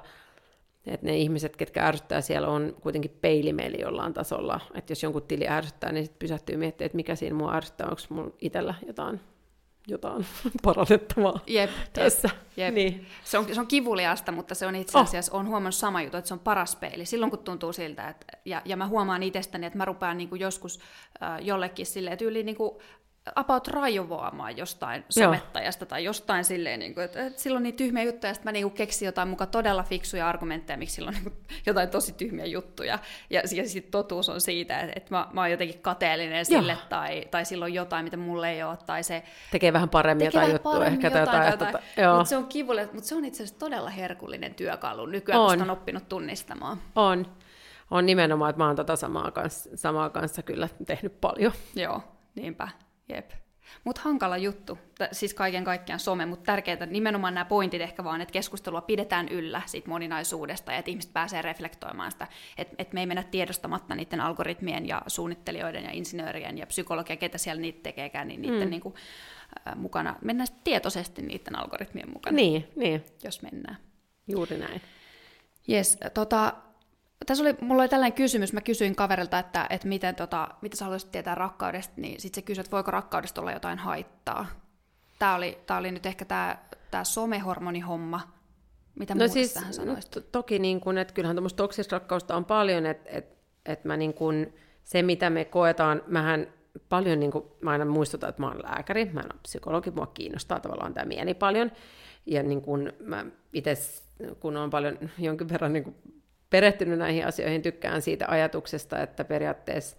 että 0.86 1.06
ne 1.06 1.16
ihmiset, 1.16 1.56
ketkä 1.56 1.86
ärsyttää 1.86 2.20
siellä, 2.20 2.48
on 2.48 2.76
kuitenkin 2.80 3.18
peilimeli 3.20 3.80
jollain 3.80 4.14
tasolla. 4.14 4.60
Että 4.74 4.92
jos 4.92 5.02
jonkun 5.02 5.22
tili 5.22 5.48
ärsyttää, 5.48 5.92
niin 5.92 6.04
sitten 6.04 6.18
pysähtyy 6.18 6.56
miettimään, 6.56 6.86
että 6.86 6.96
mikä 6.96 7.14
siinä 7.14 7.36
mua 7.36 7.54
ärsyttää, 7.54 7.86
onko 7.86 8.02
mun 8.08 8.34
itsellä 8.40 8.74
jotain 8.86 9.20
jotain 9.86 10.26
parannettavaa 10.64 11.40
jep, 11.46 11.70
tässä. 11.92 12.30
Jep. 12.56 12.74
Niin. 12.74 13.06
Se, 13.24 13.38
on, 13.38 13.54
se 13.54 13.60
on 13.60 13.66
kivuliasta, 13.66 14.32
mutta 14.32 14.54
se 14.54 14.66
on 14.66 14.76
itse 14.76 14.98
oh. 14.98 15.04
asiassa, 15.04 15.32
oh. 15.32 15.40
on 15.40 15.46
huomannut 15.46 15.74
sama 15.74 16.02
juttu, 16.02 16.16
että 16.16 16.28
se 16.28 16.34
on 16.34 16.40
paras 16.40 16.76
peili. 16.76 17.06
Silloin 17.06 17.30
kun 17.30 17.38
tuntuu 17.38 17.72
siltä, 17.72 18.08
että, 18.08 18.26
ja, 18.44 18.62
ja 18.64 18.76
mä 18.76 18.88
huomaan 18.88 19.22
itsestäni, 19.22 19.66
että 19.66 19.78
mä 19.78 19.84
rupean 19.84 20.18
niin 20.18 20.28
kuin 20.28 20.40
joskus 20.40 20.80
äh, 21.22 21.40
jollekin 21.40 21.86
silleen, 21.86 22.12
että 22.12 22.24
yli 22.24 22.42
niin 22.42 22.56
kuin 22.56 22.72
about 23.34 23.68
raivoamaan 23.68 24.56
jostain 24.56 25.04
somettajasta 25.08 25.82
Joo. 25.82 25.88
tai 25.88 26.04
jostain 26.04 26.44
silleen, 26.44 26.80
niin 26.80 26.94
kuin, 26.94 27.04
että, 27.04 27.26
että 27.26 27.42
silloin 27.42 27.58
on 27.58 27.62
niin 27.62 27.74
tyhmiä 27.74 28.02
juttuja, 28.02 28.30
ja 28.30 28.34
sitten 28.34 28.48
mä 28.48 28.52
niin 28.52 28.64
kuin 28.64 28.74
keksin 28.74 29.06
jotain 29.06 29.28
mukaan 29.28 29.50
todella 29.50 29.82
fiksuja 29.82 30.28
argumentteja, 30.28 30.76
miksi 30.76 30.94
silloin 30.94 31.16
on 31.16 31.22
niin 31.24 31.32
kuin, 31.32 31.46
jotain 31.66 31.88
tosi 31.88 32.12
tyhmiä 32.12 32.46
juttuja. 32.46 32.98
Ja, 33.30 33.42
ja 33.54 33.68
sitten 33.68 33.90
totuus 33.90 34.28
on 34.28 34.40
siitä, 34.40 34.80
että, 34.80 34.92
että 34.96 35.14
mä, 35.14 35.28
mä 35.32 35.40
oon 35.40 35.50
jotenkin 35.50 35.82
kateellinen 35.82 36.44
sille, 36.46 36.78
tai, 36.88 37.24
tai 37.30 37.44
silloin 37.44 37.74
jotain, 37.74 38.04
mitä 38.04 38.16
mulle 38.16 38.50
ei 38.50 38.62
ole, 38.62 38.78
tai 38.86 39.02
se... 39.02 39.22
Tekee 39.50 39.72
vähän 39.72 39.88
paremmin 39.88 40.24
jotain 40.24 40.52
juttua 40.52 40.84
ehkä. 40.84 41.06
Jotain, 41.06 41.20
jotain, 41.20 41.50
jotain. 41.50 41.72
Tota, 41.72 42.14
mutta 42.16 42.28
se 42.28 42.36
on 42.36 42.46
kivulle, 42.46 42.88
mutta 42.92 43.08
se 43.08 43.14
on 43.14 43.24
itse 43.24 43.42
asiassa 43.42 43.58
todella 43.58 43.90
herkullinen 43.90 44.54
työkalu 44.54 45.06
nykyään, 45.06 45.40
on. 45.40 45.58
kun 45.58 45.62
on 45.62 45.70
oppinut 45.70 46.08
tunnistamaan. 46.08 46.78
On. 46.96 47.26
On 47.90 48.06
nimenomaan, 48.06 48.50
että 48.50 48.58
mä 48.58 48.66
oon 48.66 48.76
tota 48.76 48.96
samaa 48.96 49.30
kanssa, 49.30 49.70
samaa 49.74 50.10
kanssa 50.10 50.42
kyllä 50.42 50.68
tehnyt 50.86 51.20
paljon. 51.20 51.52
Joo, 51.74 52.02
niinpä. 52.34 52.68
Jep. 53.08 53.30
Mutta 53.84 54.00
hankala 54.04 54.36
juttu, 54.36 54.78
siis 55.12 55.34
kaiken 55.34 55.64
kaikkiaan 55.64 56.00
some, 56.00 56.26
mutta 56.26 56.44
tärkeää 56.44 56.86
nimenomaan 56.86 57.34
nämä 57.34 57.44
pointit 57.44 57.80
ehkä 57.80 58.04
vaan, 58.04 58.20
että 58.20 58.32
keskustelua 58.32 58.80
pidetään 58.80 59.28
yllä 59.28 59.62
siitä 59.66 59.88
moninaisuudesta 59.88 60.72
ja 60.72 60.78
että 60.78 60.90
ihmiset 60.90 61.12
pääsee 61.12 61.42
reflektoimaan 61.42 62.12
sitä, 62.12 62.26
että, 62.58 62.74
että 62.78 62.94
me 62.94 63.00
ei 63.00 63.06
mennä 63.06 63.22
tiedostamatta 63.22 63.94
niiden 63.94 64.20
algoritmien 64.20 64.88
ja 64.88 65.02
suunnittelijoiden 65.06 65.84
ja 65.84 65.90
insinöörien 65.90 66.58
ja 66.58 66.66
psykologia, 66.66 67.16
ketä 67.16 67.38
siellä 67.38 67.60
niitä 67.60 67.82
tekeekään, 67.82 68.28
niin 68.28 68.42
niiden 68.42 68.62
mm. 68.62 68.70
niin 68.70 68.82
kuin, 68.82 68.94
äh, 69.68 69.76
mukana, 69.76 70.16
mennään 70.22 70.48
tietoisesti 70.64 71.22
niiden 71.22 71.58
algoritmien 71.58 72.10
mukana. 72.12 72.36
Niin, 72.36 72.68
niin. 72.76 73.04
Jos 73.24 73.42
mennään. 73.42 73.76
Juuri 74.28 74.58
näin. 74.58 74.80
Yes, 75.68 75.98
tota, 76.14 76.54
tässä 77.26 77.44
oli, 77.44 77.54
mulla 77.60 77.82
oli 77.82 77.88
tällainen 77.88 78.16
kysymys, 78.16 78.52
mä 78.52 78.60
kysyin 78.60 78.96
kaverilta, 78.96 79.38
että, 79.38 79.66
että 79.70 79.88
miten, 79.88 80.14
tota, 80.14 80.48
mitä 80.62 80.76
sä 80.76 80.84
haluaisit 80.84 81.12
tietää 81.12 81.34
rakkaudesta, 81.34 81.94
niin 81.96 82.20
sitten 82.20 82.42
se 82.42 82.46
kysyi, 82.46 82.60
että 82.60 82.70
voiko 82.70 82.90
rakkaudesta 82.90 83.40
olla 83.40 83.52
jotain 83.52 83.78
haittaa. 83.78 84.46
Tämä 85.18 85.34
oli, 85.34 85.58
tää 85.66 85.78
oli 85.78 85.90
nyt 85.90 86.06
ehkä 86.06 86.24
tämä 86.24 86.58
tää 86.90 87.04
somehormonihomma. 87.04 88.20
Mitä 88.94 89.14
no 89.14 89.28
siis, 89.28 89.54
tähän 89.54 89.74
sanoisit? 89.74 90.10
To, 90.10 90.20
toki, 90.20 90.58
niin 90.58 90.80
kun, 90.80 90.98
että 90.98 91.14
kyllähän 91.14 91.36
tuommoista 91.36 91.56
toksista 91.56 91.98
rakkausta 91.98 92.36
on 92.36 92.44
paljon, 92.44 92.86
että 92.86 93.10
et, 93.10 93.26
et 93.66 93.84
mä 93.84 93.96
niin 93.96 94.14
kun, 94.14 94.46
se 94.84 95.02
mitä 95.02 95.30
me 95.30 95.44
koetaan, 95.44 96.02
mähän 96.06 96.46
paljon, 96.88 97.20
niin 97.20 97.30
kun, 97.30 97.56
mä 97.60 97.70
aina 97.70 97.84
muistutan, 97.84 98.30
että 98.30 98.42
mä 98.42 98.48
oon 98.48 98.62
lääkäri, 98.62 99.04
mä 99.04 99.20
en 99.20 99.32
ole 99.32 99.40
psykologi, 99.42 99.90
mua 99.90 100.06
kiinnostaa 100.06 100.60
tavallaan 100.60 100.94
tämä 100.94 101.04
mieli 101.04 101.34
paljon, 101.34 101.72
ja 102.26 102.42
niin 102.42 102.62
kun 102.62 102.92
mä 103.00 103.26
itse, 103.52 103.74
kun 104.40 104.56
on 104.56 104.70
paljon 104.70 104.98
jonkin 105.18 105.48
verran 105.48 105.72
niin 105.72 105.84
kun 105.84 106.21
perehtynyt 106.52 106.98
näihin 106.98 107.26
asioihin, 107.26 107.62
tykkään 107.62 108.02
siitä 108.02 108.24
ajatuksesta, 108.28 109.00
että 109.00 109.24
periaatteessa 109.24 109.96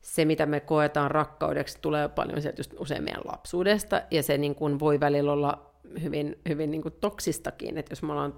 se, 0.00 0.24
mitä 0.24 0.46
me 0.46 0.60
koetaan 0.60 1.10
rakkaudeksi, 1.10 1.78
tulee 1.82 2.08
paljon 2.08 2.42
sieltä 2.42 2.60
just 2.60 2.74
usein 2.78 3.04
meidän 3.04 3.22
lapsuudesta, 3.24 4.02
ja 4.10 4.22
se 4.22 4.38
niin 4.38 4.54
kuin 4.54 4.80
voi 4.80 5.00
välillä 5.00 5.32
olla 5.32 5.70
hyvin, 6.02 6.38
hyvin 6.48 6.70
niin 6.70 6.82
kuin 6.82 6.94
toksistakin, 7.00 7.78
että 7.78 7.92
jos 7.92 8.02
me 8.02 8.12
ollaan 8.12 8.34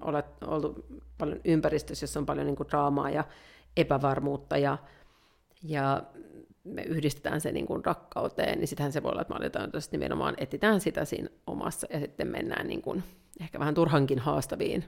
olet, 0.00 0.26
oltu 0.46 0.84
paljon 1.18 1.40
ympäristössä, 1.44 2.04
jossa 2.04 2.20
on 2.20 2.26
paljon 2.26 2.46
niin 2.46 2.56
kuin 2.56 2.68
draamaa 2.68 3.10
ja 3.10 3.24
epävarmuutta, 3.76 4.58
ja, 4.58 4.78
ja 5.62 6.02
me 6.64 6.82
yhdistetään 6.82 7.40
se 7.40 7.52
niin 7.52 7.66
kuin 7.66 7.84
rakkauteen, 7.84 8.58
niin 8.58 8.68
sittenhän 8.68 8.92
se 8.92 9.02
voi 9.02 9.12
olla, 9.12 9.22
että 9.22 9.34
me 9.34 9.38
aletaan 9.38 9.70
nimenomaan 9.92 10.34
etsitään 10.38 10.80
sitä 10.80 11.04
siinä 11.04 11.28
omassa, 11.46 11.86
ja 11.90 12.00
sitten 12.00 12.28
mennään 12.28 12.66
niin 12.66 12.82
kuin 12.82 13.02
ehkä 13.40 13.58
vähän 13.58 13.74
turhankin 13.74 14.18
haastaviin 14.18 14.84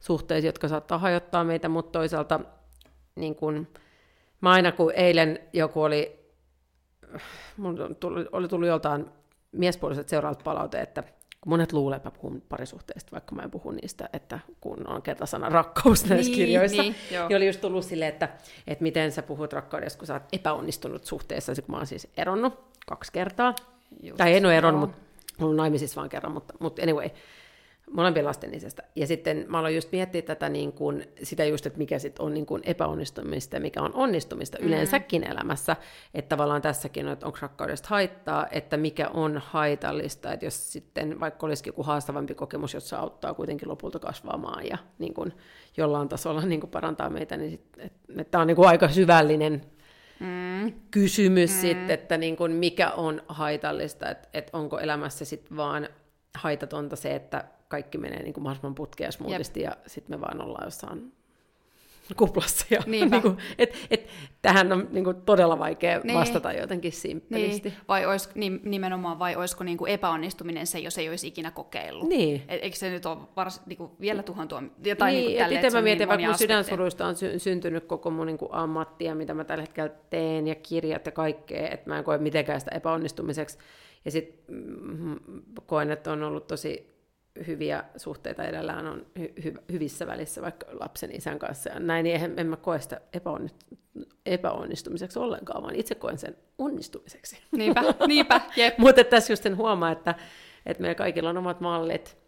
suhteisiin, 0.00 0.48
jotka 0.48 0.68
saattaa 0.68 0.98
hajottaa 0.98 1.44
meitä, 1.44 1.68
mutta 1.68 1.98
toisaalta 1.98 2.40
niin 3.16 3.34
kun, 3.34 3.66
mä 4.40 4.50
aina 4.50 4.72
kun 4.72 4.92
eilen 4.94 5.38
joku 5.52 5.82
oli, 5.82 6.20
tuli, 8.00 8.26
oli 8.32 8.48
tullut 8.48 8.68
joltain 8.68 9.06
miespuoliset 9.52 10.08
seuraavat 10.08 10.44
palaute, 10.44 10.80
että 10.80 11.02
kun 11.40 11.50
monet 11.50 11.72
luulee, 11.72 11.96
että 11.96 12.06
mä 12.06 12.16
puhun 12.20 12.42
parisuhteista, 12.48 13.12
vaikka 13.12 13.34
mä 13.34 13.42
en 13.42 13.50
puhu 13.50 13.70
niistä, 13.70 14.08
että 14.12 14.38
kun 14.60 14.88
on 14.88 15.02
kertasana 15.02 15.48
rakkaus 15.48 16.04
näissä 16.04 16.30
niin, 16.30 16.36
kirjoissa, 16.36 16.82
niin, 16.82 16.94
niin 17.28 17.36
oli 17.36 17.46
just 17.46 17.60
tullut 17.60 17.84
silleen, 17.84 18.12
että, 18.12 18.28
että 18.66 18.82
miten 18.82 19.12
sä 19.12 19.22
puhut 19.22 19.52
rakkaudesta, 19.52 19.98
kun 19.98 20.06
sä 20.06 20.14
oot 20.14 20.22
epäonnistunut 20.32 21.04
suhteessa, 21.04 21.54
kun 21.54 21.64
mä 21.68 21.76
oon 21.76 21.86
siis 21.86 22.08
eronnut 22.16 22.54
kaksi 22.86 23.12
kertaa, 23.12 23.54
just, 24.02 24.16
tai 24.16 24.36
en 24.36 24.46
ole 24.46 24.56
eronnut, 24.56 24.80
mutta 24.80 24.98
ollut 25.44 25.56
naimisissa 25.56 25.96
vaan 25.96 26.08
kerran, 26.08 26.32
mutta, 26.32 26.54
mutta 26.60 26.82
anyway, 26.82 27.10
molempien 27.92 28.26
lasten 28.26 28.54
isästä. 28.54 28.82
Ja 28.96 29.06
sitten 29.06 29.44
mä 29.48 29.58
aloin 29.58 29.74
just 29.74 29.92
miettiä 29.92 30.22
tätä 30.22 30.48
niin 30.48 30.72
kuin, 30.72 31.04
sitä 31.22 31.44
just, 31.44 31.66
että 31.66 31.78
mikä 31.78 31.98
sit 31.98 32.18
on 32.18 32.34
niin 32.34 32.46
kuin 32.46 32.62
epäonnistumista 32.64 33.56
ja 33.56 33.60
mikä 33.60 33.82
on 33.82 33.94
onnistumista 33.94 34.58
mm. 34.60 34.66
yleensäkin 34.66 35.24
elämässä. 35.30 35.76
Että 36.14 36.28
tavallaan 36.28 36.62
tässäkin 36.62 37.06
on, 37.06 37.12
että 37.12 37.26
onko 37.26 37.38
rakkaudesta 37.42 37.88
haittaa, 37.88 38.46
että 38.50 38.76
mikä 38.76 39.08
on 39.08 39.42
haitallista. 39.44 40.32
Että 40.32 40.46
jos 40.46 40.72
sitten 40.72 41.20
vaikka 41.20 41.46
olisikin 41.46 41.70
joku 41.70 41.82
haastavampi 41.82 42.34
kokemus, 42.34 42.74
jossa 42.74 42.98
auttaa 42.98 43.34
kuitenkin 43.34 43.68
lopulta 43.68 43.98
kasvamaan 43.98 44.66
ja 44.66 44.78
niin 44.98 45.14
kuin 45.14 45.32
jollain 45.76 46.08
tasolla 46.08 46.40
niin 46.40 46.60
kuin 46.60 46.70
parantaa 46.70 47.10
meitä, 47.10 47.36
niin 47.36 47.50
sit, 47.50 47.60
että, 47.78 47.90
että 48.18 48.30
tämä 48.30 48.42
on 48.42 48.46
niin 48.46 48.56
kuin 48.56 48.68
aika 48.68 48.88
syvällinen 48.88 49.62
mm. 50.20 50.72
kysymys 50.90 51.50
mm. 51.50 51.60
sitten, 51.60 51.90
että 51.90 52.16
niin 52.16 52.36
kuin 52.36 52.52
mikä 52.52 52.90
on 52.90 53.22
haitallista, 53.28 54.10
että, 54.10 54.28
että 54.34 54.58
onko 54.58 54.78
elämässä 54.78 55.24
sitten 55.24 55.56
vaan 55.56 55.88
haitatonta 56.38 56.96
se, 56.96 57.14
että 57.14 57.44
kaikki 57.70 57.98
menee 57.98 58.22
niin 58.22 58.34
kuin 58.34 58.44
mahdollisimman 58.44 58.74
putkea 58.74 59.12
smoothisti 59.12 59.60
ja 59.60 59.76
sitten 59.86 60.16
me 60.16 60.20
vaan 60.20 60.40
ollaan 60.40 60.66
jossain 60.66 61.12
kuplassa. 62.16 62.66
Ja, 62.70 62.80
niin 62.86 63.10
kuin, 63.22 63.38
et, 63.58 63.76
et, 63.90 64.06
tähän 64.42 64.72
on 64.72 64.88
niin 64.90 65.04
kuin, 65.04 65.22
todella 65.22 65.58
vaikea 65.58 66.00
niin. 66.04 66.18
vastata 66.18 66.52
jotenkin 66.52 66.92
simppelisti. 66.92 67.68
Niin. 67.68 67.78
Vai 67.88 68.06
olis, 68.06 68.34
niin, 68.34 68.60
nimenomaan, 68.64 69.18
vai 69.18 69.36
olisiko 69.36 69.64
niin 69.64 69.78
kuin 69.78 69.92
epäonnistuminen 69.92 70.66
se, 70.66 70.78
jos 70.78 70.98
ei 70.98 71.08
olisi 71.08 71.26
ikinä 71.26 71.50
kokeillut? 71.50 72.08
Niin. 72.08 72.42
Et, 72.48 72.62
eikö 72.62 72.76
se 72.76 72.90
nyt 72.90 73.06
ole 73.06 73.18
vars, 73.36 73.66
niin 73.66 73.76
kuin, 73.76 73.90
vielä 74.00 74.22
tuhantua? 74.22 74.62
Jotain, 74.84 75.14
niin, 75.14 75.26
niin 75.26 75.44
kuin 75.44 75.56
itse 75.56 75.70
mä 75.70 75.82
mietin, 75.82 75.98
niin 75.98 76.08
vaikka 76.08 76.26
mun 76.26 76.38
sydänsuruista 76.38 77.06
on 77.06 77.16
sy- 77.16 77.38
syntynyt 77.38 77.84
koko 77.84 78.10
mun 78.10 78.26
niin 78.26 78.38
kuin, 78.38 78.54
ammatti 78.54 79.04
ja 79.04 79.14
mitä 79.14 79.34
mä 79.34 79.44
tällä 79.44 79.62
hetkellä 79.62 79.90
teen 80.10 80.46
ja 80.46 80.54
kirjat 80.54 81.06
ja 81.06 81.12
kaikkea, 81.12 81.68
että 81.68 81.90
mä 81.90 81.98
en 81.98 82.04
koe 82.04 82.18
mitenkään 82.18 82.60
sitä 82.60 82.76
epäonnistumiseksi. 82.76 83.58
Ja 84.04 84.10
sitten 84.10 84.54
mm, 84.56 85.20
koen, 85.66 85.90
että 85.90 86.12
on 86.12 86.22
ollut 86.22 86.46
tosi 86.46 86.90
hyviä 87.46 87.84
suhteita 87.96 88.44
edellään 88.44 88.86
on 88.86 89.06
hy- 89.18 89.42
hy- 89.44 89.62
hyvissä 89.72 90.06
välissä 90.06 90.42
vaikka 90.42 90.66
lapsen 90.80 91.16
isän 91.16 91.38
kanssa 91.38 91.70
ja 91.70 91.80
näin, 91.80 92.04
niin 92.04 92.24
en, 92.24 92.34
en 92.36 92.46
mä 92.46 92.56
koe 92.56 92.80
sitä 92.80 93.00
epäonnist- 93.16 93.76
epäonnistumiseksi 94.26 95.18
ollenkaan, 95.18 95.62
vaan 95.62 95.74
itse 95.74 95.94
koen 95.94 96.18
sen 96.18 96.36
onnistumiseksi. 96.58 97.38
Niinpä, 97.52 97.82
niinpä, 98.06 98.40
jep. 98.56 98.78
Mutta 98.78 99.04
tässä 99.04 99.32
just 99.32 99.42
sen 99.42 99.56
huomaa, 99.56 99.92
että, 99.92 100.14
että 100.66 100.80
meillä 100.80 100.94
kaikilla 100.94 101.30
on 101.30 101.38
omat 101.38 101.60
mallit, 101.60 102.18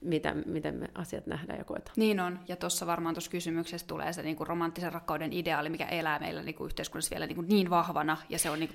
mitä, 0.00 0.34
miten 0.46 0.74
me 0.74 0.88
asiat 0.94 1.26
nähdään 1.26 1.58
ja 1.58 1.64
koetaan. 1.64 1.94
Niin 1.96 2.20
on, 2.20 2.38
ja 2.48 2.56
tuossa 2.56 2.86
varmaan 2.86 3.14
tuossa 3.14 3.30
kysymyksessä 3.30 3.86
tulee 3.86 4.12
se 4.12 4.22
niinku 4.22 4.44
romanttisen 4.44 4.92
rakkauden 4.92 5.32
ideaali, 5.32 5.68
mikä 5.68 5.86
elää 5.86 6.18
meillä 6.18 6.42
niinku 6.42 6.64
yhteiskunnassa 6.64 7.10
vielä 7.10 7.26
niinku 7.26 7.42
niin 7.42 7.70
vahvana, 7.70 8.16
ja 8.28 8.38
se 8.38 8.50
on 8.50 8.60
niinku 8.60 8.74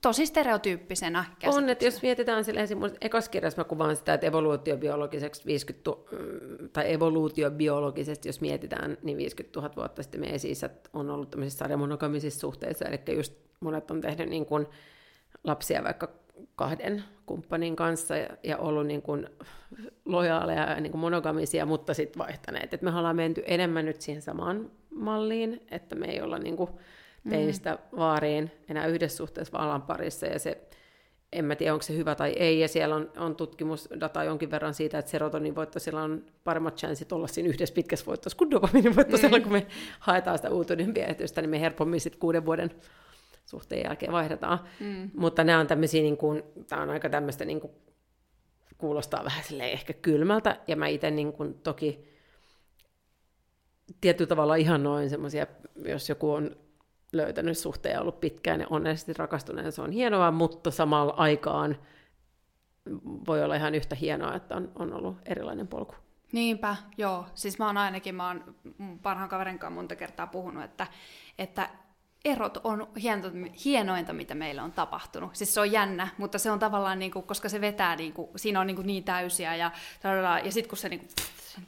tosi 0.00 0.26
stereotyyppisenä 0.26 1.24
On, 1.46 1.68
että 1.68 1.84
jos 1.84 2.02
mietitään 2.02 2.44
sille 2.44 2.60
esimerkiksi 2.60 2.98
ekassa 3.00 3.30
kirjassa 3.30 3.60
mä 3.60 3.64
kuvaan 3.64 3.96
sitä, 3.96 4.14
että 4.14 4.26
evoluutiobiologiseksi 4.26 5.46
50 5.46 5.90
mm, 5.90 6.68
tai 6.68 6.92
evoluutiobiologisesti, 6.92 8.28
jos 8.28 8.40
mietitään, 8.40 8.98
niin 9.02 9.18
50 9.18 9.60
000 9.60 9.76
vuotta 9.76 10.02
sitten 10.02 10.20
meidän 10.20 10.36
esi 10.36 10.52
on 10.92 11.10
ollut 11.10 11.30
tämmöisissä 11.30 11.58
sarjamonogamisissa 11.58 12.40
suhteissa, 12.40 12.84
eli 12.84 13.16
just 13.16 13.34
monet 13.60 13.90
on 13.90 14.00
tehnyt 14.00 14.28
niin 14.28 14.46
kuin 14.46 14.66
lapsia 15.44 15.84
vaikka 15.84 16.08
kahden 16.56 17.04
kumppanin 17.26 17.76
kanssa 17.76 18.16
ja, 18.16 18.28
ja 18.42 18.56
ollut 18.56 18.86
niin 18.86 19.02
kuin 19.02 19.26
lojaaleja 20.04 20.70
ja 20.70 20.80
niin 20.80 20.90
kuin 20.90 21.00
monogamisia, 21.00 21.66
mutta 21.66 21.94
sitten 21.94 22.18
vaihtaneet. 22.18 22.74
Et 22.74 22.82
me 22.82 22.96
ollaan 22.96 23.16
menty 23.16 23.42
enemmän 23.46 23.84
nyt 23.84 24.00
siihen 24.00 24.22
samaan 24.22 24.70
malliin, 24.90 25.66
että 25.70 25.94
me 25.94 26.06
ei 26.06 26.20
olla 26.20 26.38
niin 26.38 26.56
kuin 26.56 26.70
teinistä 27.30 27.72
mm. 27.72 27.98
vaariin 27.98 28.50
enää 28.68 28.86
yhdessä 28.86 29.16
suhteessa 29.16 29.58
vallan 29.58 29.82
parissa, 29.82 30.26
ja 30.26 30.38
se, 30.38 30.68
en 31.32 31.44
mä 31.44 31.56
tiedä, 31.56 31.72
onko 31.72 31.82
se 31.82 31.96
hyvä 31.96 32.14
tai 32.14 32.32
ei, 32.32 32.60
ja 32.60 32.68
siellä 32.68 32.94
on, 32.94 33.12
on 33.16 33.36
tutkimusdataa 33.36 34.24
jonkin 34.24 34.50
verran 34.50 34.74
siitä, 34.74 34.98
että 34.98 35.10
serotonivoittosilla 35.10 36.02
on 36.02 36.24
paremmat 36.44 36.76
chanssit 36.76 37.12
olla 37.12 37.26
siinä 37.26 37.48
yhdessä 37.48 37.74
pitkässä 37.74 38.06
voittossa 38.06 38.38
kuin 38.38 38.50
dopaminivoittosilla, 38.50 39.38
mm. 39.38 39.42
kun 39.42 39.52
me 39.52 39.66
haetaan 39.98 40.38
sitä 40.38 40.50
uutuuden 40.50 40.94
piehitystä, 40.94 41.40
niin 41.40 41.50
me 41.50 41.60
helpommin 41.60 42.00
sitten 42.00 42.20
kuuden 42.20 42.46
vuoden 42.46 42.70
suhteen 43.46 43.82
jälkeen 43.84 44.12
vaihdetaan. 44.12 44.58
Mm. 44.80 45.10
Mutta 45.14 45.44
nämä 45.44 45.60
on 45.60 45.66
tämmöisiä, 45.66 46.02
niin 46.02 46.16
kuin, 46.16 46.42
tämä 46.68 46.82
on 46.82 46.90
aika 46.90 47.08
tämmöistä, 47.08 47.44
niin 47.44 47.60
kuin, 47.60 47.72
kuulostaa 48.78 49.24
vähän 49.24 49.60
ehkä 49.60 49.92
kylmältä, 49.92 50.56
ja 50.66 50.76
mä 50.76 50.86
itse 50.86 51.10
niin 51.10 51.32
kuin, 51.32 51.54
toki 51.54 52.08
tietyllä 54.00 54.28
tavalla 54.28 54.54
ihan 54.54 54.82
noin 54.82 55.10
semmoisia, 55.10 55.46
jos 55.84 56.08
joku 56.08 56.32
on 56.32 56.56
löytänyt 57.12 57.58
suhteen 57.58 57.92
ja 57.92 58.00
ollut 58.00 58.20
pitkään 58.20 58.60
ja 58.60 58.66
onnellisesti 58.70 59.12
rakastuneen, 59.12 59.72
se 59.72 59.82
on 59.82 59.92
hienoa, 59.92 60.30
mutta 60.30 60.70
samalla 60.70 61.14
aikaan 61.16 61.78
voi 63.26 63.44
olla 63.44 63.54
ihan 63.54 63.74
yhtä 63.74 63.94
hienoa, 63.94 64.34
että 64.34 64.56
on, 64.56 64.72
on 64.74 64.92
ollut 64.92 65.16
erilainen 65.24 65.68
polku. 65.68 65.94
Niinpä, 66.32 66.76
joo. 66.98 67.26
Siis 67.34 67.58
mä 67.58 67.66
oon 67.66 67.76
ainakin, 67.76 68.14
mä 68.14 68.26
oon 68.26 68.54
parhaan 69.02 69.28
kaverin 69.28 69.58
kanssa 69.58 69.74
monta 69.74 69.96
kertaa 69.96 70.26
puhunut, 70.26 70.64
että, 70.64 70.86
että 71.38 71.68
erot 72.24 72.56
on 72.64 72.88
hienointa, 73.64 74.12
mitä 74.12 74.34
meillä 74.34 74.62
on 74.62 74.72
tapahtunut. 74.72 75.36
Siis 75.36 75.54
se 75.54 75.60
on 75.60 75.72
jännä, 75.72 76.08
mutta 76.18 76.38
se 76.38 76.50
on 76.50 76.58
tavallaan, 76.58 76.98
niin 76.98 77.10
kuin, 77.10 77.24
koska 77.24 77.48
se 77.48 77.60
vetää, 77.60 77.96
niin, 77.96 78.12
kuin, 78.12 78.28
siinä 78.36 78.60
on 78.60 78.66
niin, 78.66 78.76
kuin 78.76 78.86
niin 78.86 79.04
täysiä, 79.04 79.56
ja, 79.56 79.70
ja 80.44 80.52
sitten 80.52 80.68
kun 80.68 80.78
se 80.78 80.88
niin 80.88 81.00
kuin, 81.00 81.08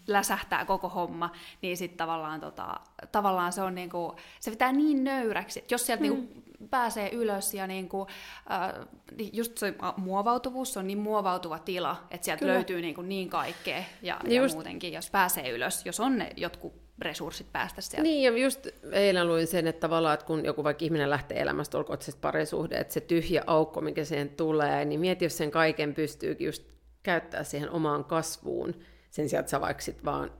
läsähtää 0.06 0.64
koko 0.64 0.88
homma, 0.88 1.32
niin 1.62 1.76
sitten 1.76 1.98
tavallaan, 1.98 2.40
tota, 2.40 2.80
tavallaan 3.12 3.52
se 3.52 3.62
on 3.62 3.74
niin 3.74 3.90
kuin, 3.90 4.12
se 4.40 4.50
vetää 4.50 4.72
niin 4.72 5.04
nöyräksi, 5.04 5.58
että 5.58 5.74
jos 5.74 5.86
sieltä 5.86 6.02
niinku 6.02 6.22
mm. 6.22 6.28
niin 6.28 6.42
kuin, 6.58 6.68
pääsee 6.70 7.10
ylös 7.12 7.54
ja 7.54 7.66
niin 7.66 7.88
kuin, 7.88 8.08
äh, 8.50 8.86
just 9.32 9.58
se 9.58 9.74
muovautuvuus, 9.96 10.72
se 10.72 10.78
on 10.78 10.86
niin 10.86 10.98
muovautuva 10.98 11.58
tila, 11.58 11.96
että 12.10 12.24
sieltä 12.24 12.40
Kyllä. 12.40 12.54
löytyy 12.54 12.80
niin, 12.82 12.94
kuin 12.94 13.08
niin 13.08 13.30
kaikkea 13.30 13.84
ja, 14.02 14.20
ja 14.24 14.42
just... 14.42 14.54
muutenkin, 14.54 14.92
jos 14.92 15.10
pääsee 15.10 15.50
ylös, 15.50 15.86
jos 15.86 16.00
on 16.00 16.18
ne 16.18 16.32
jotkut 16.36 16.72
resurssit 17.00 17.52
päästä 17.52 17.80
sieltä. 17.80 18.02
Niin, 18.02 18.22
ja 18.22 18.38
just 18.38 18.66
eilen 18.92 19.28
luin 19.28 19.46
sen, 19.46 19.66
että 19.66 19.80
tavallaan, 19.80 20.14
että 20.14 20.26
kun 20.26 20.44
joku 20.44 20.64
vaikka 20.64 20.84
ihminen 20.84 21.10
lähtee 21.10 21.40
elämästä, 21.40 21.78
olkoon 21.78 22.02
se 22.02 22.12
parisuhde, 22.20 22.78
että 22.78 22.94
se 22.94 23.00
tyhjä 23.00 23.44
aukko, 23.46 23.80
mikä 23.80 24.04
siihen 24.04 24.28
tulee, 24.28 24.84
niin 24.84 25.00
mieti, 25.00 25.24
jos 25.24 25.36
sen 25.36 25.50
kaiken 25.50 25.94
pystyykin 25.94 26.46
just 26.46 26.64
käyttää 27.02 27.44
siihen 27.44 27.70
omaan 27.70 28.04
kasvuun, 28.04 28.74
sen 29.10 29.28
sijaan, 29.28 29.40
että 29.40 29.50
sä 29.50 29.60
vaikka 29.60 29.82
sit 29.82 30.04
vaan 30.04 30.30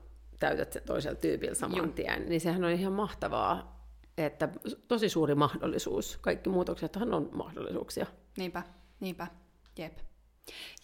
täytät 0.41 0.73
sen 0.73 0.83
toisella 0.83 1.16
tyypillä 1.16 1.55
saman 1.55 1.79
Juh. 1.79 1.95
tien, 1.95 2.29
niin 2.29 2.41
sehän 2.41 2.64
on 2.64 2.71
ihan 2.71 2.93
mahtavaa, 2.93 3.81
että 4.18 4.49
tosi 4.89 5.09
suuri 5.09 5.35
mahdollisuus. 5.35 6.18
Kaikki 6.21 6.51
muutoksethan 6.51 7.14
on 7.14 7.29
mahdollisuuksia. 7.33 8.07
Niinpä, 8.39 8.62
niinpä, 9.01 9.27
jep. 9.79 9.99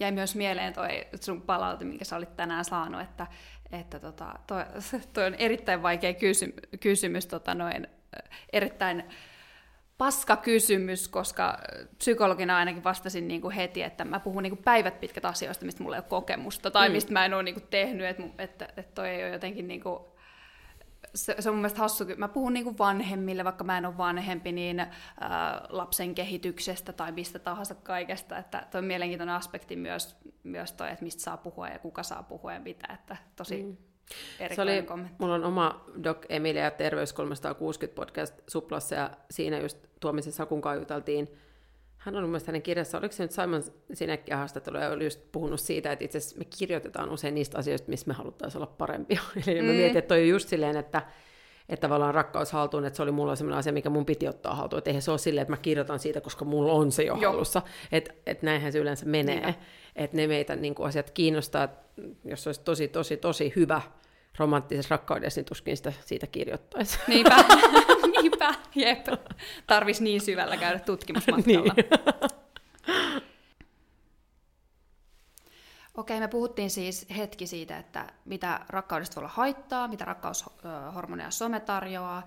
Jäi 0.00 0.12
myös 0.12 0.34
mieleen 0.36 0.72
toi 0.72 1.06
sun 1.20 1.42
palaute, 1.42 1.84
minkä 1.84 2.04
sä 2.04 2.16
olit 2.16 2.36
tänään 2.36 2.64
saanut, 2.64 3.00
että, 3.00 3.26
että 3.72 4.00
tota, 4.00 4.34
toi, 4.46 4.64
toi 5.12 5.26
on 5.26 5.34
erittäin 5.34 5.82
vaikea 5.82 6.14
kysy, 6.14 6.54
kysymys, 6.80 7.26
tota 7.26 7.54
noin, 7.54 7.86
erittäin 8.52 9.04
paska 9.98 10.36
kysymys, 10.36 11.08
koska 11.08 11.58
psykologina 11.98 12.56
ainakin 12.56 12.84
vastasin 12.84 13.28
niin 13.28 13.40
kuin 13.40 13.54
heti, 13.54 13.82
että 13.82 14.04
mä 14.04 14.20
puhun 14.20 14.42
niin 14.42 14.50
kuin 14.50 14.64
päivät 14.64 15.00
pitkät 15.00 15.24
asioista, 15.24 15.64
mistä 15.64 15.82
mulla 15.82 15.96
ei 15.96 16.00
ole 16.00 16.08
kokemusta, 16.08 16.70
tai 16.70 16.88
mm. 16.88 16.92
mistä 16.92 17.12
mä 17.12 17.24
en 17.24 17.34
ole 17.34 17.42
niin 17.42 17.54
kuin 17.54 17.66
tehnyt, 17.70 18.06
että, 18.06 18.22
että, 18.38 18.68
että 18.76 18.94
toi 18.94 19.08
ei 19.08 19.24
ole 19.24 19.32
jotenkin 19.32 19.68
niin 19.68 19.80
kuin 19.80 19.98
se, 21.14 21.34
se 21.38 21.48
on 21.48 21.54
mun 21.54 21.60
mielestä 21.60 21.78
hassu, 21.78 22.04
mä 22.16 22.28
puhun 22.28 22.52
niin 22.52 22.64
kuin 22.64 22.78
vanhemmille, 22.78 23.44
vaikka 23.44 23.64
mä 23.64 23.78
en 23.78 23.86
ole 23.86 23.96
vanhempi, 23.96 24.52
niin 24.52 24.80
ää, 24.80 24.90
lapsen 25.68 26.14
kehityksestä 26.14 26.92
tai 26.92 27.12
mistä 27.12 27.38
tahansa 27.38 27.74
kaikesta, 27.74 28.38
että 28.38 28.66
toi 28.70 28.78
on 28.78 28.84
mielenkiintoinen 28.84 29.34
aspekti 29.34 29.76
myös, 29.76 30.16
myös 30.42 30.72
toi, 30.72 30.90
että 30.90 31.04
mistä 31.04 31.22
saa 31.22 31.36
puhua 31.36 31.68
ja 31.68 31.78
kuka 31.78 32.02
saa 32.02 32.22
puhua 32.22 32.52
ja 32.52 32.60
mitä, 32.60 32.92
että 32.94 33.16
tosi 33.36 33.62
mm. 33.62 33.76
Se 34.54 34.62
oli, 34.62 34.82
kommentti. 34.82 35.14
mulla 35.18 35.34
on 35.34 35.44
oma 35.44 35.84
Doc 36.04 36.18
Emilia 36.28 36.70
Terveys 36.70 37.12
360 37.12 37.94
podcast 37.96 38.34
Suplassa 38.48 38.94
ja 38.94 39.10
siinä 39.30 39.58
just 39.58 39.78
Tuomisen 40.00 40.32
Sakun 40.32 40.62
juteltiin 40.78 41.28
hän 42.06 42.16
on 42.16 42.22
mun 42.22 42.30
mielestä 42.30 42.48
hänen 42.48 42.62
kirjassa, 42.62 42.98
oliko 42.98 43.12
se 43.12 43.22
nyt 43.22 43.30
Simon 43.30 43.62
Sinekkiä 43.92 44.36
haastattelu, 44.36 44.78
ja 44.78 44.90
oli 44.90 45.04
just 45.04 45.20
puhunut 45.32 45.60
siitä, 45.60 45.92
että 45.92 46.04
itse 46.04 46.18
asiassa 46.18 46.38
me 46.38 46.44
kirjoitetaan 46.58 47.10
usein 47.10 47.34
niistä 47.34 47.58
asioista, 47.58 47.90
missä 47.90 48.06
me 48.06 48.14
haluttaisiin 48.14 48.62
olla 48.62 48.74
parempia. 48.78 49.20
Eli 49.46 49.60
mm. 49.60 49.66
mä 49.66 49.72
mietin, 49.72 49.98
että 49.98 50.08
toi 50.08 50.22
on 50.22 50.28
just 50.28 50.48
silleen, 50.48 50.76
että, 50.76 51.02
että 51.68 51.88
tavallaan 51.88 52.14
rakkaus 52.14 52.52
haltuun, 52.52 52.84
että 52.84 52.96
se 52.96 53.02
oli 53.02 53.10
mulla 53.10 53.36
sellainen 53.36 53.58
asia, 53.58 53.72
mikä 53.72 53.90
mun 53.90 54.06
piti 54.06 54.28
ottaa 54.28 54.54
haltuun. 54.54 54.78
Että 54.78 54.90
eihän 54.90 55.02
se 55.02 55.10
ole 55.10 55.18
silleen, 55.18 55.42
että 55.42 55.52
mä 55.52 55.56
kirjoitan 55.56 55.98
siitä, 55.98 56.20
koska 56.20 56.44
mulla 56.44 56.72
on 56.72 56.92
se 56.92 57.02
jo 57.02 57.16
Joo. 57.16 57.32
halussa. 57.32 57.62
Että 57.92 58.14
et 58.26 58.42
näinhän 58.42 58.72
se 58.72 58.78
yleensä 58.78 59.06
menee. 59.06 59.54
Että 59.96 60.16
ne 60.16 60.26
meitä 60.26 60.56
niin 60.56 60.74
kuin 60.74 60.88
asiat 60.88 61.10
kiinnostaa, 61.10 61.68
jos 62.24 62.46
olisi 62.46 62.60
tosi, 62.60 62.88
tosi, 62.88 63.16
tosi 63.16 63.52
hyvä 63.56 63.82
romanttisessa 64.38 64.94
rakkaudessa, 64.94 65.38
niin 65.38 65.46
tuskin 65.46 65.76
sitä 65.76 65.92
siitä 66.04 66.26
kirjoittaisi. 66.26 66.98
Niinpä, 67.06 67.44
niinpä, 68.20 68.54
jep. 68.74 69.06
Tarvisi 69.66 70.04
niin 70.04 70.20
syvällä 70.20 70.56
käydä 70.56 70.78
tutkimusmatkalla. 70.86 71.74
niin. 71.76 73.25
Okei, 75.96 76.20
me 76.20 76.28
puhuttiin 76.28 76.70
siis 76.70 77.06
hetki 77.16 77.46
siitä, 77.46 77.78
että 77.78 78.06
mitä 78.24 78.60
rakkaudesta 78.68 79.16
voi 79.16 79.20
olla 79.20 79.32
haittaa, 79.34 79.88
mitä 79.88 80.04
rakkaushormoneja 80.04 81.30
some 81.30 81.60
tarjoaa, 81.60 82.26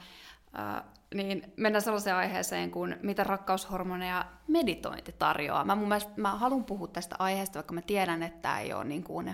niin 1.15 1.53
mennään 1.57 1.82
sellaiseen 1.82 2.15
aiheeseen 2.15 2.72
kuin 2.72 2.95
mitä 3.03 3.24
rakkaushormoneja 3.24 4.26
meditointi 4.47 5.11
tarjoaa. 5.11 5.65
Mä, 5.65 5.76
mun 5.76 5.88
mielestä, 5.88 6.11
mä 6.17 6.36
haluan 6.36 6.65
puhua 6.65 6.88
tästä 6.88 7.15
aiheesta, 7.20 7.57
vaikka 7.57 7.74
mä 7.74 7.82
tiedän, 7.82 8.24
että 8.24 8.41
tämä 8.41 8.59
ei 8.59 8.74
ole 8.74 8.84
niin 8.84 9.03
kuin, 9.03 9.28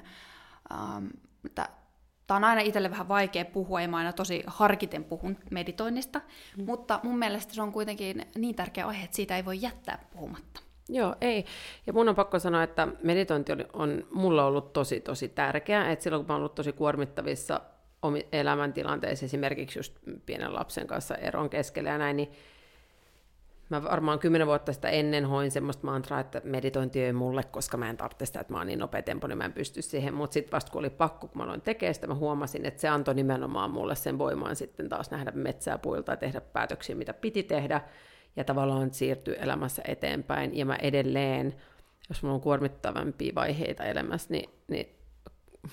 ähm, 0.72 1.08
että 1.46 1.70
Tämä 2.28 2.36
on 2.36 2.44
aina 2.44 2.62
itselle 2.62 2.92
vähän 2.92 3.08
vaikea 3.08 3.46
puhua, 3.46 3.82
ja 3.82 3.88
mä 3.88 3.98
aina 3.98 4.14
tosi 4.14 4.44
harkiten 4.48 5.04
puhun 5.04 5.38
meditoinnista, 5.52 6.22
mm. 6.58 6.66
mutta 6.66 7.00
mun 7.04 7.20
mielestä 7.20 7.54
se 7.54 7.62
on 7.62 7.72
kuitenkin 7.72 8.26
niin 8.36 8.56
tärkeä 8.56 8.88
aihe, 8.88 9.04
että 9.04 9.16
siitä 9.16 9.36
ei 9.36 9.46
voi 9.46 9.62
jättää 9.62 10.06
puhumatta. 10.14 10.62
Joo, 10.90 11.16
ei. 11.22 11.46
Ja 11.88 11.94
mun 11.94 12.10
on 12.10 12.16
pakko 12.16 12.40
sanoa, 12.40 12.64
että 12.64 12.88
meditointi 13.04 13.52
on, 13.52 13.66
on 13.74 14.08
mulla 14.12 14.46
ollut 14.46 14.74
tosi, 14.74 15.00
tosi 15.00 15.30
tärkeää. 15.30 15.92
Että 15.92 16.04
silloin, 16.04 16.20
kun 16.20 16.28
mä 16.28 16.34
oon 16.34 16.40
ollut 16.40 16.56
tosi 16.56 16.72
kuormittavissa 16.72 17.62
elämäntilanteissa, 18.32 19.26
esimerkiksi 19.26 19.80
just 19.80 19.94
pienen 20.26 20.54
lapsen 20.54 20.88
kanssa 20.88 21.16
eron 21.16 21.50
keskellä 21.50 21.90
ja 21.90 21.98
näin, 21.98 22.18
niin 22.18 22.32
Mä 23.70 23.84
varmaan 23.84 24.20
kymmenen 24.20 24.48
vuotta 24.48 24.74
sitä 24.74 24.90
ennen 24.90 25.26
hoin 25.26 25.52
semmoista 25.52 25.86
mantraa, 25.86 26.20
että 26.20 26.42
meditointi 26.44 27.02
ei 27.02 27.14
mulle, 27.14 27.44
koska 27.44 27.78
mä 27.78 27.90
en 27.90 27.98
tarvitse 27.98 28.26
sitä, 28.26 28.40
että 28.40 28.54
mä 28.54 28.58
oon 28.58 28.68
niin 28.68 28.80
nopea 28.80 29.02
tempo, 29.02 29.28
niin 29.28 29.38
mä 29.38 29.46
en 29.46 29.54
pysty 29.54 29.82
siihen. 29.82 30.14
Mutta 30.14 30.34
sitten 30.34 30.52
vasta 30.52 30.72
kun 30.72 30.80
oli 30.80 30.90
pakko, 30.90 31.28
kun 31.28 31.38
mä 31.38 31.44
aloin 31.44 31.62
tekemään 31.62 31.94
sitä, 31.96 32.08
mä 32.08 32.16
huomasin, 32.16 32.66
että 32.66 32.82
se 32.82 32.88
antoi 32.88 33.16
nimenomaan 33.16 33.72
mulle 33.72 33.96
sen 33.96 34.18
voimaan 34.18 34.56
sitten 34.56 34.90
taas 34.90 35.12
nähdä 35.12 35.32
metsää 35.32 35.78
puilta 35.78 36.12
ja 36.12 36.18
tehdä 36.18 36.42
päätöksiä, 36.42 36.96
mitä 36.96 37.14
piti 37.14 37.44
tehdä. 37.44 37.82
Ja 38.36 38.44
tavallaan 38.44 38.94
siirtyä 38.94 39.36
elämässä 39.36 39.82
eteenpäin. 39.88 40.58
Ja 40.58 40.66
mä 40.66 40.76
edelleen, 40.76 41.56
jos 42.10 42.24
mulla 42.24 42.36
on 42.36 42.42
kuormittavampia 42.42 43.36
vaiheita 43.36 43.84
elämässä, 43.84 44.28
niin, 44.30 44.50
niin 44.68 44.90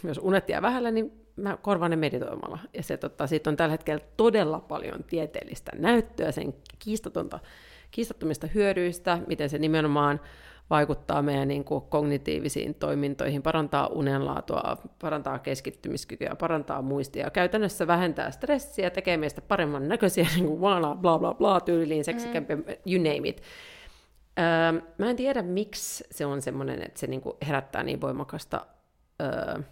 jos 0.04 0.18
unet 0.22 0.48
jää 0.48 0.62
vähällä, 0.62 0.90
niin 0.90 1.12
mä 1.36 1.58
korvaan 1.62 1.90
ne 1.90 1.96
meditoimalla. 1.96 2.58
Ja 2.74 2.82
se, 2.82 2.96
tota, 2.96 3.26
siitä 3.26 3.50
on 3.50 3.56
tällä 3.56 3.72
hetkellä 3.72 4.04
todella 4.16 4.60
paljon 4.60 5.04
tieteellistä 5.04 5.72
näyttöä, 5.74 6.32
sen 6.32 6.54
kiistatonta 6.78 7.38
kiistattomista 7.90 8.46
hyödyistä, 8.46 9.18
miten 9.26 9.50
se 9.50 9.58
nimenomaan 9.58 10.20
vaikuttaa 10.70 11.22
meidän 11.22 11.48
niin 11.48 11.64
kuin 11.64 11.84
kognitiivisiin 11.84 12.74
toimintoihin, 12.74 13.42
parantaa 13.42 13.86
unenlaatua, 13.86 14.76
parantaa 15.00 15.38
keskittymiskykyä, 15.38 16.36
parantaa 16.38 16.82
muistia, 16.82 17.30
käytännössä 17.30 17.86
vähentää 17.86 18.30
stressiä, 18.30 18.90
tekee 18.90 19.16
meistä 19.16 19.40
paremman 19.40 19.88
näköisiä, 19.88 20.26
niin 20.34 20.46
kuin 20.46 20.60
bla 20.60 20.94
bla 20.94 21.18
bla 21.18 21.34
bla 21.34 21.60
tyyliin, 21.60 22.04
seksikämpiä, 22.04 22.56
mm. 22.56 22.64
you 22.86 23.04
name 23.04 23.28
it. 23.28 23.42
Öö, 24.38 24.80
mä 24.98 25.10
en 25.10 25.16
tiedä, 25.16 25.42
miksi 25.42 26.04
se 26.10 26.26
on 26.26 26.42
semmoinen, 26.42 26.82
että 26.82 27.00
se 27.00 27.06
niin 27.06 27.20
kuin 27.20 27.36
herättää 27.46 27.82
niin 27.82 28.00
voimakasta, 28.00 28.66
öö, 29.22 29.62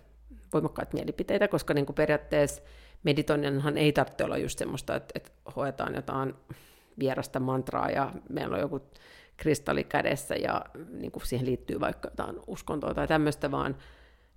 voimakkaat 0.52 0.92
mielipiteitä, 0.92 1.48
koska 1.48 1.74
niin 1.74 1.86
kuin 1.86 1.96
periaatteessa 1.96 2.62
meditoinninhan 3.02 3.78
ei 3.78 3.92
tarvitse 3.92 4.24
olla 4.24 4.38
just 4.38 4.58
semmoista, 4.58 4.96
että, 4.96 5.12
että 5.14 5.30
hoetaan 5.56 5.94
jotain 5.94 6.34
vierasta 6.98 7.40
mantraa 7.40 7.90
ja 7.90 8.12
meillä 8.28 8.54
on 8.54 8.60
joku 8.60 8.80
kristalli 9.40 9.84
kädessä 9.84 10.34
ja 10.34 10.64
niin 10.90 11.12
kuin 11.12 11.26
siihen 11.26 11.46
liittyy 11.46 11.80
vaikka 11.80 12.08
jotain 12.08 12.36
uskontoa 12.46 12.94
tai 12.94 13.08
tämmöistä, 13.08 13.50
vaan 13.50 13.76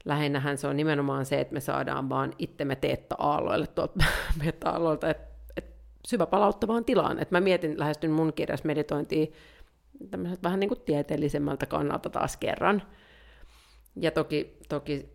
lähinnähän 0.05 0.57
se 0.57 0.67
on 0.67 0.77
nimenomaan 0.77 1.25
se, 1.25 1.39
että 1.39 1.53
me 1.53 1.59
saadaan 1.59 2.09
vaan 2.09 2.33
itsemme 2.37 2.75
teetta-aalloille 2.75 3.67
tuolta 3.67 4.05
meta-aalloilta, 4.43 5.09
että 5.09 5.33
et 5.57 5.65
syvä 6.07 6.25
palauttavaan 6.25 6.85
tilaan. 6.85 7.19
Et 7.19 7.31
mä 7.31 7.41
mietin, 7.41 7.79
lähestyn 7.79 8.11
mun 8.11 8.33
kirjassa 8.33 8.65
meditointia 8.65 9.27
vähän 10.43 10.59
niin 10.59 10.67
kuin 10.67 10.81
tieteellisemmältä 10.85 11.65
kannalta 11.65 12.09
taas 12.09 12.37
kerran. 12.37 12.81
Ja 13.95 14.11
toki, 14.11 14.57
toki 14.69 15.09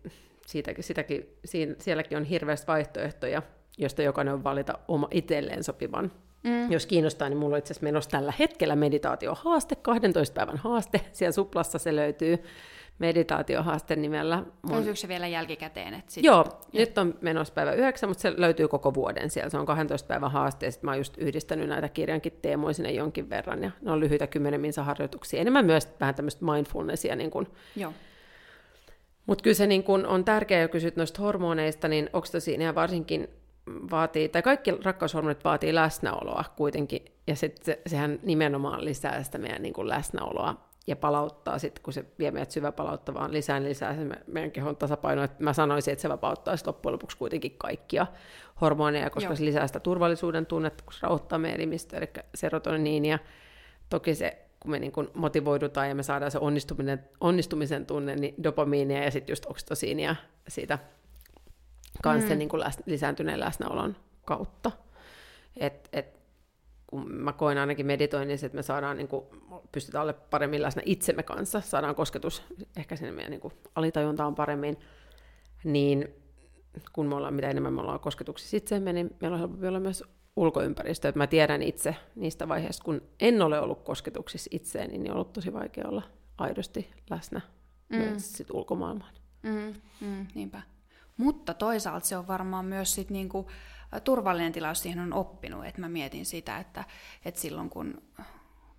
siitäkin, 0.47 0.83
sitäkin, 0.83 1.37
siinä, 1.45 1.75
sielläkin 1.77 2.17
on 2.17 2.23
hirveästi 2.23 2.67
vaihtoehtoja, 2.67 3.41
josta 3.77 4.01
jokainen 4.01 4.33
on 4.33 4.43
valita 4.43 4.79
oma 4.87 5.07
itselleen 5.11 5.63
sopivan 5.63 6.11
Mm. 6.43 6.71
Jos 6.71 6.85
kiinnostaa, 6.85 7.29
niin 7.29 7.37
mulla 7.37 7.55
on 7.55 7.59
itse 7.59 7.73
asiassa 7.73 7.83
menossa 7.83 8.09
tällä 8.09 8.33
hetkellä 8.39 8.75
meditaatiohaaste, 8.75 9.75
12 9.75 10.33
päivän 10.33 10.57
haaste. 10.57 11.01
Siellä 11.11 11.31
suplassa 11.31 11.79
se 11.79 11.95
löytyy 11.95 12.43
meditaatiohaaste 12.99 13.95
nimellä. 13.95 14.43
Löytyykö 14.69 14.95
se 14.95 15.07
vielä 15.07 15.27
jälkikäteen? 15.27 15.93
Että 15.93 16.11
sit... 16.11 16.23
Joo, 16.23 16.45
ja. 16.73 16.79
nyt 16.79 16.97
on 16.97 17.17
menossa 17.21 17.53
päivä 17.53 17.71
9, 17.71 18.09
mutta 18.09 18.21
se 18.21 18.33
löytyy 18.37 18.67
koko 18.67 18.93
vuoden 18.93 19.29
siellä. 19.29 19.49
Se 19.49 19.57
on 19.57 19.65
12 19.65 20.07
päivän 20.07 20.31
haaste, 20.31 20.65
ja 20.65 20.71
sitten 20.71 20.87
mä 20.87 20.91
oon 20.91 20.97
just 20.97 21.17
yhdistänyt 21.17 21.69
näitä 21.69 21.89
kirjankin 21.89 22.39
teemoja 22.41 22.73
sinne 22.73 22.91
jonkin 22.91 23.29
verran, 23.29 23.63
ja 23.63 23.71
ne 23.81 23.91
on 23.91 23.99
lyhyitä 23.99 24.27
10 24.27 24.61
minsa 24.61 24.83
harjoituksia. 24.83 25.41
Enemmän 25.41 25.65
myös 25.65 25.89
vähän 25.99 26.15
tämmöistä 26.15 26.45
mindfulnessia. 26.45 27.15
Niin 27.15 27.31
kun... 27.31 27.47
Joo. 27.75 27.93
Mutta 29.25 29.41
kyllä 29.43 29.55
se 29.55 29.67
niin 29.67 29.83
kun 29.83 30.05
on 30.05 30.25
tärkeää, 30.25 30.67
kun 30.67 30.71
kysyt 30.71 30.95
noista 30.95 31.21
hormoneista, 31.21 31.87
niin 31.87 32.09
oksitosiinia 32.13 32.67
ja 32.67 32.75
varsinkin 32.75 33.27
vaatii, 33.91 34.29
tai 34.29 34.41
kaikki 34.41 34.71
rakkaushormonit 34.83 35.43
vaatii 35.43 35.75
läsnäoloa 35.75 36.43
kuitenkin, 36.55 37.05
ja 37.27 37.35
sit 37.35 37.57
se, 37.63 37.81
sehän 37.87 38.19
nimenomaan 38.23 38.85
lisää 38.85 39.23
sitä 39.23 39.37
meidän 39.37 39.61
niin 39.61 39.73
kuin 39.73 39.89
läsnäoloa 39.89 40.69
ja 40.87 40.95
palauttaa 40.95 41.59
sitten, 41.59 41.83
kun 41.83 41.93
se 41.93 42.05
vie 42.19 42.31
meidät 42.31 42.51
syväpalauttavaan 42.51 43.33
lisää, 43.33 43.59
niin 43.59 43.69
lisää 43.69 43.95
se 43.95 44.01
meidän 44.27 44.51
kehon 44.51 44.77
tasapainoa. 44.77 45.27
Mä 45.39 45.53
sanoisin, 45.53 45.91
että 45.91 46.01
se 46.01 46.09
vapauttaa 46.09 46.57
sitten 46.57 46.73
loppujen 46.73 46.93
lopuksi 46.93 47.17
kuitenkin 47.17 47.55
kaikkia 47.57 48.07
hormoneja, 48.61 49.09
koska 49.09 49.29
Joo. 49.29 49.35
se 49.35 49.45
lisää 49.45 49.67
sitä 49.67 49.79
turvallisuuden 49.79 50.45
tunnetta, 50.45 50.83
kun 50.83 50.93
se 50.93 50.99
rauhoittaa 51.01 51.39
meidän 51.39 51.59
elimistö, 51.59 51.97
eli 51.97 52.09
serotoniinia. 52.35 53.19
Toki 53.89 54.15
se, 54.15 54.45
kun 54.59 54.71
me 54.71 54.79
niin 54.79 54.91
kun 54.91 55.11
motivoidutaan 55.13 55.89
ja 55.89 55.95
me 55.95 56.03
saadaan 56.03 56.31
se 56.31 56.39
onnistuminen, 56.39 57.09
onnistumisen 57.21 57.85
tunne, 57.85 58.15
niin 58.15 58.35
dopamiinia 58.43 59.03
ja 59.03 59.11
sitten 59.11 59.31
just 59.31 59.45
oksitosiinia 59.45 60.15
siitä 60.47 60.79
kanssa 62.03 62.33
mm. 62.33 62.37
niin 62.37 62.49
kuin 62.49 62.59
läs, 62.59 62.77
lisääntyneen 62.85 63.39
läsnäolon 63.39 63.95
kautta. 64.25 64.71
Et, 65.57 65.89
et, 65.93 66.19
kun 66.87 67.11
mä 67.11 67.33
koen 67.33 67.57
ainakin 67.57 67.85
meditoinnissa, 67.85 68.45
että 68.45 68.55
me 68.55 68.63
saadaan, 68.63 68.97
niin 68.97 69.07
kuin, 69.07 69.25
pystytään 69.71 70.01
olla 70.01 70.13
paremmin 70.13 70.61
läsnä 70.61 70.81
itsemme 70.85 71.23
kanssa, 71.23 71.61
saadaan 71.61 71.95
kosketus 71.95 72.43
ehkä 72.77 72.95
sinne 72.95 73.11
meidän 73.11 73.31
niin 73.31 73.41
kuin, 73.41 73.53
alitajuntaan 73.75 74.35
paremmin, 74.35 74.77
niin 75.63 76.07
kun 76.93 77.05
me 77.05 77.15
ollaan, 77.15 77.33
mitä 77.33 77.49
enemmän 77.49 77.73
me 77.73 77.81
ollaan 77.81 77.99
kosketuksissa 77.99 78.57
itseemme, 78.57 78.93
niin 78.93 79.15
meillä 79.21 79.35
on 79.35 79.39
helpompi 79.39 79.67
olla 79.67 79.79
myös 79.79 80.03
ulkoympäristö. 80.35 81.07
Että 81.07 81.19
mä 81.19 81.27
tiedän 81.27 81.63
itse 81.63 81.95
niistä 82.15 82.47
vaiheista, 82.47 82.83
kun 82.83 83.01
en 83.19 83.41
ole 83.41 83.59
ollut 83.59 83.83
kosketuksissa 83.83 84.49
itseen, 84.53 84.89
niin 84.89 85.11
on 85.11 85.15
ollut 85.15 85.33
tosi 85.33 85.53
vaikea 85.53 85.87
olla 85.87 86.03
aidosti 86.37 86.89
läsnä 87.09 87.41
mm. 87.89 87.97
myös 87.97 88.33
sit 88.33 88.51
ulkomaailmaan. 88.51 89.13
Mm, 89.43 89.73
mm, 90.01 90.27
niinpä. 90.35 90.61
Mutta 91.19 91.53
toisaalta 91.53 92.05
se 92.05 92.17
on 92.17 92.27
varmaan 92.27 92.65
myös 92.65 92.95
sit 92.95 93.09
niinku 93.09 93.47
turvallinen 94.03 94.51
tila, 94.51 94.67
jos 94.67 94.81
siihen 94.81 94.99
on 94.99 95.13
oppinut. 95.13 95.65
Et 95.65 95.77
mä 95.77 95.89
mietin 95.89 96.25
sitä, 96.25 96.57
että, 96.57 96.83
että 97.25 97.41
silloin 97.41 97.69
kun... 97.69 98.01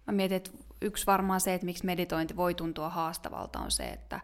Mä 0.06 0.12
mietin, 0.12 0.36
että 0.36 0.50
yksi 0.82 1.06
varmaan 1.06 1.40
se, 1.40 1.54
että 1.54 1.64
miksi 1.64 1.86
meditointi 1.86 2.36
voi 2.36 2.54
tuntua 2.54 2.88
haastavalta, 2.88 3.58
on 3.58 3.70
se, 3.70 3.84
että 3.84 4.20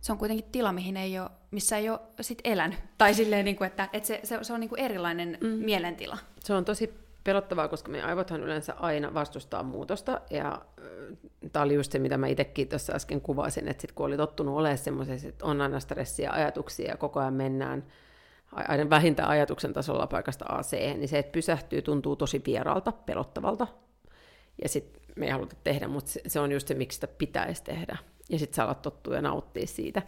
se 0.00 0.12
on 0.12 0.18
kuitenkin 0.18 0.50
tila, 0.52 0.72
mihin 0.72 0.96
ei 0.96 1.18
ole, 1.18 1.30
missä 1.50 1.76
ei 1.76 1.90
ole 1.90 2.00
sit 2.20 2.38
elänyt. 2.44 2.78
Tai 2.98 3.14
silleen, 3.14 3.44
niin 3.44 3.56
kuin, 3.56 3.66
että, 3.66 3.88
että 3.92 4.06
se, 4.06 4.20
se, 4.24 4.38
se 4.42 4.52
on 4.52 4.60
niin 4.60 4.68
kuin 4.68 4.80
erilainen 4.80 5.38
mm. 5.40 5.48
mielentila. 5.48 6.18
Se 6.40 6.54
on 6.54 6.64
tosi 6.64 6.94
pelottavaa, 7.24 7.68
koska 7.68 7.90
meidän 7.90 8.08
aivothan 8.08 8.40
yleensä 8.42 8.74
aina 8.74 9.14
vastustaa 9.14 9.62
muutosta, 9.62 10.20
ja 10.30 10.62
tämä 11.52 11.62
oli 11.62 11.74
just 11.74 11.92
se, 11.92 11.98
mitä 11.98 12.18
mä 12.18 12.26
itsekin 12.26 12.68
tuossa 12.68 12.92
äsken 12.92 13.20
kuvasin, 13.20 13.68
että 13.68 13.80
sit 13.80 13.92
kun 13.92 14.06
oli 14.06 14.16
tottunut 14.16 14.56
olemaan 14.56 14.78
semmoisessa, 14.78 15.28
että 15.28 15.46
on 15.46 15.60
aina 15.60 15.80
stressiä, 15.80 16.30
ajatuksia, 16.30 16.90
ja 16.90 16.96
koko 16.96 17.20
ajan 17.20 17.34
mennään 17.34 17.86
aina 18.52 18.90
vähintään 18.90 19.28
ajatuksen 19.28 19.72
tasolla 19.72 20.06
paikasta 20.06 20.44
A 20.48 20.62
C, 20.62 20.72
niin 20.72 21.08
se, 21.08 21.18
että 21.18 21.32
pysähtyy, 21.32 21.82
tuntuu 21.82 22.16
tosi 22.16 22.42
vieraalta, 22.46 22.92
pelottavalta, 22.92 23.66
ja 24.62 24.68
sitten 24.68 25.02
me 25.16 25.26
ei 25.26 25.32
haluta 25.32 25.56
tehdä, 25.64 25.88
mutta 25.88 26.10
se 26.26 26.40
on 26.40 26.52
just 26.52 26.68
se, 26.68 26.74
miksi 26.74 26.94
sitä 26.94 27.06
pitäisi 27.06 27.64
tehdä. 27.64 27.98
Ja 28.30 28.38
sitten 28.38 28.56
sä 28.56 28.64
alat 28.64 28.82
tottua 28.82 29.14
ja 29.14 29.22
nauttia 29.22 29.66
siitä. 29.66 30.02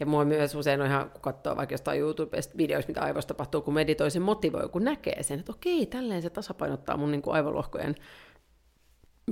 Ja 0.00 0.06
mua 0.06 0.24
myös 0.24 0.54
usein 0.54 0.80
on 0.80 0.86
ihan, 0.86 1.10
kun 1.10 1.20
katsoo 1.20 1.56
vaikka 1.56 1.72
jostain 1.72 2.00
YouTubesta 2.00 2.56
videoista, 2.56 2.90
mitä 2.90 3.02
aivoissa 3.02 3.28
tapahtuu, 3.28 3.62
kun 3.62 3.74
meditoi, 3.74 4.10
se 4.10 4.20
motivoi, 4.20 4.68
kun 4.68 4.84
näkee 4.84 5.22
sen, 5.22 5.38
että 5.38 5.52
okei, 5.52 5.86
tälleen 5.86 6.22
se 6.22 6.30
tasapainottaa 6.30 6.96
mun 6.96 7.10
niin 7.10 7.22
kuin 7.22 7.34
aivolohkojen 7.34 7.94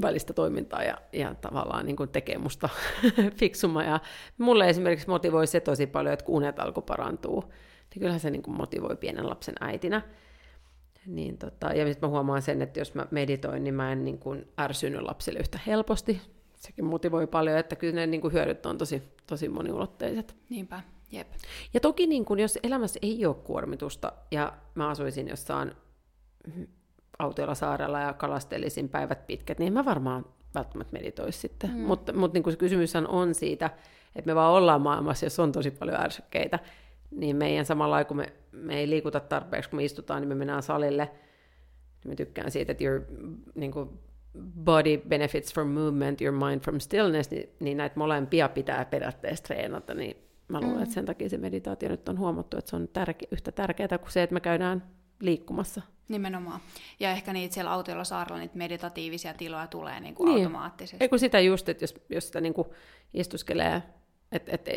välistä 0.02 0.32
toimintaa 0.32 0.82
ja, 0.82 0.98
ja 1.12 1.34
tavallaan 1.34 1.86
niin 1.86 1.96
kuin 1.96 2.08
tekee 2.08 2.38
musta 2.38 2.68
fiksuma. 3.40 3.82
Ja 3.82 4.00
mulle 4.38 4.68
esimerkiksi 4.68 5.08
motivoi 5.08 5.46
se 5.46 5.60
tosi 5.60 5.86
paljon, 5.86 6.12
että 6.12 6.24
kun 6.24 6.36
unet 6.36 6.58
alkoi 6.58 6.82
parantuu, 6.86 7.44
niin 7.90 8.00
kyllähän 8.00 8.20
se 8.20 8.30
niin 8.30 8.42
kuin 8.42 8.56
motivoi 8.56 8.96
pienen 8.96 9.28
lapsen 9.28 9.54
äitinä. 9.60 10.02
Niin 11.06 11.38
tota, 11.38 11.66
ja 11.66 11.86
sitten 11.86 12.08
mä 12.08 12.12
huomaan 12.12 12.42
sen, 12.42 12.62
että 12.62 12.80
jos 12.80 12.94
mä 12.94 13.06
meditoin, 13.10 13.64
niin 13.64 13.74
mä 13.74 13.92
en 13.92 14.04
niin 14.04 14.18
kuin 14.18 14.48
ärsynyt 14.60 15.02
lapsille 15.02 15.38
yhtä 15.38 15.58
helposti 15.66 16.20
sekin 16.66 16.84
motivoi 16.84 17.26
paljon, 17.26 17.58
että 17.58 17.76
kyllä 17.76 17.94
ne 17.94 18.06
niin 18.06 18.20
kuin 18.20 18.32
hyödyt 18.32 18.66
on 18.66 18.78
tosi, 18.78 19.02
tosi 19.26 19.48
moniulotteiset. 19.48 20.36
Niinpä, 20.50 20.80
jep. 21.12 21.28
Ja 21.74 21.80
toki 21.80 22.06
niin 22.06 22.24
kuin, 22.24 22.40
jos 22.40 22.58
elämässä 22.62 22.98
ei 23.02 23.26
ole 23.26 23.34
kuormitusta, 23.34 24.12
ja 24.30 24.52
mä 24.74 24.88
asuisin 24.88 25.28
jossain 25.28 25.72
autiolla 27.18 27.54
saarella 27.54 28.00
ja 28.00 28.12
kalastelisin 28.12 28.88
päivät 28.88 29.26
pitkät, 29.26 29.58
niin 29.58 29.72
mä 29.72 29.84
varmaan 29.84 30.26
välttämättä 30.54 30.92
meditoisi 30.92 31.38
sitten. 31.38 31.70
Mm. 31.70 31.80
Mutta, 31.80 32.12
mutta 32.12 32.34
niin 32.34 32.42
kuin 32.42 32.52
se 32.52 32.58
kysymys 32.58 32.96
on 32.96 33.34
siitä, 33.34 33.70
että 34.16 34.30
me 34.30 34.34
vaan 34.34 34.52
ollaan 34.52 34.80
maailmassa, 34.80 35.26
jos 35.26 35.40
on 35.40 35.52
tosi 35.52 35.70
paljon 35.70 36.00
ärsykkeitä, 36.00 36.58
niin 37.10 37.36
meidän 37.36 37.64
samalla 37.64 38.04
kun 38.04 38.16
me, 38.16 38.32
me 38.52 38.78
ei 38.78 38.90
liikuta 38.90 39.20
tarpeeksi, 39.20 39.70
kun 39.70 39.76
me 39.76 39.84
istutaan, 39.84 40.22
niin 40.22 40.28
me 40.28 40.34
mennään 40.34 40.62
salille, 40.62 41.10
niin 42.04 42.12
mä 42.12 42.14
tykkään 42.14 42.50
siitä, 42.50 42.72
että 42.72 42.84
you're, 42.84 43.04
niin 43.54 43.72
kuin, 43.72 43.90
body 44.42 44.98
benefits 45.08 45.54
from 45.54 45.68
movement, 45.68 46.20
your 46.20 46.34
mind 46.48 46.60
from 46.60 46.80
stillness, 46.80 47.30
niin, 47.30 47.48
niin 47.60 47.76
näitä 47.76 47.98
molempia 47.98 48.48
pitää 48.48 48.84
periaatteessa 48.84 49.44
treenata, 49.44 49.94
niin 49.94 50.16
mä 50.48 50.60
luulen, 50.60 50.76
mm. 50.76 50.82
että 50.82 50.94
sen 50.94 51.04
takia 51.04 51.28
se 51.28 51.38
meditaatio 51.38 51.88
nyt 51.88 52.08
on 52.08 52.18
huomattu, 52.18 52.56
että 52.56 52.70
se 52.70 52.76
on 52.76 52.88
tärke, 52.88 53.26
yhtä 53.30 53.52
tärkeää 53.52 53.98
kuin 53.98 54.12
se, 54.12 54.22
että 54.22 54.34
me 54.34 54.40
käydään 54.40 54.82
liikkumassa. 55.20 55.82
Nimenomaan. 56.08 56.60
Ja 57.00 57.10
ehkä 57.10 57.32
niitä 57.32 57.54
siellä 57.54 57.72
autiolla 57.72 58.04
saarella 58.04 58.38
niitä 58.38 58.58
meditatiivisia 58.58 59.34
tiloja 59.34 59.66
tulee 59.66 60.00
niin 60.00 60.14
kuin 60.14 60.26
niin. 60.26 60.38
automaattisesti. 60.38 61.04
Eikö 61.04 61.18
sitä 61.18 61.40
just, 61.40 61.68
että 61.68 61.84
jos, 61.84 61.94
jos 62.08 62.26
sitä 62.26 62.40
niin 62.40 62.54
kuin 62.54 62.68
istuskelee, 63.14 63.82
että 64.32 64.52
et, 64.52 64.68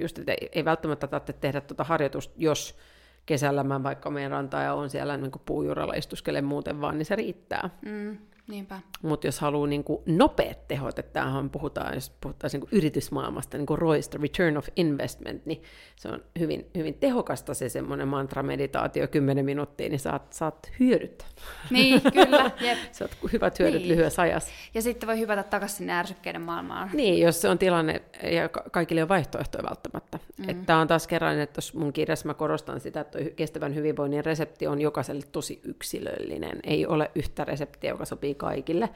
just, 0.00 0.18
ei, 0.18 0.48
ei 0.52 0.64
välttämättä 0.64 1.06
tarvitse 1.06 1.32
tehdä 1.32 1.60
tuota 1.60 1.84
harjoitusta, 1.84 2.34
jos 2.36 2.78
kesällä 3.26 3.64
mä 3.64 3.82
vaikka 3.82 4.10
meidän 4.10 4.30
rantaa 4.30 4.62
ja 4.62 4.74
on 4.74 4.90
siellä 4.90 5.16
niin 5.16 5.32
puujuralla 5.46 5.94
istuskelen 5.94 6.44
muuten 6.44 6.80
vaan, 6.80 6.98
niin 6.98 7.06
se 7.06 7.16
riittää. 7.16 7.70
Mm. 7.82 8.18
Niinpä. 8.48 8.80
Mutta 9.02 9.26
jos 9.26 9.40
haluaa 9.40 9.66
niin 9.66 9.84
kuin 9.84 10.02
nopeat 10.06 10.68
tehot, 10.68 10.98
että 10.98 11.12
tämähän 11.12 11.50
puhutaan, 11.50 11.94
jos 11.94 12.12
puhutaan 12.20 12.50
niin 12.52 12.68
yritysmaailmasta, 12.72 13.56
niin 13.56 13.66
kuin 13.66 13.78
ROIsta, 13.78 14.18
Return 14.22 14.56
of 14.56 14.68
Investment, 14.76 15.46
niin 15.46 15.62
se 15.96 16.08
on 16.08 16.22
hyvin, 16.38 16.66
hyvin 16.74 16.94
tehokasta 16.94 17.54
se 17.54 17.68
semmoinen 17.68 18.08
mantra-meditaatio 18.08 19.08
10 19.08 19.44
minuuttia, 19.44 19.88
niin 19.88 20.00
saat, 20.00 20.32
saat 20.32 20.70
hyödyt. 20.80 21.24
Niin, 21.70 22.00
kyllä, 22.12 22.50
jep. 22.60 22.78
saat 22.92 23.16
hyvät 23.32 23.58
hyödyt 23.58 23.82
niin. 23.82 23.88
lyhyessä 23.88 24.22
ajassa. 24.22 24.52
Ja 24.74 24.82
sitten 24.82 25.06
voi 25.06 25.18
hypätä 25.18 25.42
takaisin 25.42 25.76
sinne 25.76 25.92
ärsykkeiden 25.92 26.42
maailmaan. 26.42 26.90
Niin, 26.92 27.20
jos 27.20 27.40
se 27.40 27.48
on 27.48 27.58
tilanne, 27.58 28.02
ja 28.22 28.48
kaikille 28.48 29.02
on 29.02 29.08
vaihtoehtoja 29.08 29.64
välttämättä. 29.64 30.18
Mm. 30.38 30.48
Että 30.48 30.66
tämä 30.66 30.80
on 30.80 30.88
taas 30.88 31.06
kerran, 31.06 31.40
että 31.40 31.60
mun 31.74 31.92
kirjassa 31.92 32.26
mä 32.26 32.34
korostan 32.34 32.80
sitä, 32.80 33.00
että 33.00 33.18
kestävän 33.36 33.74
hyvinvoinnin 33.74 34.24
resepti 34.24 34.66
on 34.66 34.80
jokaiselle 34.80 35.26
tosi 35.32 35.60
yksilöllinen. 35.64 36.60
Ei 36.64 36.86
ole 36.86 37.10
yhtä 37.14 37.44
reseptiä, 37.44 37.90
joka 37.90 38.04
sopii 38.04 38.33
kaikille. 38.34 38.90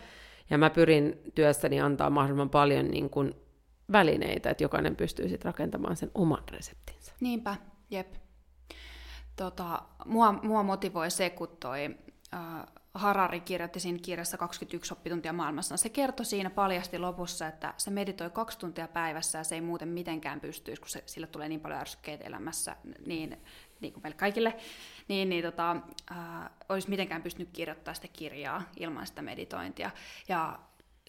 Ja 0.51 0.59
mä 0.59 0.71
pyrin 0.71 1.21
työssäni 1.35 1.81
antaa 1.81 2.11
mahdollisimman 2.11 2.51
paljon 2.51 2.89
niin 2.89 3.11
kuin 3.11 3.35
välineitä, 3.93 4.51
että 4.51 4.65
jokainen 4.65 4.97
pystyy 4.97 5.29
sitten 5.29 5.45
rakentamaan 5.45 5.97
sen 5.97 6.11
oman 6.15 6.43
reseptinsä. 6.51 7.13
Niinpä, 7.21 7.57
jep. 7.91 8.15
Tota, 9.37 9.83
mua, 10.05 10.33
mua 10.33 10.63
motivoi 10.63 11.11
se, 11.11 11.31
kun 11.31 11.57
toi 11.61 11.97
äh, 12.35 12.41
Harari 12.95 13.41
kirjoitti 13.41 13.81
siinä 13.81 13.99
kirjassa 14.03 14.37
21 14.37 14.93
oppituntia 14.93 15.33
maailmassa. 15.33 15.77
Se 15.77 15.89
kertoi 15.89 16.27
siinä 16.27 16.51
paljasti 16.51 16.99
lopussa, 16.99 17.47
että 17.47 17.75
se 17.77 17.91
meditoi 17.91 18.31
kaksi 18.31 18.59
tuntia 18.59 18.89
päivässä 18.89 19.39
ja 19.39 19.45
se 19.45 19.55
ei 19.55 19.61
muuten 19.61 19.89
mitenkään 19.89 20.41
pystyisi, 20.41 20.81
kun 20.81 20.91
se, 20.91 21.03
sille 21.07 21.27
tulee 21.27 21.49
niin 21.49 21.61
paljon 21.61 21.81
ärsykkeitä 21.81 22.25
elämässä, 22.25 22.77
niin, 23.07 23.43
niin 23.81 23.93
kuin 23.93 24.03
meille 24.03 24.17
kaikille, 24.17 24.57
niin, 25.09 25.29
niin 25.29 25.45
tota, 25.45 25.77
äh, 26.11 26.51
olisi 26.69 26.91
mitenkään 26.91 27.23
pystynyt 27.23 27.49
kirjoittamaan 27.53 27.95
sitä 27.97 28.09
kirjaa 28.09 28.63
ilman 28.77 29.07
sitä 29.07 29.23
meditointia. 29.23 29.91
Ja 30.29 30.59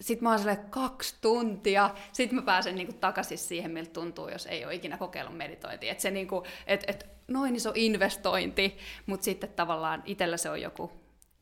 sitten 0.00 0.24
mä 0.24 0.30
oon 0.30 0.38
silleen, 0.38 0.70
kaksi 0.70 1.14
tuntia, 1.20 1.90
sitten 2.12 2.36
mä 2.36 2.42
pääsen 2.42 2.74
niinku 2.74 2.92
takaisin 2.92 3.38
siihen, 3.38 3.70
miltä 3.70 3.90
tuntuu, 3.92 4.28
jos 4.28 4.46
ei 4.46 4.64
ole 4.64 4.74
ikinä 4.74 4.96
kokeillut 4.96 5.36
meditointia. 5.36 5.90
Että 5.90 6.02
se 6.02 6.10
niinku, 6.10 6.42
et, 6.66 6.84
et 6.86 7.06
noin 7.28 7.56
iso 7.56 7.72
investointi, 7.74 8.78
mutta 9.06 9.24
sitten 9.24 9.50
tavallaan 9.50 10.02
itsellä 10.06 10.36
se 10.36 10.50
on 10.50 10.60
joku 10.60 10.92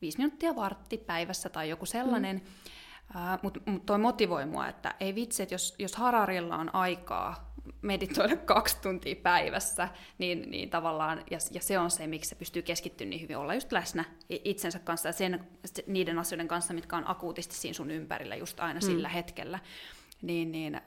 viisi 0.01 0.17
minuuttia 0.17 0.55
vartti 0.55 0.97
päivässä 0.97 1.49
tai 1.49 1.69
joku 1.69 1.85
sellainen. 1.85 2.35
Mm. 2.35 2.41
Uh, 3.15 3.39
mutta 3.41 3.59
mut 3.65 3.85
toi 3.85 3.97
motivoi 3.97 4.45
mua, 4.45 4.67
että 4.67 4.95
ei 4.99 5.15
vitsi, 5.15 5.43
että 5.43 5.55
jos, 5.55 5.75
jos 5.79 5.95
Hararilla 5.95 6.55
on 6.55 6.75
aikaa 6.75 7.48
meditoida 7.81 8.35
kaksi 8.35 8.77
tuntia 8.81 9.15
päivässä, 9.15 9.89
niin, 10.17 10.51
niin 10.51 10.69
tavallaan, 10.69 11.23
ja, 11.31 11.37
ja 11.51 11.61
se 11.61 11.79
on 11.79 11.91
se, 11.91 12.07
miksi 12.07 12.29
se 12.29 12.35
pystyy 12.35 12.61
keskittymään 12.61 13.09
niin 13.09 13.21
hyvin, 13.21 13.37
olla 13.37 13.53
just 13.53 13.71
läsnä 13.71 14.05
itsensä 14.29 14.79
kanssa 14.79 15.09
ja 15.09 15.13
sen, 15.13 15.47
niiden 15.87 16.19
asioiden 16.19 16.47
kanssa, 16.47 16.73
mitkä 16.73 16.97
on 16.97 17.09
akuutisti 17.09 17.55
siinä 17.55 17.73
sun 17.73 17.91
ympärillä 17.91 18.35
just 18.35 18.59
aina 18.59 18.79
mm. 18.79 18.85
sillä 18.85 19.09
hetkellä 19.09 19.59
niin, 20.21 20.51
niin 20.51 20.81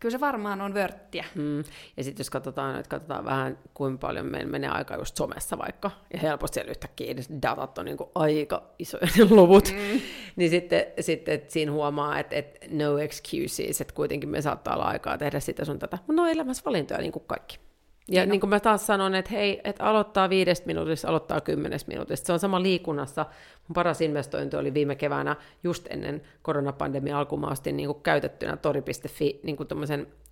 kyllä 0.00 0.12
se 0.12 0.20
varmaan 0.20 0.60
on 0.60 0.74
vörttiä. 0.74 1.24
Mm. 1.34 1.58
Ja 1.96 2.04
sitten 2.04 2.20
jos 2.20 2.30
katsotaan, 2.30 2.76
että 2.76 2.88
katsotaan 2.88 3.24
vähän, 3.24 3.58
kuinka 3.74 4.06
paljon 4.06 4.26
meillä 4.26 4.50
menee 4.50 4.70
aika 4.70 4.96
just 4.96 5.16
somessa 5.16 5.58
vaikka, 5.58 5.90
ja 6.12 6.18
helposti 6.20 6.54
siellä 6.54 6.70
yhtäkkiä 6.70 7.10
edes 7.10 7.28
datat 7.42 7.78
on 7.78 7.84
niin 7.84 7.96
aika 8.14 8.62
isoja 8.78 9.08
ne 9.18 9.24
luvut, 9.30 9.72
mm. 9.72 10.00
niin 10.36 10.50
sitten, 10.50 10.86
sitten 11.00 11.34
että 11.34 11.52
siinä 11.52 11.72
huomaa, 11.72 12.18
että, 12.18 12.36
että 12.36 12.66
no 12.70 12.98
excuses, 12.98 13.80
että 13.80 13.94
kuitenkin 13.94 14.28
me 14.28 14.42
saattaa 14.42 14.74
olla 14.74 14.84
aikaa 14.84 15.18
tehdä 15.18 15.40
sitä 15.40 15.64
sun 15.64 15.78
tätä. 15.78 15.98
Mutta 16.06 16.22
no 16.22 16.28
elämässä 16.28 16.62
valintoja 16.66 17.00
niin 17.00 17.12
kuin 17.12 17.24
kaikki. 17.26 17.65
Ja 18.08 18.22
niin, 18.22 18.30
niin 18.30 18.40
kuin 18.40 18.50
mä 18.50 18.60
taas 18.60 18.86
sanon, 18.86 19.14
että 19.14 19.30
hei, 19.30 19.60
että 19.64 19.84
aloittaa 19.84 20.30
viidestä 20.30 20.66
minuutista, 20.66 21.08
aloittaa 21.08 21.40
kymmenestä 21.40 21.88
minuutista. 21.88 22.26
Se 22.26 22.32
on 22.32 22.38
sama 22.38 22.62
liikunnassa. 22.62 23.26
Mun 23.68 23.74
paras 23.74 24.00
investointi 24.00 24.56
oli 24.56 24.74
viime 24.74 24.96
keväänä 24.96 25.36
just 25.64 25.86
ennen 25.90 26.22
koronapandemian 26.42 27.18
alkuun. 27.18 27.40
Mä 27.40 27.46
ostin 27.46 27.76
niin 27.76 27.86
kuin 27.86 28.02
käytettynä 28.02 28.56
tori.fi 28.56 29.40
niin 29.42 29.56
kuin 29.56 29.68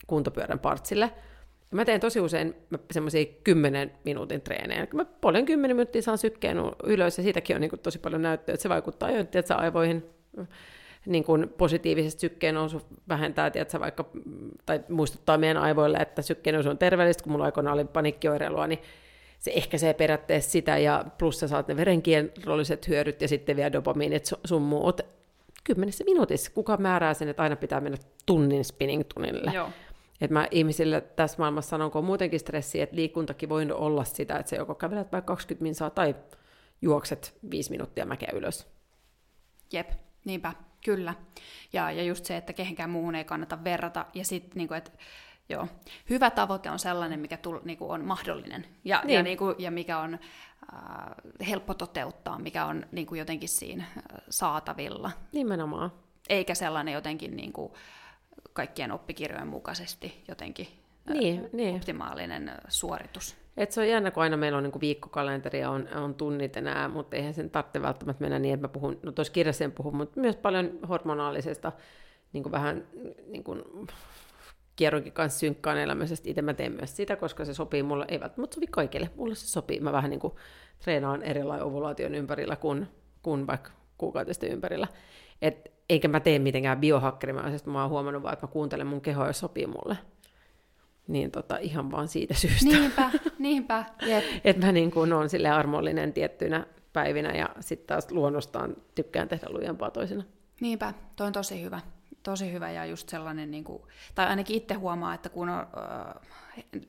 kuntopyörän 0.06 0.58
partsille. 0.58 1.10
Ja 1.70 1.76
mä 1.76 1.84
teen 1.84 2.00
tosi 2.00 2.20
usein 2.20 2.54
semmoisia 2.90 3.24
kymmenen 3.44 3.92
minuutin 4.04 4.40
treenejä. 4.40 4.86
Mä 4.94 5.04
paljon 5.04 5.44
kymmenen 5.44 5.76
minuuttia 5.76 6.02
saan 6.02 6.18
sykkeen 6.18 6.56
ylös 6.84 7.18
ja 7.18 7.24
siitäkin 7.24 7.56
on 7.56 7.60
niin 7.60 7.70
kuin 7.70 7.80
tosi 7.80 7.98
paljon 7.98 8.22
näyttöä, 8.22 8.52
että 8.54 8.62
se 8.62 8.68
vaikuttaa 8.68 9.10
jo 9.10 9.20
että 9.20 9.56
aivoihin 9.56 10.04
niin 11.06 11.24
kuin 11.24 11.48
positiivisesti 11.58 12.20
sykkeen 12.20 12.54
nousu 12.54 12.82
vähentää, 13.08 13.50
tiedätkö, 13.50 13.80
vaikka, 13.80 14.04
tai 14.66 14.80
muistuttaa 14.88 15.38
meidän 15.38 15.56
aivoille, 15.56 15.98
että 15.98 16.22
sykkeen 16.22 16.54
nousu 16.54 16.70
on 16.70 16.78
terveellistä, 16.78 17.22
kun 17.22 17.32
mulla 17.32 17.44
aikoina 17.44 17.72
oli 17.72 17.84
panikkioireilua, 17.84 18.66
niin 18.66 18.78
se 19.38 19.52
ehkäisee 19.54 19.94
periaatteessa 19.94 20.50
sitä, 20.50 20.78
ja 20.78 21.04
plus 21.18 21.40
sä 21.40 21.48
saat 21.48 21.68
ne 21.68 21.76
verenkierrolliset 21.76 22.88
hyödyt, 22.88 23.22
ja 23.22 23.28
sitten 23.28 23.56
vielä 23.56 23.72
dopamiinit 23.72 24.30
sun 24.44 24.62
muut. 24.62 25.00
Kymmenessä 25.64 26.04
minuutissa, 26.04 26.50
kuka 26.54 26.76
määrää 26.76 27.14
sen, 27.14 27.28
että 27.28 27.42
aina 27.42 27.56
pitää 27.56 27.80
mennä 27.80 27.98
tunnin 28.26 28.64
spinning-tunnille. 28.64 29.52
Joo. 29.54 29.68
Et 30.20 30.30
mä 30.30 30.48
ihmisille 30.50 31.00
tässä 31.00 31.38
maailmassa 31.38 31.70
sanon, 31.70 31.90
kun 31.90 31.98
on 31.98 32.04
muutenkin 32.04 32.40
stressiä, 32.40 32.84
että 32.84 32.96
liikuntakin 32.96 33.48
voi 33.48 33.66
olla 33.72 34.04
sitä, 34.04 34.36
että 34.36 34.50
se 34.50 34.56
joko 34.56 34.74
kävelet 34.74 35.12
vaikka 35.12 35.32
20 35.32 35.62
minsaa 35.62 35.90
tai 35.90 36.14
juokset 36.82 37.34
5 37.50 37.70
minuuttia 37.70 38.06
mäkeä 38.06 38.30
ylös. 38.32 38.66
Jep, 39.72 39.90
niinpä. 40.24 40.52
Kyllä. 40.84 41.14
Ja, 41.72 41.90
ja 41.90 42.02
just 42.02 42.24
se, 42.24 42.36
että 42.36 42.52
kehenkään 42.52 42.90
muuhun 42.90 43.14
ei 43.14 43.24
kannata 43.24 43.64
verrata. 43.64 44.06
Ja 44.14 44.24
sitten, 44.24 44.52
niin 44.54 44.74
että 44.74 44.90
joo, 45.48 45.68
hyvä 46.10 46.30
tavoite 46.30 46.70
on 46.70 46.78
sellainen, 46.78 47.20
mikä 47.20 47.36
tull, 47.36 47.58
niin 47.64 47.78
kuin 47.78 47.90
on 47.90 48.04
mahdollinen 48.04 48.66
ja, 48.84 49.02
niin. 49.04 49.14
ja, 49.14 49.22
niin 49.22 49.38
kuin, 49.38 49.54
ja 49.58 49.70
mikä 49.70 49.98
on 49.98 50.14
äh, 50.14 51.46
helppo 51.48 51.74
toteuttaa, 51.74 52.38
mikä 52.38 52.66
on 52.66 52.86
niin 52.92 53.06
kuin 53.06 53.18
jotenkin 53.18 53.48
siinä 53.48 53.84
äh, 53.84 54.02
saatavilla. 54.30 55.10
Nimenomaan. 55.32 55.92
Eikä 56.28 56.54
sellainen 56.54 56.94
jotenkin 56.94 57.36
niin 57.36 57.52
kuin 57.52 57.72
kaikkien 58.52 58.92
oppikirjojen 58.92 59.48
mukaisesti 59.48 60.24
jotenkin 60.28 60.68
niin, 61.08 61.44
äh, 61.44 61.50
niin. 61.52 61.76
optimaalinen 61.76 62.52
suoritus. 62.68 63.43
Et 63.56 63.72
se 63.72 63.80
on 63.80 63.88
jännä, 63.88 64.10
kun 64.10 64.22
aina 64.22 64.36
meillä 64.36 64.58
on 64.58 64.64
niin 64.64 64.80
viikkokalenteri 64.80 65.60
ja 65.60 65.70
on, 65.70 65.88
on 65.96 66.14
tunnit 66.14 66.56
enää, 66.56 66.88
mutta 66.88 67.16
eihän 67.16 67.34
sen 67.34 67.50
tarvitse 67.50 67.82
välttämättä 67.82 68.24
mennä 68.24 68.38
niin, 68.38 68.54
että 68.54 68.64
mä 68.64 68.72
puhun, 68.72 68.98
no 69.02 69.12
tuossa 69.12 69.32
kirjassa 69.32 69.64
en 69.64 69.72
puhu, 69.72 69.92
mutta 69.92 70.20
myös 70.20 70.36
paljon 70.36 70.78
hormonaalisesta, 70.88 71.72
niin 72.32 72.52
vähän 72.52 72.86
niin 73.26 73.44
kuin, 73.44 73.62
kierronkin 74.76 75.12
kanssa 75.12 75.38
synkkaan 75.38 75.78
elämisestä. 75.78 76.30
Itse 76.30 76.42
mä 76.42 76.54
teen 76.54 76.72
myös 76.72 76.96
sitä, 76.96 77.16
koska 77.16 77.44
se 77.44 77.54
sopii 77.54 77.82
mulle, 77.82 78.04
ei 78.08 78.20
välttämättä 78.20 78.54
sovi 78.54 78.66
kaikille, 78.66 79.10
mulle 79.16 79.34
se 79.34 79.46
sopii. 79.46 79.80
Mä 79.80 79.92
vähän 79.92 80.10
niin 80.10 80.20
kuin 80.20 80.34
treenaan 80.78 81.22
erilainen 81.22 81.66
ovulaation 81.66 82.14
ympärillä 82.14 82.56
kuin, 82.56 82.88
kuin 83.22 83.46
vaikka 83.46 83.70
kuukautisten 83.98 84.52
ympärillä. 84.52 84.86
Et, 85.42 85.72
eikä 85.88 86.08
mä 86.08 86.20
tee 86.20 86.38
mitenkään 86.38 86.80
biohakkerimaisesti, 86.80 87.70
mä 87.70 87.80
oon 87.80 87.90
huomannut 87.90 88.22
vaan, 88.22 88.32
että 88.32 88.46
mä 88.46 88.52
kuuntelen 88.52 88.86
mun 88.86 89.00
kehoa, 89.00 89.26
jos 89.26 89.38
sopii 89.38 89.66
mulle. 89.66 89.96
Niin 91.08 91.30
tota, 91.30 91.56
ihan 91.56 91.90
vaan 91.90 92.08
siitä 92.08 92.34
syystä. 92.34 92.64
Niinpä, 92.64 93.10
niinpä. 93.38 93.84
että 94.44 94.66
mä 94.66 94.72
niin 94.72 94.90
kuin 94.90 95.12
on 95.12 95.28
sille 95.28 95.48
armollinen 95.48 96.12
tiettynä 96.12 96.66
päivinä 96.92 97.32
ja 97.32 97.48
sitten 97.60 97.86
taas 97.86 98.10
luonnostaan 98.10 98.76
tykkään 98.94 99.28
tehdä 99.28 99.46
lujempaa 99.50 99.90
toisena. 99.90 100.24
Niinpä, 100.60 100.94
toi 101.16 101.26
on 101.26 101.32
tosi 101.32 101.62
hyvä. 101.62 101.80
Tosi 102.22 102.52
hyvä 102.52 102.70
ja 102.70 102.86
just 102.86 103.08
sellainen, 103.08 103.50
niin 103.50 103.64
kuin, 103.64 103.82
tai 104.14 104.26
ainakin 104.26 104.56
itse 104.56 104.74
huomaa, 104.74 105.14
että 105.14 105.28
kun 105.28 105.48
on, 105.48 105.66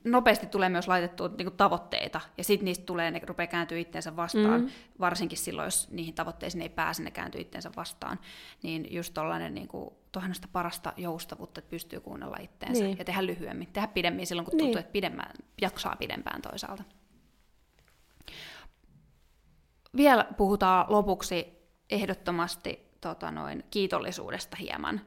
nopeasti 0.04 0.46
tulee 0.46 0.68
myös 0.68 0.88
laitettua 0.88 1.28
niin 1.28 1.46
kuin 1.46 1.56
tavoitteita, 1.56 2.20
ja 2.38 2.44
sitten 2.44 2.64
niistä 2.64 2.84
tulee, 2.84 3.10
ne 3.10 3.20
rupeaa 3.26 3.46
kääntyä 3.46 3.78
itseensä 3.78 4.16
vastaan, 4.16 4.60
mm. 4.60 4.68
varsinkin 5.00 5.38
silloin, 5.38 5.66
jos 5.66 5.90
niihin 5.90 6.14
tavoitteisiin 6.14 6.62
ei 6.62 6.68
pääse, 6.68 7.02
ne 7.02 7.10
kääntyy 7.10 7.40
itseensä 7.40 7.70
vastaan, 7.76 8.18
niin 8.62 8.94
just 8.94 9.14
tollainen 9.14 9.54
niin 9.54 9.68
kuin, 9.68 9.94
tuohan 10.16 10.34
sitä 10.34 10.48
parasta 10.52 10.92
joustavuutta, 10.96 11.58
että 11.58 11.70
pystyy 11.70 12.00
kuunnella 12.00 12.36
itteensä 12.40 12.84
niin. 12.84 12.98
ja 12.98 13.04
tehdä 13.04 13.26
lyhyemmin, 13.26 13.68
tehdä 13.72 13.86
pidemmin 13.86 14.26
silloin, 14.26 14.44
kun 14.44 14.50
tuntuu, 14.50 14.66
niin. 14.66 14.78
että 14.78 14.92
pidemmään, 14.92 15.34
jaksaa 15.60 15.96
pidempään 15.96 16.42
toisaalta. 16.42 16.84
Vielä 19.96 20.26
puhutaan 20.36 20.86
lopuksi 20.88 21.46
ehdottomasti 21.90 22.90
tota 23.00 23.30
noin, 23.30 23.64
kiitollisuudesta 23.70 24.56
hieman, 24.56 25.00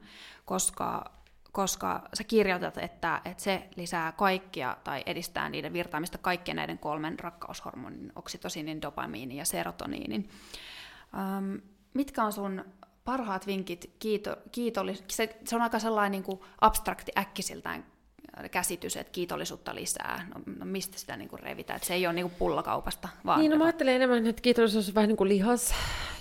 koska, 0.45 1.11
koska 1.51 2.09
sä 2.13 2.23
kirjoitat, 2.23 2.77
että, 2.77 3.21
että 3.25 3.43
se 3.43 3.69
lisää 3.75 4.11
kaikkia 4.11 4.77
tai 4.83 5.03
edistää 5.05 5.49
niiden 5.49 5.73
virtaamista 5.73 6.17
kaikkien 6.17 6.55
näiden 6.55 6.79
kolmen 6.79 7.19
rakkaushormonin, 7.19 8.11
oksitosiinin, 8.15 8.81
dopamiinin 8.81 9.37
ja 9.37 9.45
serotoniinin. 9.45 10.29
Öm, 11.37 11.61
mitkä 11.93 12.23
on 12.23 12.33
sun 12.33 12.65
parhaat 13.09 13.47
vinkit 13.47 13.91
kiito, 13.99 14.35
kiitollis... 14.51 15.03
Se, 15.07 15.37
se 15.45 15.55
on 15.55 15.61
aika 15.61 15.79
sellainen 15.79 16.11
niin 16.11 16.23
kuin 16.23 16.39
abstrakti 16.61 17.11
äkkisiltään 17.17 17.85
käsitys, 18.51 18.97
että 18.97 19.11
kiitollisuutta 19.11 19.75
lisää. 19.75 20.27
No, 20.35 20.41
no 20.59 20.65
mistä 20.65 20.97
sitä 20.97 21.17
niin 21.17 21.29
kuin 21.29 21.39
revitään? 21.39 21.77
Että 21.77 21.87
se 21.87 21.93
ei 21.93 22.07
ole 22.07 22.13
niin 22.13 22.25
kuin 22.25 22.35
pullakaupasta. 22.39 23.09
Vaan 23.25 23.39
niin, 23.39 23.51
no 23.51 23.57
mä 23.57 23.63
ajattelen 23.63 23.95
enemmän, 23.95 24.27
että 24.27 24.41
kiitollisuus 24.41 24.89
on 24.89 24.95
vähän 24.95 25.07
niin 25.07 25.17
kuin 25.17 25.29
lihas, 25.29 25.73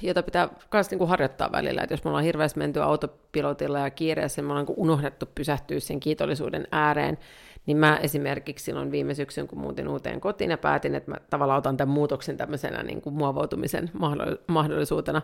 jota 0.02 0.22
pitää 0.22 0.48
myös 0.72 0.90
niin 0.90 0.98
kuin 0.98 1.08
harjoittaa 1.08 1.52
välillä. 1.52 1.82
Että 1.82 1.92
jos 1.92 2.04
me 2.04 2.08
ollaan 2.08 2.24
hirveästi 2.24 2.58
menty 2.58 2.82
autopilotilla 2.82 3.78
ja 3.78 3.90
kiireessä, 3.90 4.42
me 4.42 4.48
ollaan 4.48 4.66
niin 4.66 4.78
unohdettu 4.78 5.26
pysähtyä 5.34 5.80
sen 5.80 6.00
kiitollisuuden 6.00 6.66
ääreen, 6.72 7.18
niin 7.68 7.76
mä 7.76 7.96
esimerkiksi 8.02 8.64
silloin 8.64 8.90
viime 8.90 9.14
syksyn, 9.14 9.48
kun 9.48 9.58
muutin 9.58 9.88
uuteen 9.88 10.20
kotiin 10.20 10.50
ja 10.50 10.58
päätin, 10.58 10.94
että 10.94 11.10
mä 11.10 11.16
tavallaan 11.30 11.58
otan 11.58 11.76
tämän 11.76 11.94
muutoksen 11.94 12.36
tämmöisenä 12.36 12.82
niin 12.82 13.00
kuin 13.00 13.14
muovautumisen 13.14 13.90
mahdollisuutena, 14.46 15.22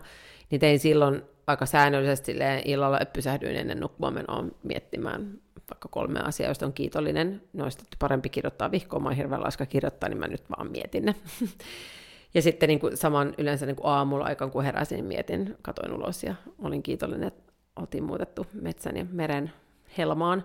niin 0.49 0.61
tein 0.61 0.79
silloin 0.79 1.21
aika 1.47 1.65
säännöllisesti 1.65 2.35
illalla, 2.65 2.99
että 2.99 3.13
pysähdyin 3.13 3.55
ennen 3.55 3.79
nukkumaan 3.79 4.13
menoa 4.13 4.45
miettimään 4.63 5.39
vaikka 5.69 5.89
kolme 5.91 6.19
asiaa, 6.19 6.49
joista 6.49 6.65
on 6.65 6.73
kiitollinen. 6.73 7.41
Noista 7.53 7.83
parempi 7.99 8.29
kirjoittaa 8.29 8.71
vihkoa, 8.71 8.99
mä 8.99 9.09
oon 9.09 9.17
hirveän 9.17 9.43
laiska 9.43 9.65
kirjoittaa, 9.65 10.09
niin 10.09 10.19
mä 10.19 10.27
nyt 10.27 10.49
vaan 10.49 10.71
mietin 10.71 11.05
ne. 11.05 11.15
ja 12.35 12.41
sitten 12.41 12.69
niin 12.69 12.79
kuin 12.79 12.97
saman 12.97 13.33
yleensä 13.37 13.65
niin 13.65 13.75
kuin 13.75 13.87
aamulla 13.87 14.25
aikaan, 14.25 14.51
kun 14.51 14.63
heräsin, 14.63 14.95
niin 14.95 15.05
mietin, 15.05 15.55
katoin 15.61 15.93
ulos 15.93 16.23
ja 16.23 16.35
olin 16.59 16.83
kiitollinen, 16.83 17.27
että 17.27 17.53
oltiin 17.75 18.03
muutettu 18.03 18.47
metsän 18.53 18.97
ja 18.97 19.05
meren 19.11 19.51
helmaan. 19.97 20.43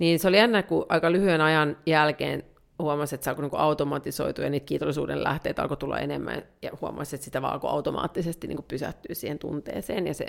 Niin 0.00 0.18
se 0.18 0.28
oli 0.28 0.36
jännä, 0.36 0.62
kun 0.62 0.86
aika 0.88 1.12
lyhyen 1.12 1.40
ajan 1.40 1.76
jälkeen 1.86 2.42
huomasi, 2.78 3.14
että 3.14 3.24
se 3.24 3.30
alkoi 3.30 3.42
niin 3.48 3.60
automatisoitua 3.60 4.44
ja 4.44 4.50
niitä 4.50 4.66
kiitollisuuden 4.66 5.24
lähteitä 5.24 5.62
alkoi 5.62 5.76
tulla 5.76 5.98
enemmän 5.98 6.42
ja 6.62 6.70
huomasi, 6.80 7.16
että 7.16 7.24
sitä 7.24 7.42
vaan 7.42 7.52
alkoi 7.52 7.70
automaattisesti 7.70 8.46
niin 8.46 8.64
pysähtyä 8.68 9.14
siihen 9.14 9.38
tunteeseen 9.38 10.06
ja 10.06 10.14
se 10.14 10.26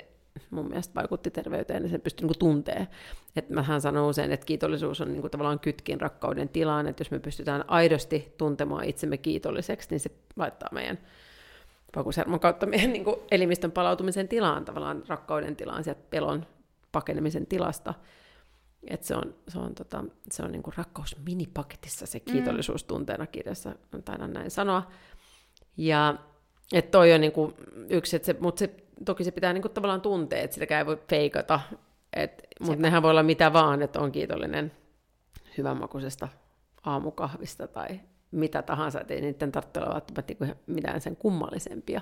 mun 0.50 0.68
mielestä 0.68 0.94
vaikutti 0.94 1.30
terveyteen 1.30 1.82
ja 1.82 1.88
sen 1.88 2.00
pystyi 2.00 2.26
niin 2.26 2.38
tuntee. 2.38 2.88
Että 3.36 3.54
mähän 3.54 3.80
sanon 3.80 4.08
usein, 4.08 4.32
että 4.32 4.46
kiitollisuus 4.46 5.00
on 5.00 5.12
niin 5.12 5.30
tavallaan 5.30 5.60
kytkin 5.60 6.00
rakkauden 6.00 6.48
tilaan, 6.48 6.86
että 6.86 7.00
jos 7.00 7.10
me 7.10 7.18
pystytään 7.18 7.64
aidosti 7.68 8.34
tuntemaan 8.38 8.84
itsemme 8.84 9.16
kiitolliseksi, 9.16 9.88
niin 9.90 10.00
se 10.00 10.10
laittaa 10.36 10.68
meidän 10.72 10.98
vakusermon 11.96 12.40
kautta 12.40 12.66
meidän 12.66 12.92
niin 12.92 13.04
kuin 13.04 13.16
elimistön 13.30 13.72
palautumisen 13.72 14.28
tilaan, 14.28 14.64
tavallaan 14.64 15.02
rakkauden 15.08 15.56
tilaan, 15.56 15.84
sieltä 15.84 16.00
pelon 16.10 16.46
pakenemisen 16.92 17.46
tilasta. 17.46 17.94
Et 18.90 19.04
se 19.04 19.16
on, 19.16 19.34
se 19.48 19.58
on, 19.58 19.74
tota, 19.74 20.04
se 20.30 20.42
on 20.42 20.52
niin 20.52 20.62
kuin 20.62 20.74
rakkaus 20.76 21.16
minipaketissa 21.26 22.06
se 22.06 22.18
mm. 22.18 22.32
kiitollisuus 22.32 22.84
tunteena 22.84 23.26
kirjassa, 23.26 23.74
taidan 24.04 24.32
näin 24.32 24.50
sanoa. 24.50 24.90
Ja 25.76 26.14
että 26.72 26.90
toi 26.90 27.12
on 27.12 27.20
niin 27.20 27.32
kuin 27.32 27.54
yksi, 27.90 28.16
että 28.16 28.26
se, 28.26 28.36
mutta 28.40 28.58
se, 28.58 28.74
toki 29.04 29.24
se 29.24 29.30
pitää 29.30 29.52
niin 29.52 29.62
kuin 29.62 29.72
tavallaan 29.72 30.00
tuntea, 30.00 30.42
että 30.42 30.54
sitäkään 30.54 30.78
ei 30.78 30.86
voi 30.86 30.98
feikata. 31.08 31.60
Mutta 32.60 32.82
nehän 32.82 33.02
voi 33.02 33.10
olla 33.10 33.22
mitä 33.22 33.52
vaan, 33.52 33.82
että 33.82 34.00
on 34.00 34.12
kiitollinen 34.12 34.72
hyvänmakuisesta 35.58 36.28
aamukahvista 36.82 37.68
tai 37.68 38.00
mitä 38.30 38.62
tahansa, 38.62 39.00
että 39.00 39.14
ei 39.14 39.20
niiden 39.20 39.52
tarvitse 39.52 39.80
olla 39.80 39.94
välttämättä 39.94 40.34
niinku 40.40 40.60
mitään 40.66 41.00
sen 41.00 41.16
kummallisempia. 41.16 42.00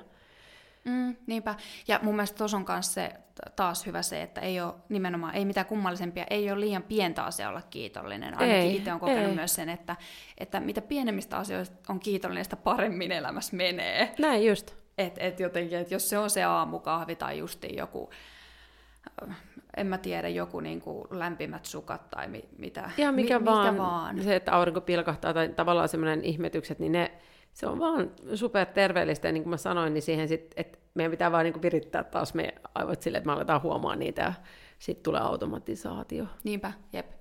Mm, 0.85 1.17
niinpä. 1.27 1.55
Ja 1.89 2.01
mun 2.03 2.17
mielestä 2.17 2.39
tuossa 2.39 2.57
on 2.57 2.65
myös 2.69 2.95
se 2.95 3.13
taas 3.57 3.87
hyvä 3.87 4.03
se, 4.03 4.23
että 4.23 4.41
ei 4.41 4.61
ole 4.61 4.75
nimenomaan, 4.89 5.35
ei 5.35 5.45
mitään 5.45 5.67
kummallisempia, 5.67 6.25
ei 6.31 6.51
ole 6.51 6.61
liian 6.61 6.83
pientä 6.83 7.25
asiaa 7.25 7.51
olla 7.51 7.63
kiitollinen. 7.71 8.41
Ainakin 8.41 8.71
itse 8.71 8.91
olen 8.91 9.01
kokenut 9.01 9.29
ei. 9.29 9.35
myös 9.35 9.55
sen, 9.55 9.69
että, 9.69 9.97
että 10.39 10.61
mitä 10.61 10.83
pienemmistä 10.83 11.37
asioista 11.37 11.93
on 11.93 12.01
kiitollinen, 12.01 12.45
sitä 12.45 12.57
paremmin 12.57 13.13
elämässä 13.13 13.57
menee. 13.57 14.15
Näin 14.19 14.47
just. 14.47 14.75
Et, 14.99 15.15
et 15.19 15.41
jotenkin, 15.41 15.79
että 15.79 15.95
jos 15.95 16.09
se 16.09 16.19
on 16.19 16.31
se 16.31 16.45
aamukahvi 16.45 17.17
tai 17.17 17.39
justi 17.39 17.77
joku 17.77 18.11
en 19.77 19.87
mä 19.87 19.99
tiedä, 19.99 20.29
joku 20.29 20.61
niin 20.61 20.81
kuin 20.81 21.07
lämpimät 21.11 21.65
sukat 21.65 22.11
tai 22.11 22.29
mi, 22.29 22.45
mitä. 22.59 22.91
Ja 22.97 23.13
mikä, 23.13 23.39
mi, 23.39 23.45
vaan, 23.45 23.75
mikä 23.75 23.83
vaan. 23.83 24.23
Se, 24.23 24.37
että 24.37 24.53
aurinko 24.53 24.81
pilkahtaa 24.81 25.35
tai 25.35 25.49
tavallaan 25.49 25.89
semmoinen 25.89 26.25
ihmetykset, 26.25 26.79
niin 26.79 26.93
ne, 26.93 27.13
se 27.53 27.67
on 27.67 27.79
vaan 27.79 28.11
super 28.35 28.67
terveellistä. 28.67 29.29
Ja 29.29 29.33
niin 29.33 29.43
kuin 29.43 29.51
mä 29.51 29.57
sanoin, 29.57 29.95
niin 29.95 30.03
siihen 30.03 30.29
sit, 30.29 30.55
että 30.57 30.79
meidän 30.95 31.11
pitää 31.11 31.33
vaan 31.33 31.45
niin 31.45 31.63
virittää 31.63 32.05
taas 32.05 32.35
meidän 32.35 32.61
aivot 32.75 33.03
sille, 33.03 33.19
että 33.19 33.27
me 33.27 33.33
aletaan 33.33 33.63
huomaa 33.63 33.97
niitä 33.97 34.23
ja 34.23 34.33
sitten 34.79 35.03
tulee 35.03 35.21
automatisaatio. 35.21 36.27
Niinpä, 36.45 36.73
jep. 36.93 37.21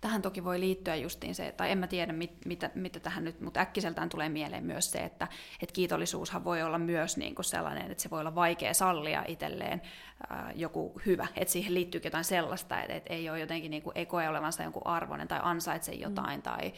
Tähän 0.00 0.22
toki 0.22 0.44
voi 0.44 0.60
liittyä 0.60 0.96
justiin 0.96 1.34
se, 1.34 1.52
tai 1.52 1.70
en 1.70 1.78
mä 1.78 1.86
tiedä 1.86 2.12
mit, 2.12 2.46
mitä, 2.46 2.70
mitä 2.74 3.00
tähän 3.00 3.24
nyt, 3.24 3.40
mutta 3.40 3.60
äkkiseltään 3.60 4.08
tulee 4.08 4.28
mieleen 4.28 4.64
myös 4.64 4.92
se, 4.92 4.98
että, 4.98 5.28
että 5.62 5.72
kiitollisuushan 5.72 6.44
voi 6.44 6.62
olla 6.62 6.78
myös 6.78 7.16
niin 7.16 7.34
kuin 7.34 7.44
sellainen, 7.44 7.90
että 7.90 8.02
se 8.02 8.10
voi 8.10 8.20
olla 8.20 8.34
vaikea 8.34 8.74
sallia 8.74 9.24
itselleen 9.28 9.82
ää, 10.30 10.52
joku 10.54 11.00
hyvä, 11.06 11.26
että 11.36 11.52
siihen 11.52 11.74
liittyy 11.74 12.00
jotain 12.04 12.24
sellaista, 12.24 12.80
että, 12.80 12.94
että 12.94 13.14
ei 13.14 13.30
ole 13.30 13.40
jotenkin 13.40 13.70
niin 13.70 13.82
kuin, 13.82 13.98
ei 13.98 14.06
koe 14.06 14.28
olevansa 14.28 14.62
jonkun 14.62 14.86
arvoinen 14.86 15.28
tai 15.28 15.40
ansaitse 15.42 15.92
jotain 15.92 16.38
mm. 16.38 16.42
tai 16.42 16.72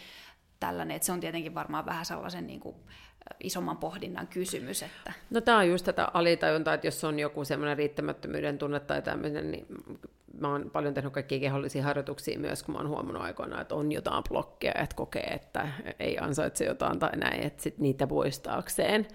tällainen, 0.67 0.97
että 0.97 1.07
se 1.07 1.13
on 1.13 1.21
tietenkin 1.21 1.55
varmaan 1.55 1.87
vähän 1.87 2.05
sellaisen 2.05 2.47
niin 2.47 2.61
kuin, 2.61 2.77
isomman 3.41 3.77
pohdinnan 3.77 4.27
kysymys. 4.27 4.83
Että... 4.83 5.13
No 5.31 5.41
tämä 5.41 5.59
on 5.59 5.69
just 5.69 5.85
tätä 5.85 6.09
alitajuntaa, 6.15 6.75
että 6.75 6.87
jos 6.87 7.05
on 7.05 7.19
joku 7.19 7.45
semmoinen 7.45 7.77
riittämättömyyden 7.77 8.59
tunne 8.59 8.81
tai 8.81 9.03
tämmöinen, 9.03 9.51
niin 9.51 9.67
mä 10.41 10.49
oon 10.49 10.71
paljon 10.71 10.95
tehnyt 10.95 11.13
kaikkia 11.13 11.41
kehollisia 11.41 11.83
harjoituksia 11.83 12.39
myös, 12.39 12.63
kun 12.63 12.75
mä 12.75 12.79
oon 12.79 12.89
huomannut 12.89 13.23
aikoina, 13.23 13.61
että 13.61 13.75
on 13.75 13.93
jotain 13.93 14.25
blokkeja, 14.29 14.83
että 14.83 14.97
kokee, 14.97 15.23
että 15.23 15.69
ei 15.99 16.19
ansaitse 16.19 16.65
jotain 16.65 16.99
tai 16.99 17.17
näin, 17.17 17.43
että 17.43 17.63
sit 17.63 17.79
niitä 17.79 18.07
poistaakseen, 18.07 19.07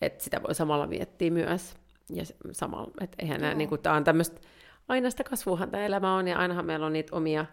että 0.00 0.24
sitä 0.24 0.42
voi 0.42 0.54
samalla 0.54 0.86
miettiä 0.86 1.30
myös. 1.30 1.74
Ja 2.10 2.24
samalla, 2.52 2.90
että 3.00 3.16
eihän 3.18 3.40
nämä, 3.40 3.54
niin 3.54 3.68
kuin, 3.68 3.82
tämä 3.82 3.96
on 3.96 4.04
tämmöistä, 4.04 4.40
aina 4.88 5.10
sitä 5.10 5.24
kasvuhan 5.24 5.70
tämä 5.70 5.84
elämä 5.84 6.14
on, 6.14 6.28
ja 6.28 6.38
ainahan 6.38 6.66
meillä 6.66 6.86
on 6.86 6.92
niitä 6.92 7.16
omia, 7.16 7.46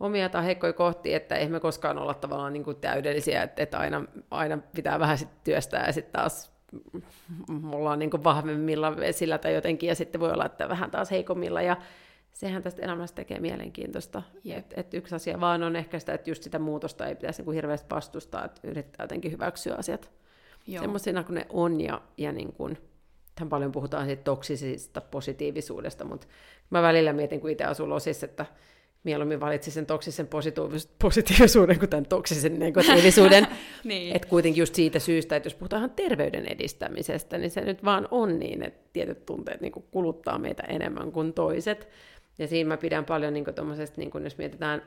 omia 0.00 0.28
tai 0.28 0.44
heikkoja 0.44 0.72
kohtia, 0.72 1.16
että 1.16 1.36
ei 1.36 1.48
me 1.48 1.60
koskaan 1.60 1.98
olla 1.98 2.14
tavallaan 2.14 2.52
niin 2.52 2.64
kuin 2.64 2.76
täydellisiä, 2.76 3.42
että, 3.42 3.62
että 3.62 3.78
aina, 3.78 4.04
aina 4.30 4.58
pitää 4.74 4.98
vähän 4.98 5.18
sit 5.18 5.28
työstää, 5.44 5.86
ja 5.86 5.92
sitten 5.92 6.12
taas 6.12 6.52
ollaan 7.72 7.98
niin 7.98 8.10
kuin 8.10 8.24
vahvemmilla 8.24 8.96
vesillä 8.96 9.38
tai 9.38 9.54
jotenkin, 9.54 9.88
ja 9.88 9.94
sitten 9.94 10.20
voi 10.20 10.32
olla, 10.32 10.46
että 10.46 10.68
vähän 10.68 10.90
taas 10.90 11.10
heikommilla, 11.10 11.62
ja 11.62 11.76
sehän 12.32 12.62
tästä 12.62 12.82
elämästä 12.82 13.16
tekee 13.16 13.40
mielenkiintoista. 13.40 14.22
Että 14.44 14.80
et 14.80 14.94
yksi 14.94 15.14
asia 15.14 15.40
vaan 15.40 15.62
on 15.62 15.76
ehkä 15.76 15.98
sitä, 15.98 16.14
että 16.14 16.30
just 16.30 16.42
sitä 16.42 16.58
muutosta 16.58 17.06
ei 17.06 17.14
pitäisi 17.14 17.42
niinku 17.42 17.50
hirveästi 17.50 17.90
vastustaa, 17.90 18.44
että 18.44 18.60
yrittää 18.64 19.04
jotenkin 19.04 19.32
hyväksyä 19.32 19.74
asiat 19.78 20.10
semmoisina 20.80 21.24
kuin 21.24 21.34
ne 21.34 21.46
on. 21.48 21.80
Ja, 21.80 22.02
ja 22.18 22.32
niin 22.32 22.52
kuin, 22.52 22.78
tämän 23.34 23.48
paljon 23.48 23.72
puhutaan 23.72 24.06
siitä 24.06 24.22
toksisista 24.22 25.00
positiivisuudesta, 25.00 26.04
mutta 26.04 26.26
mä 26.70 26.82
välillä 26.82 27.12
mietin, 27.12 27.40
kun 27.40 27.50
itse 27.50 27.64
asun 27.64 27.90
Losissa, 27.90 28.26
että 28.26 28.46
mieluummin 29.04 29.40
valitsin 29.40 29.72
sen 29.72 29.86
toksisen 29.86 30.28
positiivisuuden 30.98 31.78
kuin 31.78 31.88
tämän 31.88 32.06
toksisen 32.06 32.58
negatiivisuuden. 32.58 33.46
niin. 33.84 34.16
Että 34.16 34.28
kuitenkin 34.28 34.60
just 34.60 34.74
siitä 34.74 34.98
syystä, 34.98 35.36
että 35.36 35.46
jos 35.46 35.54
puhutaan 35.54 35.90
terveyden 35.90 36.46
edistämisestä, 36.46 37.38
niin 37.38 37.50
se 37.50 37.60
nyt 37.60 37.84
vaan 37.84 38.08
on 38.10 38.38
niin, 38.38 38.62
että 38.62 38.90
tietyt 38.92 39.26
tunteet 39.26 39.60
niin 39.60 39.72
kuluttaa 39.72 40.38
meitä 40.38 40.62
enemmän 40.62 41.12
kuin 41.12 41.32
toiset. 41.32 41.88
Ja 42.38 42.46
siinä 42.46 42.68
mä 42.68 42.76
pidän 42.76 43.04
paljon, 43.04 43.34
niin 43.34 43.44
niin 43.96 44.10
kuin 44.10 44.24
jos 44.24 44.38
mietitään 44.38 44.82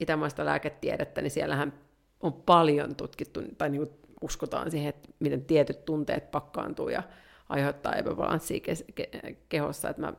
itämaista 0.00 0.44
lääketiedettä, 0.44 1.22
niin 1.22 1.30
siellähän 1.30 1.72
on 2.20 2.32
paljon 2.32 2.96
tutkittu, 2.96 3.40
tai 3.58 3.70
niin 3.70 3.88
uskotaan 4.22 4.70
siihen, 4.70 4.88
että 4.88 5.08
miten 5.18 5.44
tietyt 5.44 5.84
tunteet 5.84 6.30
pakkaantuu 6.30 6.88
ja 6.88 7.02
aiheuttaa 7.48 7.94
epäbalanssia 7.94 8.58
ke- 8.58 8.92
ke- 9.00 9.34
kehossa. 9.48 9.88
Että 9.90 10.02
mä 10.02 10.12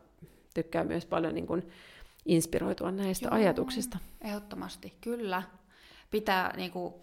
tykkään 0.53 0.87
myös 0.87 1.05
paljon 1.05 1.35
niin 1.35 1.47
kuin 1.47 1.63
inspiroitua 2.25 2.91
näistä 2.91 3.27
Joo, 3.27 3.35
ajatuksista. 3.35 3.97
Ehdottomasti, 4.21 4.93
kyllä. 5.01 5.43
Pitää 6.11 6.53
niin 6.57 6.71
kuin, 6.71 6.93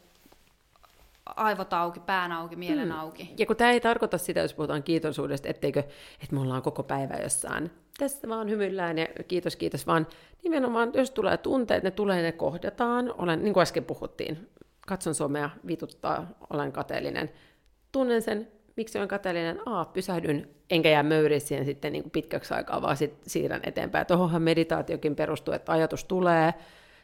aivot 1.26 1.72
auki, 1.72 2.00
pään 2.00 2.32
auki, 2.32 2.56
mielen 2.56 2.88
hmm. 2.88 2.98
auki. 2.98 3.34
Ja 3.38 3.46
kun 3.46 3.56
tämä 3.56 3.70
ei 3.70 3.80
tarkoita 3.80 4.18
sitä, 4.18 4.40
jos 4.40 4.54
puhutaan 4.54 4.82
kiitollisuudesta, 4.82 5.48
etteikö, 5.48 5.80
että 6.22 6.34
me 6.34 6.40
ollaan 6.40 6.62
koko 6.62 6.82
päivä 6.82 7.14
jossain 7.14 7.70
tässä 7.98 8.28
vaan 8.28 8.50
hymyillään 8.50 8.98
ja 8.98 9.06
kiitos, 9.28 9.56
kiitos, 9.56 9.86
vaan 9.86 10.06
nimenomaan, 10.44 10.90
jos 10.94 11.10
tulee 11.10 11.36
tunteet, 11.36 11.82
ne 11.82 11.90
tulee, 11.90 12.22
ne 12.22 12.32
kohdataan. 12.32 13.14
Olen, 13.18 13.44
niin 13.44 13.54
kuin 13.54 13.62
äsken 13.62 13.84
puhuttiin, 13.84 14.48
katson 14.86 15.14
somea, 15.14 15.50
vituttaa, 15.66 16.26
olen 16.50 16.72
kateellinen. 16.72 17.30
Tunnen 17.92 18.22
sen, 18.22 18.48
miksi 18.76 18.98
olen 18.98 19.08
kateellinen, 19.08 19.68
A, 19.68 19.84
pysähdyn, 19.84 20.48
enkä 20.70 20.90
jää 20.90 21.02
möyriin 21.02 21.40
siihen 21.40 21.66
sitten 21.66 21.92
niin 21.92 22.02
kuin 22.02 22.10
pitkäksi 22.10 22.54
aikaa, 22.54 22.82
vaan 22.82 22.96
sit 22.96 23.14
siirrän 23.26 23.60
eteenpäin. 23.64 24.06
Tuohonhan 24.06 24.42
meditaatiokin 24.42 25.16
perustuu, 25.16 25.54
että 25.54 25.72
ajatus 25.72 26.04
tulee, 26.04 26.54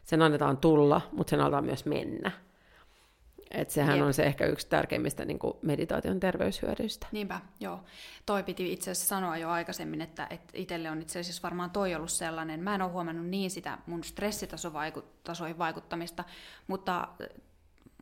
sen 0.04 0.22
annetaan 0.22 0.56
tulla, 0.56 1.00
mutta 1.12 1.30
sen 1.30 1.40
annetaan 1.40 1.64
myös 1.64 1.84
mennä. 1.84 2.30
Et 3.50 3.70
sehän 3.70 3.96
Jep. 3.96 4.06
on 4.06 4.14
se 4.14 4.22
ehkä 4.22 4.46
yksi 4.46 4.68
tärkeimmistä 4.68 5.24
niin 5.24 5.38
kuin 5.38 5.54
meditaation 5.62 6.20
terveyshyödyistä. 6.20 7.06
Niinpä, 7.12 7.40
joo. 7.60 7.80
Toi 8.26 8.42
piti 8.42 8.72
itse 8.72 8.90
asiassa 8.90 9.08
sanoa 9.08 9.36
jo 9.36 9.48
aikaisemmin, 9.48 10.00
että, 10.00 10.26
että 10.30 10.52
itselle 10.54 10.90
on 10.90 11.02
itse 11.02 11.18
asiassa 11.18 11.42
varmaan 11.42 11.70
toi 11.70 11.94
ollut 11.94 12.10
sellainen. 12.10 12.60
Mä 12.60 12.74
en 12.74 12.82
ole 12.82 12.90
huomannut 12.90 13.26
niin 13.26 13.50
sitä 13.50 13.78
mun 13.86 14.04
stressitasoihin 14.04 15.58
vaikuttamista, 15.58 16.24
mutta 16.66 17.08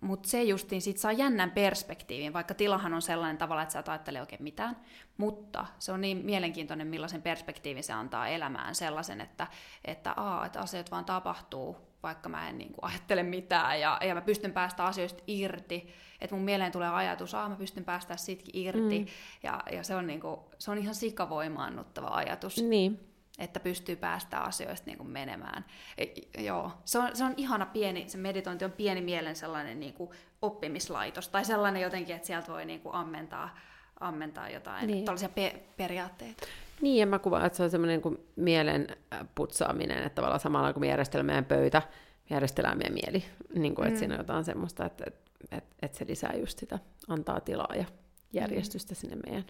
mutta 0.03 0.29
se 0.29 0.43
justiin 0.43 0.83
sit 0.83 0.99
saa 0.99 1.13
jännän 1.13 1.51
perspektiivin, 1.51 2.33
vaikka 2.33 2.55
tilahan 2.55 2.95
on 2.95 3.03
sellainen 3.03 3.39
tavalla, 3.39 3.63
että 3.63 3.73
sä 3.73 3.79
et 3.79 3.89
ajattele 3.89 4.21
oikein 4.21 4.43
mitään. 4.43 4.77
Mutta 5.17 5.67
se 5.79 5.93
on 5.93 6.01
niin 6.01 6.25
mielenkiintoinen, 6.25 6.87
millaisen 6.87 7.23
perspektiivin 7.23 7.85
se 7.85 7.93
antaa 7.93 8.29
elämään 8.29 8.75
sellaisen, 8.75 9.21
että, 9.21 9.47
että, 9.85 10.13
aa, 10.17 10.47
että 10.47 10.61
asiat 10.61 10.91
vaan 10.91 11.05
tapahtuu 11.05 11.77
vaikka 12.03 12.29
mä 12.29 12.49
en 12.49 12.59
niin 12.59 12.73
kuin, 12.73 12.85
ajattele 12.91 13.23
mitään 13.23 13.81
ja, 13.81 13.99
ja 14.05 14.15
mä 14.15 14.21
pystyn 14.21 14.53
päästä 14.53 14.85
asioista 14.85 15.23
irti. 15.27 15.89
Että 16.21 16.37
mun 16.37 16.45
mieleen 16.45 16.73
tulee 16.73 16.89
ajatus, 16.89 17.35
että 17.35 17.49
mä 17.49 17.57
pystyn 17.57 17.85
päästä 17.85 18.17
siitäkin 18.17 18.63
irti. 18.63 18.99
Mm. 18.99 19.07
Ja, 19.43 19.63
ja 19.73 19.83
se, 19.83 19.97
on 19.97 20.07
niin 20.07 20.21
kuin, 20.21 20.41
se 20.59 20.71
on 20.71 20.79
ihan 20.79 20.95
sikavoimaannuttava 20.95 22.09
ajatus. 22.09 22.63
Niin. 22.63 23.16
Että 23.39 23.61
pystyy 23.61 23.97
päästä 23.97 24.41
asioista 24.41 24.87
niin 24.87 24.99
kuin 24.99 25.11
menemään. 25.11 25.65
E, 25.99 26.07
joo, 26.43 26.73
se 26.85 26.99
on, 26.99 27.17
se 27.17 27.25
on 27.25 27.35
ihana 27.37 27.67
pieni, 27.67 28.09
se 28.09 28.19
meditointi 28.19 28.65
on 28.65 28.73
pieni 28.73 29.01
mielen 29.01 29.37
sellainen 29.37 29.81
niin 29.81 29.95
kuin 29.95 30.11
oppimislaitos. 30.43 31.29
Tai 31.29 31.45
sellainen 31.45 31.83
jotenkin, 31.83 32.17
että 32.17 32.27
sieltä 32.27 32.53
voi 32.53 32.65
niin 32.65 32.81
kuin 32.81 32.95
ammentaa, 32.95 33.59
ammentaa 34.01 34.49
jotain 34.49 34.87
niin. 34.87 35.05
tällaisia 35.05 35.29
pe- 35.29 35.63
periaatteita. 35.77 36.47
Niin, 36.81 36.97
ja 36.97 37.07
mä 37.07 37.19
kuvaan, 37.19 37.47
että 37.47 37.57
se 37.57 37.63
on 37.63 37.71
semmoinen 37.71 38.03
kuin 38.03 38.19
mielen 38.37 38.87
putsaaminen, 39.35 39.99
että 39.99 40.15
tavallaan 40.15 40.41
samalla 40.41 40.73
kun 40.73 40.81
me 40.81 40.87
järjestelemme 40.89 41.33
meidän 41.33 41.45
pöytä, 41.45 41.83
me 42.31 42.35
järjestellään 42.35 42.79
meidän 42.79 42.95
mieli. 42.95 43.25
Niin 43.55 43.75
kuin, 43.75 43.87
että 43.87 43.97
mm. 43.97 43.99
siinä 43.99 44.15
on 44.15 44.21
jotain 44.21 44.45
semmoista, 44.45 44.85
että, 44.85 45.05
että, 45.07 45.31
että, 45.57 45.75
että 45.83 45.99
se 45.99 46.07
lisää 46.09 46.35
just 46.35 46.59
sitä, 46.59 46.79
antaa 47.09 47.41
tilaa 47.41 47.75
ja 47.75 47.85
järjestystä 48.33 48.95
mm. 48.95 48.97
sinne 48.97 49.17
meidän, 49.27 49.45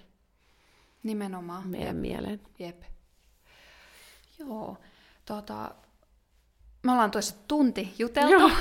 Nimenomaan. 1.03 1.69
meidän 1.69 1.97
Jep. 1.97 2.01
mieleen. 2.01 2.41
Jep. 2.59 2.83
Joo. 4.39 4.77
Tota, 5.25 5.71
Me 6.83 6.93
ollaan 6.93 7.11
tuossa 7.11 7.35
tunti 7.49 7.95
juteltu. 7.99 8.45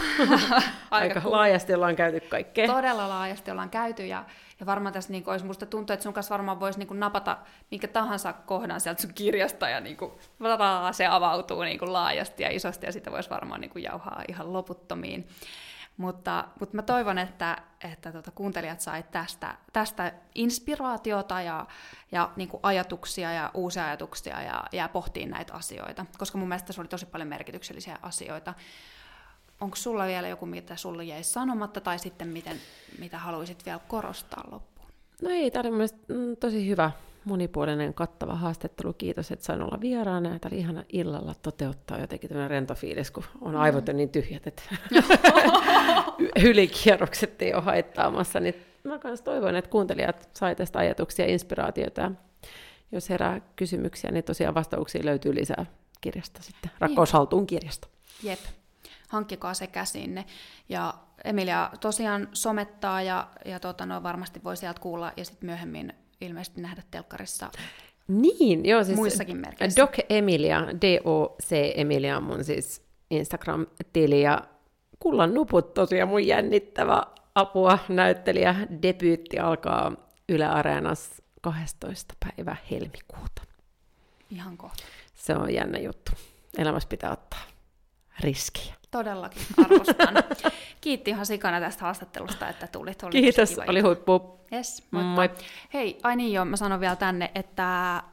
Aika, 0.91 1.19
Aika 1.19 1.21
laajasti 1.32 1.73
ollaan 1.73 1.95
käyty 1.95 2.19
kaikkea. 2.19 2.67
Todella 2.67 3.09
laajasti 3.09 3.51
ollaan 3.51 3.69
käyty 3.69 4.05
ja, 4.05 4.23
ja 4.59 4.65
varmaan 4.65 4.93
tässä 4.93 5.11
niin 5.11 5.23
olisi, 5.30 5.45
musta 5.45 5.65
tuntuu, 5.65 5.93
että 5.93 6.03
sun 6.03 6.13
kanssa 6.13 6.34
varmaan 6.34 6.59
voisi 6.59 6.80
niin 6.80 6.99
napata 6.99 7.38
minkä 7.71 7.88
tahansa 7.88 8.34
kohdan 8.34 8.82
sieltä 8.82 9.01
sun 9.01 9.13
kirjasta 9.13 9.69
ja 9.69 9.80
niin 9.80 9.97
kuin, 9.97 10.11
se 10.91 11.05
avautuu 11.05 11.61
niin 11.61 11.93
laajasti 11.93 12.43
ja 12.43 12.49
isosti 12.49 12.86
ja 12.86 12.91
sitä 12.91 13.11
voisi 13.11 13.30
varmaan 13.30 13.61
niin 13.61 13.71
jauhaa 13.76 14.23
ihan 14.28 14.53
loputtomiin. 14.53 15.28
Mutta, 15.97 16.47
mutta 16.59 16.75
mä 16.75 16.81
toivon, 16.81 17.17
että, 17.17 17.57
että 17.83 18.11
tuota, 18.11 18.31
kuuntelijat 18.31 18.81
sai 18.81 19.03
tästä, 19.11 19.57
tästä 19.73 20.13
inspiraatiota 20.35 21.41
ja, 21.41 21.65
ja 22.11 22.31
niin 22.35 22.49
kuin 22.49 22.59
ajatuksia 22.63 23.31
ja 23.31 23.51
uusia 23.53 23.85
ajatuksia 23.85 24.41
ja, 24.41 24.63
ja 24.71 24.89
pohtiin 24.89 25.29
näitä 25.29 25.53
asioita, 25.53 26.05
koska 26.17 26.37
mun 26.37 26.47
mielestä 26.47 26.73
se 26.73 26.81
oli 26.81 26.87
tosi 26.87 27.05
paljon 27.05 27.29
merkityksellisiä 27.29 27.97
asioita. 28.01 28.53
Onko 29.61 29.75
sulla 29.75 30.05
vielä 30.05 30.27
joku, 30.27 30.45
mitä 30.45 30.75
sulle 30.75 31.03
jäi 31.03 31.23
sanomatta, 31.23 31.81
tai 31.81 31.99
sitten 31.99 32.27
miten, 32.27 32.61
mitä 32.99 33.17
haluaisit 33.17 33.65
vielä 33.65 33.79
korostaa 33.87 34.43
loppuun? 34.51 34.89
No 35.21 35.29
ei, 35.29 35.51
tämä 35.51 35.69
oli 35.69 35.87
mm, 36.07 36.37
tosi 36.39 36.67
hyvä 36.67 36.91
monipuolinen, 37.26 37.93
kattava 37.93 38.36
haastattelu. 38.36 38.93
Kiitos, 38.93 39.32
että 39.32 39.45
sain 39.45 39.61
olla 39.61 39.82
vieraana. 39.82 40.39
Tämä 40.39 40.49
oli 40.51 40.59
ihana 40.59 40.84
illalla 40.89 41.36
toteuttaa 41.41 41.99
jotenkin 41.99 42.30
tämmöinen 42.30 42.49
rento 42.49 42.76
fiilis, 42.76 43.11
kun 43.11 43.23
on 43.41 43.53
mm. 43.53 43.59
aivot 43.59 43.86
niin 43.93 44.09
tyhjät, 44.09 44.47
että 44.47 44.63
ylikierrokset 46.49 47.41
ei 47.41 47.53
ole 47.53 47.63
haittaamassa. 47.63 48.39
Niin 48.39 48.55
mä 48.84 48.99
myös 49.03 49.21
toivon, 49.21 49.55
että 49.55 49.71
kuuntelijat 49.71 50.30
sai 50.34 50.55
tästä 50.55 50.80
ajatuksia 50.80 51.26
ja 51.26 51.32
inspiraatiota. 51.32 52.11
Jos 52.91 53.09
herää 53.09 53.41
kysymyksiä, 53.55 54.11
niin 54.11 54.23
tosiaan 54.23 54.55
vastauksia 54.55 55.05
löytyy 55.05 55.36
lisää 55.36 55.65
kirjasta 56.01 56.43
sitten, 56.43 56.71
Rakkaushaltuun 56.80 57.47
kirjasta. 57.47 57.88
Jep, 58.23 58.39
hankkikaa 59.09 59.53
se 59.53 59.67
käsinne. 59.67 60.26
Ja 60.69 60.93
Emilia 61.23 61.71
tosiaan 61.80 62.28
somettaa 62.34 63.01
ja, 63.01 63.28
ja 63.45 63.59
tota, 63.59 63.86
no, 63.86 64.03
varmasti 64.03 64.43
voi 64.43 64.57
sieltä 64.57 64.82
kuulla 64.82 65.11
ja 65.17 65.26
sitten 65.26 65.47
myöhemmin 65.47 65.93
ilmeisesti 66.22 66.61
nähdä 66.61 66.84
telkkarissa 66.91 67.49
niin, 68.07 68.66
joo, 68.66 68.84
siis 68.84 68.97
muissakin 68.97 69.38
merkeissä. 69.38 69.82
Doc 69.82 69.99
Emilia, 70.09 70.68
D-O-C 70.82 71.74
Emilia 71.76 72.18
on 72.18 72.24
mun 72.24 72.43
siis 72.43 72.82
Instagram-tili, 73.11 74.22
ja 74.22 74.41
Kullan 74.99 75.34
nuput 75.34 75.74
tosiaan 75.74 76.09
mun 76.09 76.28
jännittävä 76.28 77.03
apua 77.36 77.80
näyttelijä 77.89 78.55
debyytti 78.82 79.39
alkaa 79.39 79.91
Yle 80.30 80.45
Areenassa 80.45 81.24
12. 81.41 82.13
päivä 82.20 82.55
helmikuuta. 82.72 83.41
Ihan 84.32 84.57
kohta. 84.57 84.84
Se 85.16 85.36
on 85.36 85.53
jännä 85.53 85.80
juttu. 85.80 86.11
Elämässä 86.57 86.89
pitää 86.89 87.11
ottaa 87.11 87.41
riskiä. 88.20 88.74
Todellakin, 88.95 89.41
arvostan. 89.57 90.15
Kiitti 90.81 91.11
ihan 91.11 91.25
sikana 91.25 91.59
tästä 91.59 91.81
haastattelusta, 91.81 92.49
että 92.49 92.67
tulit. 92.67 93.03
Oli 93.03 93.11
Kiitos, 93.11 93.49
kiva 93.49 93.63
oli 93.67 93.81
huippu. 93.81 94.39
Yes, 94.53 94.83
Moi. 94.91 95.29
Hei, 95.73 95.99
ai 96.03 96.15
niin 96.15 96.33
joo, 96.33 96.45
mä 96.45 96.57
sanon 96.57 96.79
vielä 96.79 96.95
tänne, 96.95 97.31
että 97.35 98.03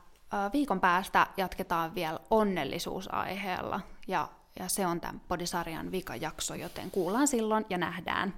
viikon 0.52 0.80
päästä 0.80 1.26
jatketaan 1.36 1.94
vielä 1.94 2.18
onnellisuusaiheella, 2.30 3.80
ja, 4.08 4.28
ja 4.58 4.68
se 4.68 4.86
on 4.86 5.00
tämän 5.00 5.20
podisarjan 5.28 5.92
vikajakso, 5.92 6.54
joten 6.54 6.90
kuullaan 6.90 7.28
silloin 7.28 7.66
ja 7.70 7.78
nähdään. 7.78 8.34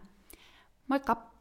Moikka! 0.88 1.33